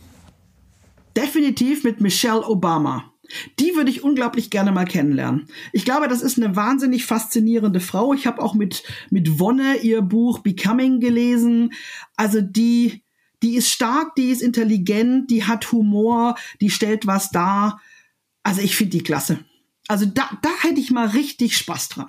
Definitiv 1.16 1.84
mit 1.84 2.02
Michelle 2.02 2.44
Obama. 2.44 3.14
Die 3.60 3.76
würde 3.76 3.92
ich 3.92 4.04
unglaublich 4.04 4.50
gerne 4.50 4.72
mal 4.72 4.86
kennenlernen. 4.86 5.46
Ich 5.74 5.86
glaube, 5.86 6.08
das 6.08 6.24
ist 6.24 6.40
eine 6.40 6.56
wahnsinnig 6.56 7.06
faszinierende 7.06 7.82
Frau. 7.82 8.16
Ich 8.16 8.26
habe 8.26 8.42
auch 8.42 8.56
mit, 8.56 8.82
mit 9.12 9.38
Wonne 9.40 9.76
ihr 9.84 10.02
Buch 10.02 10.40
Becoming 10.40 11.00
gelesen. 11.00 11.72
Also 12.16 12.42
die, 12.42 13.04
die 13.44 13.58
ist 13.58 13.70
stark, 13.70 14.16
die 14.16 14.32
ist 14.32 14.42
intelligent, 14.42 15.30
die 15.30 15.44
hat 15.44 15.72
Humor, 15.72 16.34
die 16.62 16.72
stellt 16.72 17.06
was 17.06 17.30
dar. 17.30 17.80
Also 18.42 18.62
ich 18.62 18.76
finde 18.76 18.98
die 18.98 19.04
klasse. 19.04 19.38
Also 19.88 20.06
da, 20.06 20.30
da 20.42 20.50
hätte 20.62 20.80
ich 20.80 20.92
mal 20.92 21.08
richtig 21.08 21.58
Spaß 21.58 21.90
dran. 21.90 22.08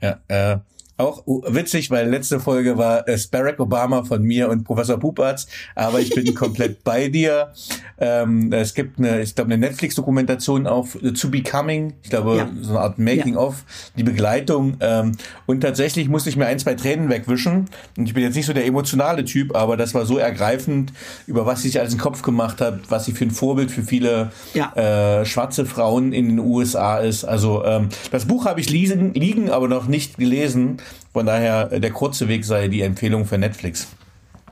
Ja, 0.00 0.20
äh, 0.28 0.58
auch 0.96 1.24
witzig, 1.26 1.90
weil 1.90 2.08
letzte 2.08 2.38
Folge 2.38 2.78
war 2.78 3.08
es 3.08 3.26
Barack 3.26 3.58
Obama 3.58 4.04
von 4.04 4.22
mir 4.22 4.48
und 4.48 4.64
Professor 4.64 4.98
Pupatz, 4.98 5.46
aber 5.74 6.00
ich 6.00 6.10
bin 6.10 6.34
komplett 6.34 6.84
bei 6.84 7.08
dir. 7.08 7.52
Ähm, 7.98 8.52
es 8.52 8.74
gibt 8.74 8.98
eine, 8.98 9.20
ich 9.22 9.34
glaube, 9.34 9.52
eine 9.52 9.66
Netflix-Dokumentation 9.66 10.66
auf 10.66 10.96
To 11.20 11.28
Becoming, 11.28 11.94
ich 12.02 12.10
glaube, 12.10 12.36
ja. 12.36 12.50
so 12.60 12.70
eine 12.70 12.80
Art 12.80 12.98
Making-of, 12.98 13.64
ja. 13.66 13.92
die 13.98 14.04
Begleitung. 14.04 14.76
Ähm, 14.80 15.12
und 15.46 15.60
tatsächlich 15.62 16.08
musste 16.08 16.30
ich 16.30 16.36
mir 16.36 16.46
ein, 16.46 16.58
zwei 16.58 16.74
Tränen 16.74 17.08
wegwischen. 17.08 17.68
Und 17.96 18.06
ich 18.06 18.14
bin 18.14 18.22
jetzt 18.22 18.36
nicht 18.36 18.46
so 18.46 18.52
der 18.52 18.66
emotionale 18.66 19.24
Typ, 19.24 19.56
aber 19.56 19.76
das 19.76 19.94
war 19.94 20.06
so 20.06 20.18
ergreifend, 20.18 20.92
über 21.26 21.44
was 21.44 21.62
sie 21.62 21.68
sich 21.68 21.80
alles 21.80 21.92
in 21.92 21.98
den 21.98 22.02
Kopf 22.02 22.22
gemacht 22.22 22.60
hat, 22.60 22.80
was 22.88 23.04
sie 23.04 23.12
für 23.12 23.24
ein 23.24 23.30
Vorbild 23.32 23.70
für 23.70 23.82
viele 23.82 24.30
ja. 24.54 24.72
äh, 25.20 25.24
schwarze 25.24 25.66
Frauen 25.66 26.12
in 26.12 26.28
den 26.28 26.38
USA 26.38 26.98
ist. 26.98 27.24
Also 27.24 27.64
ähm, 27.64 27.88
das 28.12 28.26
Buch 28.26 28.46
habe 28.46 28.60
ich 28.60 28.70
liegen, 28.70 29.12
liegen, 29.14 29.50
aber 29.50 29.66
noch 29.66 29.86
nicht 29.86 30.18
gelesen. 30.18 30.78
Von 31.12 31.26
daher, 31.26 31.72
äh, 31.72 31.80
der 31.80 31.92
kurze 31.92 32.28
Weg 32.28 32.44
sei 32.44 32.68
die 32.68 32.82
Empfehlung 32.82 33.24
für 33.26 33.38
Netflix. 33.38 33.88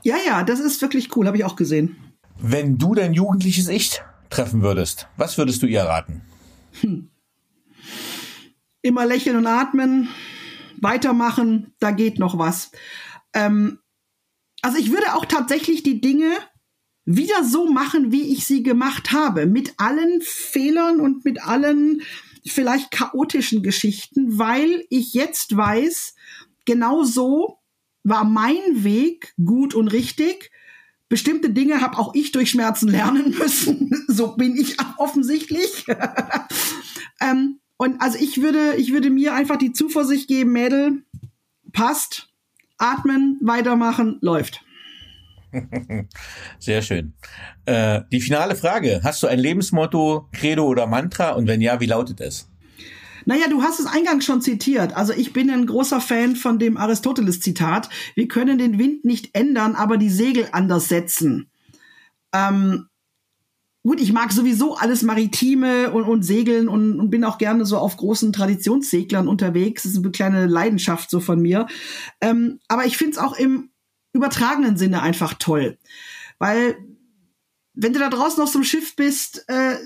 Ja, 0.03 0.15
ja, 0.25 0.43
das 0.43 0.59
ist 0.59 0.81
wirklich 0.81 1.15
cool, 1.15 1.27
habe 1.27 1.37
ich 1.37 1.45
auch 1.45 1.55
gesehen. 1.55 1.95
Wenn 2.39 2.77
du 2.77 2.93
dein 2.93 3.13
jugendliches 3.13 3.67
Ich 3.67 4.01
treffen 4.29 4.61
würdest, 4.61 5.07
was 5.17 5.37
würdest 5.37 5.61
du 5.61 5.67
ihr 5.67 5.83
raten? 5.83 6.21
Hm. 6.81 7.09
Immer 8.81 9.05
lächeln 9.05 9.37
und 9.37 9.47
atmen, 9.47 10.09
weitermachen, 10.81 11.73
da 11.79 11.91
geht 11.91 12.19
noch 12.19 12.37
was. 12.37 12.71
Ähm, 13.33 13.79
also 14.61 14.77
ich 14.77 14.91
würde 14.91 15.13
auch 15.15 15.25
tatsächlich 15.25 15.83
die 15.83 16.01
Dinge 16.01 16.31
wieder 17.05 17.43
so 17.43 17.69
machen, 17.69 18.11
wie 18.11 18.33
ich 18.33 18.45
sie 18.45 18.63
gemacht 18.63 19.11
habe, 19.11 19.45
mit 19.45 19.73
allen 19.77 20.21
Fehlern 20.21 20.99
und 20.99 21.25
mit 21.25 21.43
allen 21.43 22.01
vielleicht 22.45 22.91
chaotischen 22.91 23.63
Geschichten, 23.63 24.37
weil 24.37 24.85
ich 24.89 25.13
jetzt 25.13 25.55
weiß, 25.55 26.15
genau 26.65 27.03
so 27.03 27.59
war 28.03 28.25
mein 28.25 28.83
Weg 28.83 29.33
gut 29.43 29.73
und 29.73 29.87
richtig. 29.89 30.51
Bestimmte 31.09 31.51
Dinge 31.51 31.81
habe 31.81 31.97
auch 31.97 32.15
ich 32.15 32.31
durch 32.31 32.49
Schmerzen 32.49 32.89
lernen 32.89 33.35
müssen. 33.39 34.05
so 34.07 34.35
bin 34.35 34.55
ich 34.55 34.77
offensichtlich. 34.97 35.85
ähm, 37.21 37.59
und 37.77 38.01
also 38.01 38.17
ich 38.19 38.41
würde, 38.41 38.75
ich 38.77 38.91
würde 38.91 39.09
mir 39.09 39.33
einfach 39.33 39.57
die 39.57 39.73
Zuversicht 39.73 40.27
geben, 40.27 40.51
Mädel, 40.53 41.03
passt, 41.71 42.29
atmen, 42.77 43.37
weitermachen, 43.41 44.17
läuft. 44.21 44.63
Sehr 46.59 46.81
schön. 46.81 47.13
Äh, 47.65 48.01
die 48.11 48.21
finale 48.21 48.55
Frage. 48.55 49.01
Hast 49.03 49.21
du 49.21 49.27
ein 49.27 49.39
Lebensmotto, 49.39 50.27
Credo 50.31 50.65
oder 50.65 50.87
Mantra? 50.87 51.31
Und 51.31 51.47
wenn 51.47 51.61
ja, 51.61 51.79
wie 51.79 51.85
lautet 51.85 52.21
es? 52.21 52.49
Naja, 53.25 53.47
du 53.49 53.61
hast 53.61 53.79
es 53.79 53.85
eingangs 53.85 54.25
schon 54.25 54.41
zitiert. 54.41 54.93
Also 54.95 55.13
ich 55.13 55.33
bin 55.33 55.49
ein 55.49 55.65
großer 55.65 56.01
Fan 56.01 56.35
von 56.35 56.59
dem 56.59 56.77
Aristoteles-Zitat. 56.77 57.89
Wir 58.15 58.27
können 58.27 58.57
den 58.57 58.79
Wind 58.79 59.05
nicht 59.05 59.35
ändern, 59.35 59.75
aber 59.75 59.97
die 59.97 60.09
Segel 60.09 60.49
anders 60.51 60.89
setzen. 60.89 61.49
Ähm, 62.33 62.87
gut, 63.83 64.01
ich 64.01 64.13
mag 64.13 64.31
sowieso 64.31 64.75
alles 64.75 65.03
Maritime 65.03 65.91
und, 65.91 66.03
und 66.03 66.23
Segeln 66.23 66.67
und, 66.67 66.99
und, 66.99 67.09
bin 67.09 67.23
auch 67.23 67.37
gerne 67.37 67.65
so 67.65 67.77
auf 67.77 67.97
großen 67.97 68.33
Traditionsseglern 68.33 69.27
unterwegs. 69.27 69.83
Das 69.83 69.93
ist 69.93 69.99
eine 69.99 70.11
kleine 70.11 70.47
Leidenschaft 70.47 71.09
so 71.09 71.19
von 71.19 71.41
mir. 71.41 71.67
Ähm, 72.21 72.59
aber 72.67 72.85
ich 72.85 72.97
finde 72.97 73.13
es 73.13 73.17
auch 73.17 73.37
im 73.37 73.69
übertragenen 74.13 74.77
Sinne 74.77 75.01
einfach 75.01 75.33
toll. 75.35 75.77
Weil, 76.39 76.77
wenn 77.73 77.93
du 77.93 77.99
da 77.99 78.09
draußen 78.09 78.41
auf 78.41 78.49
so 78.49 78.59
einem 78.59 78.65
Schiff 78.65 78.95
bist, 78.95 79.45
äh, 79.47 79.77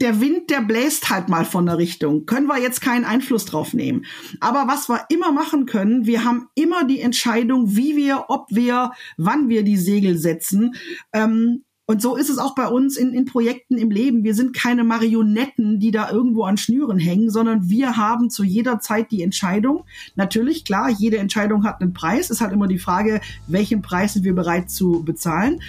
der 0.00 0.20
Wind, 0.20 0.50
der 0.50 0.60
bläst 0.60 1.10
halt 1.10 1.28
mal 1.28 1.44
von 1.44 1.66
der 1.66 1.78
Richtung. 1.78 2.26
Können 2.26 2.46
wir 2.46 2.58
jetzt 2.58 2.80
keinen 2.80 3.04
Einfluss 3.04 3.44
drauf 3.44 3.74
nehmen. 3.74 4.04
Aber 4.40 4.66
was 4.66 4.88
wir 4.88 5.06
immer 5.08 5.32
machen 5.32 5.66
können, 5.66 6.06
wir 6.06 6.24
haben 6.24 6.48
immer 6.54 6.84
die 6.84 7.00
Entscheidung, 7.00 7.76
wie 7.76 7.96
wir, 7.96 8.26
ob 8.28 8.46
wir, 8.50 8.92
wann 9.16 9.48
wir 9.48 9.62
die 9.62 9.76
Segel 9.76 10.18
setzen. 10.18 10.74
Ähm, 11.12 11.64
und 11.86 12.00
so 12.00 12.16
ist 12.16 12.30
es 12.30 12.38
auch 12.38 12.54
bei 12.54 12.66
uns 12.66 12.96
in, 12.96 13.12
in 13.12 13.26
Projekten 13.26 13.76
im 13.76 13.90
Leben. 13.90 14.24
Wir 14.24 14.34
sind 14.34 14.56
keine 14.56 14.84
Marionetten, 14.84 15.80
die 15.80 15.90
da 15.90 16.10
irgendwo 16.10 16.44
an 16.44 16.56
Schnüren 16.56 16.98
hängen, 16.98 17.28
sondern 17.28 17.68
wir 17.68 17.98
haben 17.98 18.30
zu 18.30 18.42
jeder 18.42 18.80
Zeit 18.80 19.10
die 19.10 19.22
Entscheidung. 19.22 19.84
Natürlich, 20.14 20.64
klar, 20.64 20.88
jede 20.88 21.18
Entscheidung 21.18 21.64
hat 21.64 21.82
einen 21.82 21.92
Preis. 21.92 22.26
Es 22.26 22.30
ist 22.30 22.40
halt 22.40 22.52
immer 22.52 22.68
die 22.68 22.78
Frage, 22.78 23.20
welchen 23.46 23.82
Preis 23.82 24.14
sind 24.14 24.24
wir 24.24 24.34
bereit 24.34 24.70
zu 24.70 25.04
bezahlen. 25.04 25.60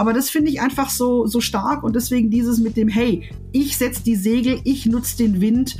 Aber 0.00 0.14
das 0.14 0.30
finde 0.30 0.50
ich 0.50 0.62
einfach 0.62 0.88
so, 0.88 1.26
so 1.26 1.42
stark 1.42 1.82
und 1.84 1.94
deswegen 1.94 2.30
dieses 2.30 2.58
mit 2.58 2.74
dem, 2.78 2.88
hey, 2.88 3.28
ich 3.52 3.76
setze 3.76 4.02
die 4.02 4.16
Segel, 4.16 4.58
ich 4.64 4.86
nutze 4.86 5.18
den 5.18 5.42
Wind 5.42 5.76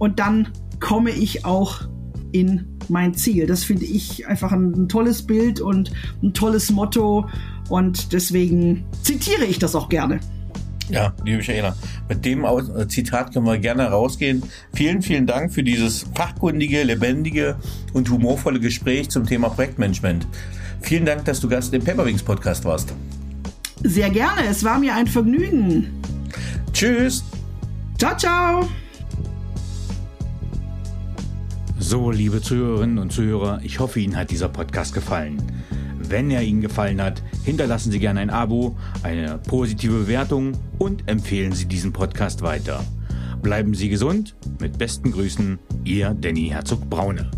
und 0.00 0.18
dann 0.18 0.48
komme 0.80 1.12
ich 1.12 1.44
auch 1.44 1.82
in 2.32 2.66
mein 2.88 3.14
Ziel. 3.14 3.46
Das 3.46 3.62
finde 3.62 3.84
ich 3.84 4.26
einfach 4.26 4.50
ein, 4.50 4.72
ein, 4.72 4.88
tolles 4.88 5.22
Bild 5.24 5.60
und 5.60 5.92
ein 6.20 6.34
tolles 6.34 6.72
Motto 6.72 7.28
und 7.68 8.12
deswegen 8.12 8.86
zitiere 9.02 9.44
ich 9.44 9.60
das 9.60 9.76
auch 9.76 9.88
gerne. 9.88 10.18
Ja, 10.88 11.14
liebe 11.24 11.36
Michaela, 11.36 11.76
mit 12.08 12.24
dem 12.24 12.44
äh, 12.44 12.88
Zitat 12.88 13.32
können 13.32 13.46
wir 13.46 13.56
gerne 13.58 13.84
rausgehen. 13.84 14.42
Vielen, 14.72 15.00
vielen 15.00 15.28
Dank 15.28 15.52
für 15.52 15.62
dieses 15.62 16.06
fachkundige, 16.16 16.82
lebendige 16.82 17.54
und 17.92 18.10
humorvolle 18.10 18.58
Gespräch 18.58 19.10
zum 19.10 19.26
Thema 19.26 19.48
Projektmanagement. 19.48 20.26
Vielen 20.80 21.04
Dank, 21.04 21.24
dass 21.26 21.38
du 21.38 21.48
Gast 21.48 21.72
im 21.72 21.84
Paperwings 21.84 22.24
Podcast 22.24 22.64
warst. 22.64 22.92
Sehr 23.82 24.10
gerne, 24.10 24.46
es 24.48 24.62
war 24.62 24.78
mir 24.78 24.94
ein 24.94 25.06
Vergnügen. 25.06 26.00
Tschüss. 26.72 27.24
Ciao, 27.98 28.16
ciao. 28.16 28.68
So, 31.78 32.10
liebe 32.10 32.40
Zuhörerinnen 32.40 32.98
und 32.98 33.12
Zuhörer, 33.12 33.60
ich 33.62 33.80
hoffe, 33.80 34.00
Ihnen 34.00 34.16
hat 34.16 34.30
dieser 34.30 34.48
Podcast 34.48 34.94
gefallen. 34.94 35.42
Wenn 35.98 36.30
er 36.30 36.42
Ihnen 36.42 36.60
gefallen 36.60 37.00
hat, 37.00 37.22
hinterlassen 37.44 37.90
Sie 37.90 37.98
gerne 37.98 38.20
ein 38.20 38.30
Abo, 38.30 38.76
eine 39.02 39.38
positive 39.38 40.00
Bewertung 40.00 40.52
und 40.78 41.08
empfehlen 41.08 41.52
Sie 41.52 41.66
diesen 41.66 41.92
Podcast 41.92 42.42
weiter. 42.42 42.84
Bleiben 43.42 43.74
Sie 43.74 43.88
gesund. 43.88 44.36
Mit 44.60 44.76
besten 44.76 45.12
Grüßen, 45.12 45.58
Ihr 45.84 46.14
Danny 46.14 46.48
Herzog 46.48 46.88
Braune. 46.90 47.30